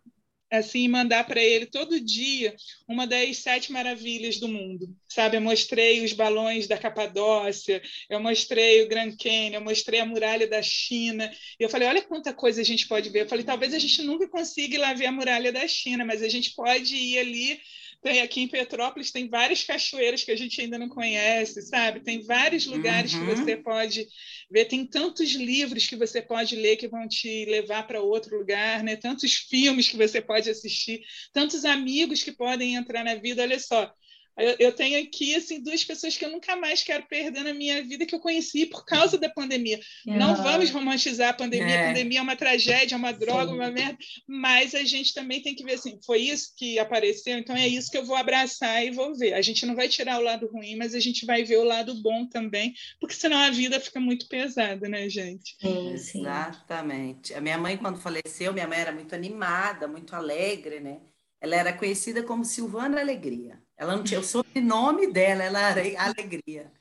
assim 0.50 0.88
mandar 0.88 1.24
para 1.24 1.42
ele 1.42 1.66
todo 1.66 2.00
dia 2.00 2.54
uma 2.88 3.06
das 3.06 3.38
sete 3.38 3.72
maravilhas 3.72 4.38
do 4.38 4.48
mundo, 4.48 4.94
sabe? 5.08 5.36
Eu 5.36 5.40
mostrei 5.40 6.04
os 6.04 6.12
balões 6.12 6.66
da 6.66 6.78
Capadócia, 6.78 7.82
eu 8.08 8.20
mostrei 8.20 8.82
o 8.82 8.88
Grand 8.88 9.16
Canyon, 9.16 9.54
eu 9.54 9.60
mostrei 9.60 10.00
a 10.00 10.06
muralha 10.06 10.46
da 10.46 10.62
China. 10.62 11.30
E 11.58 11.62
eu 11.62 11.68
falei, 11.68 11.88
olha 11.88 12.02
quanta 12.02 12.32
coisa 12.32 12.60
a 12.60 12.64
gente 12.64 12.86
pode 12.86 13.10
ver. 13.10 13.22
Eu 13.22 13.28
falei, 13.28 13.44
talvez 13.44 13.74
a 13.74 13.78
gente 13.78 14.02
nunca 14.02 14.28
consiga 14.28 14.74
ir 14.74 14.78
lá 14.78 14.92
ver 14.92 15.06
a 15.06 15.12
muralha 15.12 15.52
da 15.52 15.66
China, 15.66 16.04
mas 16.04 16.22
a 16.22 16.28
gente 16.28 16.54
pode 16.54 16.94
ir 16.94 17.18
ali 17.18 17.60
tem 18.04 18.20
aqui 18.20 18.42
em 18.42 18.48
Petrópolis 18.48 19.10
tem 19.10 19.30
várias 19.30 19.64
cachoeiras 19.64 20.22
que 20.22 20.30
a 20.30 20.36
gente 20.36 20.60
ainda 20.60 20.78
não 20.78 20.90
conhece, 20.90 21.62
sabe? 21.62 22.00
Tem 22.00 22.22
vários 22.22 22.66
lugares 22.66 23.14
uhum. 23.14 23.20
que 23.20 23.34
você 23.34 23.56
pode 23.56 24.06
ver, 24.50 24.66
tem 24.66 24.86
tantos 24.86 25.30
livros 25.32 25.86
que 25.86 25.96
você 25.96 26.20
pode 26.20 26.54
ler 26.54 26.76
que 26.76 26.86
vão 26.86 27.08
te 27.08 27.46
levar 27.46 27.86
para 27.86 28.02
outro 28.02 28.36
lugar, 28.36 28.82
né? 28.82 28.94
Tantos 28.94 29.32
filmes 29.32 29.88
que 29.88 29.96
você 29.96 30.20
pode 30.20 30.50
assistir, 30.50 31.00
tantos 31.32 31.64
amigos 31.64 32.22
que 32.22 32.30
podem 32.30 32.74
entrar 32.74 33.02
na 33.02 33.14
vida. 33.14 33.40
Olha 33.40 33.58
só, 33.58 33.90
eu, 34.36 34.56
eu, 34.58 34.72
tenho 34.72 35.00
aqui 35.02 35.34
assim 35.34 35.62
duas 35.62 35.84
pessoas 35.84 36.16
que 36.16 36.24
eu 36.24 36.30
nunca 36.30 36.56
mais 36.56 36.82
quero 36.82 37.06
perder 37.06 37.44
na 37.44 37.54
minha 37.54 37.82
vida 37.84 38.04
que 38.04 38.14
eu 38.14 38.20
conheci 38.20 38.66
por 38.66 38.84
causa 38.84 39.16
da 39.16 39.28
pandemia. 39.28 39.80
Não 40.04 40.34
vamos 40.36 40.70
romantizar 40.70 41.30
a 41.30 41.34
pandemia. 41.34 41.74
É. 41.74 41.84
A 41.84 41.88
pandemia 41.88 42.18
é 42.18 42.22
uma 42.22 42.36
tragédia, 42.36 42.94
é 42.94 42.98
uma 42.98 43.12
droga, 43.12 43.50
Sim. 43.50 43.54
uma 43.54 43.70
merda. 43.70 43.98
Mas 44.26 44.74
a 44.74 44.82
gente 44.82 45.14
também 45.14 45.40
tem 45.40 45.54
que 45.54 45.64
ver 45.64 45.74
assim, 45.74 45.98
foi 46.04 46.18
isso 46.20 46.52
que 46.56 46.78
apareceu, 46.78 47.38
então 47.38 47.56
é 47.56 47.68
isso 47.68 47.90
que 47.90 47.98
eu 47.98 48.04
vou 48.04 48.16
abraçar 48.16 48.84
e 48.84 48.90
vou 48.90 49.14
ver. 49.14 49.34
A 49.34 49.42
gente 49.42 49.64
não 49.64 49.74
vai 49.74 49.88
tirar 49.88 50.18
o 50.18 50.22
lado 50.22 50.48
ruim, 50.48 50.76
mas 50.76 50.94
a 50.94 51.00
gente 51.00 51.24
vai 51.24 51.44
ver 51.44 51.58
o 51.58 51.64
lado 51.64 51.94
bom 52.02 52.26
também, 52.26 52.74
porque 53.00 53.14
senão 53.14 53.38
a 53.38 53.50
vida 53.50 53.78
fica 53.78 54.00
muito 54.00 54.28
pesada, 54.28 54.88
né, 54.88 55.08
gente? 55.08 55.56
Sim, 55.60 55.96
sim. 55.96 56.20
Exatamente. 56.20 57.34
A 57.34 57.40
minha 57.40 57.58
mãe 57.58 57.76
quando 57.76 58.00
faleceu, 58.00 58.52
minha 58.52 58.66
mãe 58.66 58.78
era 58.78 58.92
muito 58.92 59.14
animada, 59.14 59.86
muito 59.86 60.14
alegre, 60.14 60.80
né? 60.80 60.98
Ela 61.44 61.56
era 61.56 61.72
conhecida 61.74 62.22
como 62.22 62.42
Silvana 62.42 62.98
Alegria. 62.98 63.62
Ela 63.76 63.94
não 63.94 64.02
tinha 64.02 64.18
o 64.18 64.24
sobrenome 64.24 65.12
dela, 65.12 65.42
ela 65.44 65.60
era 65.60 66.02
Alegria. 66.02 66.72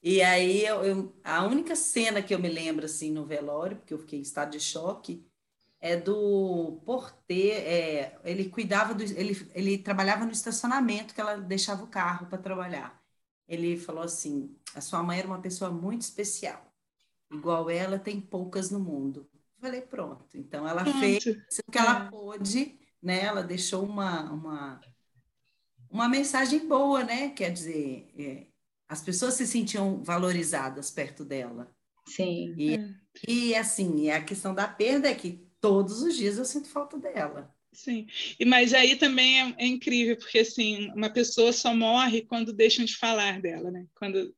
E 0.00 0.22
aí, 0.22 0.64
eu, 0.64 0.84
eu, 0.84 1.20
a 1.24 1.44
única 1.44 1.74
cena 1.74 2.22
que 2.22 2.32
eu 2.32 2.38
me 2.38 2.48
lembro, 2.48 2.84
assim, 2.84 3.10
no 3.10 3.26
velório, 3.26 3.76
porque 3.76 3.92
eu 3.92 3.98
fiquei 3.98 4.20
em 4.20 4.22
estado 4.22 4.52
de 4.52 4.60
choque, 4.60 5.26
é 5.80 5.96
do 5.96 6.80
porteiro, 6.86 7.66
é, 7.66 8.16
ele 8.22 8.48
cuidava 8.48 8.94
do, 8.94 9.02
ele, 9.02 9.50
ele 9.52 9.76
trabalhava 9.76 10.24
no 10.24 10.30
estacionamento 10.30 11.12
que 11.12 11.20
ela 11.20 11.36
deixava 11.38 11.82
o 11.82 11.88
carro 11.88 12.26
para 12.26 12.38
trabalhar. 12.38 13.02
Ele 13.48 13.76
falou 13.76 14.04
assim, 14.04 14.56
a 14.72 14.80
sua 14.80 15.02
mãe 15.02 15.18
era 15.18 15.26
uma 15.26 15.40
pessoa 15.40 15.68
muito 15.68 16.02
especial, 16.02 16.64
igual 17.28 17.68
ela 17.68 17.98
tem 17.98 18.20
poucas 18.20 18.70
no 18.70 18.78
mundo. 18.78 19.28
Eu 19.34 19.60
falei, 19.60 19.80
pronto. 19.80 20.38
Então 20.38 20.66
ela 20.68 20.84
fez 20.84 21.26
o 21.66 21.72
que 21.72 21.78
ela 21.78 22.06
é. 22.06 22.08
pôde, 22.08 22.79
né? 23.02 23.24
Ela 23.24 23.42
deixou 23.42 23.84
uma, 23.84 24.30
uma 24.32 24.80
uma 25.90 26.08
mensagem 26.08 26.66
boa, 26.68 27.02
né? 27.02 27.30
Quer 27.30 27.52
dizer, 27.52 28.08
é, 28.16 28.46
as 28.88 29.02
pessoas 29.02 29.34
se 29.34 29.46
sentiam 29.46 30.02
valorizadas 30.02 30.90
perto 30.90 31.24
dela. 31.24 31.74
Sim. 32.06 32.54
E, 32.56 32.74
é. 32.74 32.94
e 33.28 33.54
assim, 33.54 34.10
a 34.10 34.22
questão 34.22 34.54
da 34.54 34.68
perda 34.68 35.08
é 35.08 35.14
que 35.14 35.46
todos 35.60 36.02
os 36.02 36.16
dias 36.16 36.38
eu 36.38 36.44
sinto 36.44 36.68
falta 36.68 36.98
dela. 36.98 37.54
Sim, 37.72 38.08
e, 38.38 38.44
mas 38.44 38.74
aí 38.74 38.96
também 38.96 39.40
é, 39.40 39.54
é, 39.58 39.66
incrível, 39.66 40.16
porque 40.16 40.40
assim, 40.40 40.90
uma 40.90 41.08
pessoa 41.08 41.52
só 41.52 41.72
morre 41.72 42.22
quando 42.22 42.52
deixam 42.52 42.84
de 42.84 42.96
falar 42.96 43.40
dela, 43.40 43.70
né? 43.70 43.86
Quando 43.94 44.34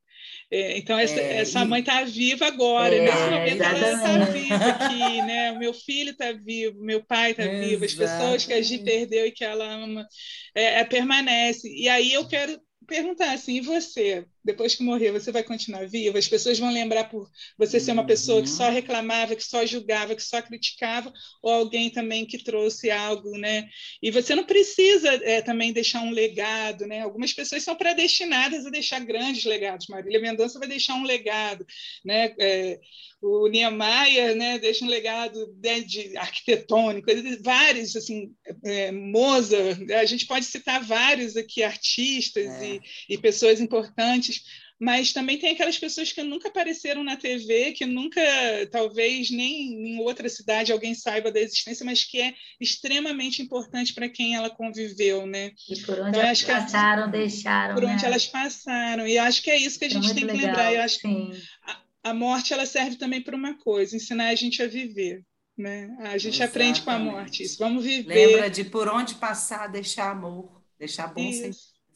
é, 0.50 0.76
então, 0.76 0.98
essa, 0.98 1.18
é, 1.18 1.38
essa 1.38 1.64
mãe 1.64 1.80
está 1.80 2.04
viva 2.04 2.46
agora, 2.46 2.94
é, 2.94 3.00
nesse 3.00 3.30
momento 3.30 3.62
exatamente. 3.62 3.84
ela 3.84 3.96
está 3.96 4.32
viva 4.32 4.66
aqui, 4.66 5.22
né? 5.22 5.52
O 5.52 5.58
meu 5.58 5.72
filho 5.72 6.10
está 6.10 6.32
vivo, 6.32 6.78
meu 6.82 7.02
pai 7.02 7.30
está 7.30 7.46
vivo, 7.46 7.84
as 7.84 7.94
pessoas 7.94 8.44
que 8.44 8.52
a 8.52 8.62
gente 8.62 8.84
perdeu 8.84 9.26
e 9.26 9.32
que 9.32 9.44
ela 9.44 9.64
ama, 9.64 10.06
é, 10.54 10.80
é, 10.80 10.84
permanece. 10.84 11.68
E 11.68 11.88
aí 11.88 12.12
eu 12.12 12.28
quero 12.28 12.60
perguntar 12.86 13.32
assim, 13.32 13.56
e 13.56 13.60
você? 13.60 14.26
Depois 14.44 14.74
que 14.74 14.82
morrer, 14.82 15.12
você 15.12 15.30
vai 15.30 15.42
continuar 15.42 15.86
vivo? 15.86 16.18
As 16.18 16.28
pessoas 16.28 16.58
vão 16.58 16.72
lembrar 16.72 17.04
por 17.04 17.30
você 17.56 17.78
ser 17.78 17.92
uma 17.92 18.06
pessoa 18.06 18.42
que 18.42 18.48
só 18.48 18.66
uhum. 18.66 18.72
reclamava, 18.72 19.36
que 19.36 19.44
só 19.44 19.64
julgava, 19.64 20.14
que 20.16 20.22
só 20.22 20.42
criticava, 20.42 21.12
ou 21.42 21.52
alguém 21.52 21.90
também 21.90 22.26
que 22.26 22.42
trouxe 22.42 22.90
algo, 22.90 23.38
né? 23.38 23.68
E 24.02 24.10
você 24.10 24.34
não 24.34 24.44
precisa 24.44 25.08
é, 25.08 25.40
também 25.42 25.72
deixar 25.72 26.02
um 26.02 26.10
legado, 26.10 26.86
né? 26.86 27.00
Algumas 27.00 27.32
pessoas 27.32 27.62
são 27.62 27.76
predestinadas 27.76 28.66
a 28.66 28.70
deixar 28.70 29.00
grandes 29.00 29.44
legados. 29.44 29.86
Marília 29.86 30.20
Mendonça 30.20 30.58
vai 30.58 30.68
deixar 30.68 30.94
um 30.94 31.04
legado, 31.04 31.64
né? 32.04 32.34
É, 32.38 32.80
o 33.22 33.46
Niemeyer, 33.46 34.34
né, 34.34 34.58
deixa 34.58 34.84
um 34.84 34.88
legado 34.88 35.46
de, 35.54 35.84
de 35.84 36.16
arquitetônico, 36.16 37.08
vários, 37.40 37.94
assim, 37.94 38.34
é, 38.64 38.90
Mozart, 38.90 39.88
a 39.92 40.04
gente 40.04 40.26
pode 40.26 40.44
citar 40.44 40.82
vários 40.82 41.36
aqui 41.36 41.62
artistas 41.62 42.46
é. 42.46 42.74
e, 42.74 42.80
e 43.10 43.18
pessoas 43.18 43.60
importantes 43.60 44.31
mas 44.82 45.12
também 45.12 45.38
tem 45.38 45.52
aquelas 45.52 45.78
pessoas 45.78 46.10
que 46.10 46.24
nunca 46.24 46.48
apareceram 46.48 47.04
na 47.04 47.16
TV, 47.16 47.70
que 47.70 47.86
nunca, 47.86 48.20
talvez 48.70 49.30
nem 49.30 49.94
em 49.94 50.00
outra 50.00 50.28
cidade 50.28 50.72
alguém 50.72 50.92
saiba 50.92 51.30
da 51.30 51.38
existência, 51.38 51.86
mas 51.86 52.04
que 52.04 52.20
é 52.20 52.34
extremamente 52.60 53.40
importante 53.40 53.94
para 53.94 54.08
quem 54.08 54.34
ela 54.34 54.50
conviveu, 54.50 55.24
né? 55.24 55.52
E 55.70 55.80
por 55.82 56.00
onde 56.00 56.08
então, 56.08 56.20
elas 56.22 56.42
passaram, 56.42 57.04
que, 57.04 57.16
deixaram. 57.16 57.74
Por 57.76 57.84
né? 57.84 57.92
onde 57.92 58.04
elas 58.04 58.26
passaram. 58.26 59.06
E 59.06 59.18
acho 59.18 59.40
que 59.40 59.52
é 59.52 59.56
isso 59.56 59.78
que 59.78 59.84
a 59.84 59.88
é 59.88 59.90
gente 59.90 60.10
é 60.10 60.14
tem 60.14 60.26
que 60.26 60.32
legal, 60.32 60.46
lembrar. 60.48 60.74
Eu 60.74 60.82
acho 60.82 60.98
sim. 60.98 61.30
que 61.30 61.42
a, 61.62 62.10
a 62.10 62.14
morte 62.14 62.52
ela 62.52 62.66
serve 62.66 62.96
também 62.96 63.22
para 63.22 63.36
uma 63.36 63.56
coisa, 63.58 63.94
ensinar 63.94 64.30
a 64.30 64.34
gente 64.34 64.60
a 64.64 64.66
viver. 64.66 65.24
Né? 65.56 65.94
A 66.00 66.18
gente 66.18 66.42
Exatamente. 66.42 66.42
aprende 66.42 66.82
com 66.82 66.90
a 66.90 66.98
morte 66.98 67.44
isso. 67.44 67.56
Vamos 67.56 67.84
viver. 67.84 68.26
Lembra 68.26 68.50
de 68.50 68.64
por 68.64 68.88
onde 68.88 69.14
passar, 69.14 69.68
deixar 69.68 70.10
amor, 70.10 70.60
deixar 70.76 71.06
bom 71.06 71.22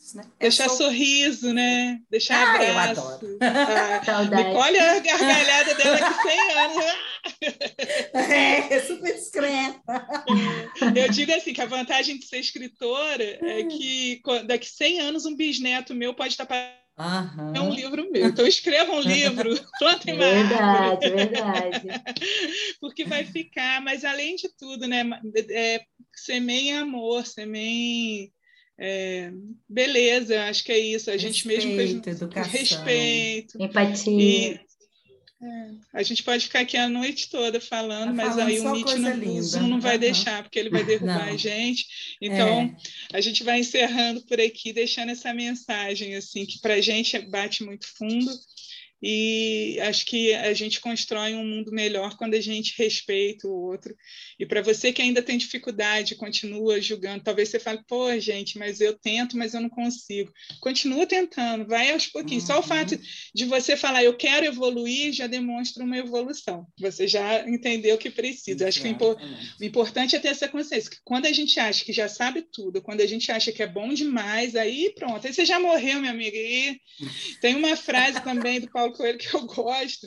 isso 0.06 0.16
né? 0.16 0.24
É 0.38 0.42
Deixar 0.44 0.68
só... 0.68 0.76
sorriso, 0.76 1.52
né? 1.52 2.00
Deixar 2.08 2.36
ah, 2.36 2.54
abraço. 2.54 3.00
Eu 3.00 3.18
adoro. 3.18 3.38
Ah, 3.42 4.52
olha 4.54 4.92
a 4.92 4.98
gargalhada 5.00 5.74
dela 5.74 5.98
que 5.98 6.22
100 6.22 6.52
anos. 6.52 6.84
é, 8.30 8.74
é 8.74 8.80
super 8.82 9.14
discreta. 9.14 9.80
Eu 10.94 11.10
digo 11.10 11.32
assim, 11.32 11.52
que 11.52 11.60
a 11.60 11.66
vantagem 11.66 12.18
de 12.18 12.26
ser 12.26 12.38
escritora 12.38 13.38
é 13.42 13.64
que 13.64 14.22
daqui 14.46 14.68
100 14.68 15.00
anos 15.00 15.26
um 15.26 15.34
bisneto 15.34 15.94
meu 15.94 16.14
pode 16.14 16.30
estar 16.30 16.46
Uhum. 16.98 17.54
É 17.54 17.60
um 17.60 17.68
livro 17.68 18.10
meu. 18.10 18.28
Então 18.28 18.46
escrevam 18.46 18.96
um 18.96 19.00
livro, 19.00 19.50
plantem 19.78 20.14
uma 20.14 20.24
Verdade, 20.24 21.10
verdade. 21.10 21.88
Porque 22.80 23.04
vai 23.04 23.22
ficar, 23.22 23.82
mas 23.82 24.02
além 24.02 24.34
de 24.36 24.48
tudo, 24.56 24.86
né? 24.86 25.02
É, 25.50 25.84
semeiem 26.14 26.78
amor, 26.78 27.26
semeiem 27.26 28.32
é, 28.78 29.32
beleza, 29.68 30.44
acho 30.44 30.64
que 30.64 30.72
é 30.72 30.78
isso. 30.78 31.10
A 31.10 31.14
respeito, 31.14 31.34
gente 31.34 31.48
mesmo 31.48 32.02
com 32.02 32.10
educação, 32.10 32.52
respeito, 32.52 33.62
empatia. 33.62 34.12
E, 34.52 34.60
é, 35.42 35.70
a 35.92 36.02
gente 36.02 36.22
pode 36.22 36.44
ficar 36.44 36.60
aqui 36.60 36.76
a 36.78 36.88
noite 36.88 37.28
toda 37.28 37.60
falando, 37.60 38.08
tá 38.08 38.12
mas 38.12 38.28
falando 38.30 38.48
aí 38.48 38.58
o 38.58 38.72
Meet 38.72 38.94
no 38.96 39.42
Zoom 39.42 39.66
não 39.66 39.80
vai 39.80 39.94
uhum. 39.94 40.00
deixar, 40.00 40.42
porque 40.42 40.58
ele 40.58 40.70
vai 40.70 40.82
derrubar 40.82 41.26
não. 41.26 41.34
a 41.34 41.36
gente. 41.36 41.86
Então, 42.20 42.74
é. 43.12 43.16
a 43.16 43.20
gente 43.20 43.44
vai 43.44 43.60
encerrando 43.60 44.22
por 44.22 44.40
aqui, 44.40 44.72
deixando 44.72 45.10
essa 45.10 45.32
mensagem 45.34 46.14
assim 46.14 46.46
que 46.46 46.58
para 46.60 46.74
a 46.74 46.80
gente 46.80 47.18
bate 47.18 47.64
muito 47.64 47.86
fundo 47.96 48.30
e 49.02 49.78
acho 49.82 50.06
que 50.06 50.34
a 50.34 50.52
gente 50.54 50.80
constrói 50.80 51.34
um 51.34 51.44
mundo 51.44 51.70
melhor 51.70 52.16
quando 52.16 52.34
a 52.34 52.40
gente 52.40 52.74
respeita 52.78 53.46
o 53.46 53.52
outro. 53.52 53.94
E 54.38 54.46
para 54.46 54.62
você 54.62 54.92
que 54.92 55.02
ainda 55.02 55.22
tem 55.22 55.36
dificuldade, 55.36 56.14
continua 56.14 56.80
julgando, 56.80 57.22
talvez 57.22 57.48
você 57.48 57.60
fale, 57.60 57.80
pô, 57.86 58.18
gente, 58.18 58.58
mas 58.58 58.80
eu 58.80 58.94
tento, 58.94 59.36
mas 59.36 59.54
eu 59.54 59.60
não 59.60 59.68
consigo. 59.68 60.32
Continua 60.60 61.06
tentando, 61.06 61.66
vai 61.66 61.92
aos 61.92 62.06
pouquinhos. 62.06 62.44
Uhum. 62.44 62.46
Só 62.48 62.54
o 62.54 62.56
uhum. 62.56 62.62
fato 62.62 62.98
de 63.34 63.44
você 63.44 63.76
falar, 63.76 64.02
eu 64.02 64.16
quero 64.16 64.46
evoluir, 64.46 65.12
já 65.12 65.26
demonstra 65.26 65.84
uma 65.84 65.98
evolução. 65.98 66.66
Você 66.80 67.06
já 67.06 67.48
entendeu 67.48 67.96
o 67.96 67.98
que 67.98 68.10
precisa. 68.10 68.66
Acho 68.66 68.80
que 68.80 68.88
o 68.88 69.64
importante 69.64 70.16
é 70.16 70.18
ter 70.18 70.28
essa 70.28 70.48
consciência, 70.48 70.90
que 70.90 70.98
quando 71.04 71.26
a 71.26 71.32
gente 71.32 71.58
acha 71.60 71.84
que 71.84 71.92
já 71.92 72.08
sabe 72.08 72.42
tudo, 72.52 72.82
quando 72.82 73.00
a 73.02 73.06
gente 73.06 73.30
acha 73.30 73.52
que 73.52 73.62
é 73.62 73.66
bom 73.66 73.92
demais, 73.92 74.56
aí 74.56 74.92
pronto, 74.94 75.26
aí 75.26 75.32
você 75.32 75.44
já 75.44 75.60
morreu, 75.60 76.00
minha 76.00 76.12
amiga. 76.12 76.36
E 76.36 76.80
tem 77.40 77.54
uma 77.54 77.76
frase 77.76 78.22
também 78.22 78.60
do 78.60 78.70
Paulo 78.70 78.85
Paulo 78.86 78.92
Coelho 78.92 79.18
que 79.18 79.34
eu 79.34 79.46
gosto. 79.46 80.06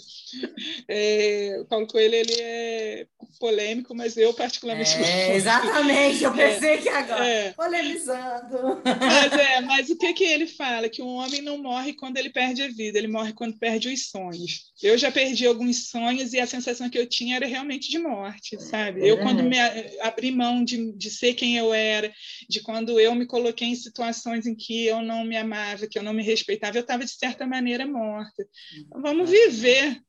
É, 0.88 1.58
o 1.62 1.66
Paulo 1.66 1.88
Coelho 1.88 2.16
ele 2.16 2.34
é 2.40 3.08
polêmico, 3.40 3.96
mas 3.96 4.18
eu 4.18 4.34
particularmente 4.34 4.94
é, 4.96 4.98
gosto. 4.98 5.32
Exatamente, 5.32 6.24
eu 6.24 6.34
é, 6.34 6.54
pensei 6.54 6.70
é, 6.70 6.78
que 6.78 6.90
agora. 6.90 7.28
É. 7.28 7.52
Polemizando. 7.54 8.82
Mas, 8.84 9.34
é, 9.34 9.62
mas 9.62 9.90
o 9.90 9.98
que, 9.98 10.14
que 10.14 10.24
ele 10.24 10.48
fala? 10.48 10.90
Que 10.90 11.02
um 11.02 11.16
homem 11.16 11.42
não 11.42 11.58
morre 11.58 11.94
quando 11.94 12.18
ele 12.18 12.30
perde 12.30 12.62
a 12.62 12.68
vida, 12.68 12.98
ele 12.98 13.08
morre 13.08 13.34
quando 13.34 13.58
perde 13.58 13.90
os 13.90 14.10
sonhos. 14.10 14.70
Eu 14.82 14.98
já 14.98 15.12
perdi 15.12 15.46
alguns 15.46 15.90
sonhos 15.90 16.34
e 16.34 16.40
a 16.40 16.48
sensação 16.48 16.90
que 16.90 16.98
eu 16.98 17.08
tinha 17.08 17.36
era 17.36 17.46
realmente 17.46 17.90
de 17.90 18.00
morte, 18.00 18.62
sabe? 18.62 19.08
Eu, 19.08 19.20
quando 19.20 19.44
me 19.44 19.58
abri 20.02 20.32
mão 20.32 20.64
de, 20.64 20.92
de 20.94 21.10
ser 21.10 21.34
quem 21.34 21.58
eu 21.58 21.74
era, 21.74 22.12
de 22.48 22.62
quando 22.62 23.00
eu 23.00 23.14
me 23.16 23.26
coloquei 23.26 23.68
em 23.68 23.76
situações 23.76 24.46
em 24.46 24.56
que 24.56 24.86
eu 24.86 25.02
não 25.02 25.24
me 25.24 25.38
amava, 25.38 25.88
que 25.88 25.98
eu 25.98 26.04
não 26.04 26.14
me 26.14 26.24
respeitava, 26.24 26.78
eu 26.78 26.82
estava, 26.82 27.04
de 27.04 27.12
certa 27.12 27.46
maneira, 27.46 27.86
morta. 27.86 28.46
Vamos 28.92 29.30
viver. 29.30 30.02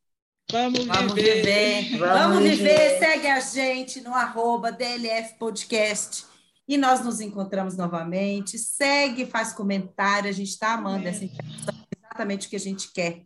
Vamos, 0.51 0.85
vamos 0.85 1.15
viver. 1.15 1.37
viver. 1.37 1.99
Vamos, 1.99 2.19
vamos 2.19 2.39
viver. 2.43 2.57
viver. 2.57 2.99
Segue 2.99 3.27
a 3.29 3.41
gente 3.41 4.01
no 4.01 4.15
arroba 4.15 4.73
DLF 4.73 5.39
Podcast. 5.39 6.25
E 6.67 6.77
nós 6.77 7.05
nos 7.05 7.21
encontramos 7.21 7.77
novamente. 7.77 8.59
Segue, 8.59 9.27
faz 9.27 9.53
comentário. 9.53 10.29
A 10.29 10.33
gente 10.33 10.51
está 10.51 10.75
amando 10.75 11.07
é. 11.07 11.11
essa 11.11 11.25
interação. 11.25 11.75
Exatamente 11.97 12.47
o 12.47 12.51
que 12.51 12.57
a 12.57 12.61
gente 12.61 12.93
quer. 12.93 13.25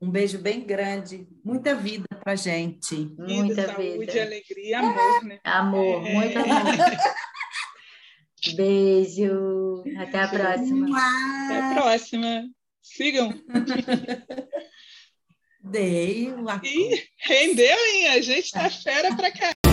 Um 0.00 0.10
beijo 0.10 0.38
bem 0.38 0.60
grande, 0.60 1.26
muita 1.42 1.74
vida 1.74 2.04
pra 2.22 2.36
gente. 2.36 2.94
Muita 3.16 3.62
vida, 3.62 3.66
saúde, 3.68 4.06
vida. 4.06 4.22
alegria, 4.22 4.78
amor, 4.80 5.24
né? 5.24 5.38
Amor, 5.44 6.06
é. 6.06 6.12
muito 6.12 6.38
amor. 6.38 6.54
Beijo. 8.54 9.82
Até 9.96 10.20
a 10.20 10.28
próxima. 10.28 10.98
Até 11.46 11.60
a 11.60 11.74
próxima. 11.74 12.44
Sigam. 12.82 13.32
Dei. 15.66 16.28
Ih, 16.62 17.02
rendeu, 17.26 17.76
hein? 17.86 18.08
A 18.08 18.20
gente 18.20 18.52
tá 18.52 18.68
fera 18.68 19.16
pra 19.16 19.32
cá. 19.32 19.63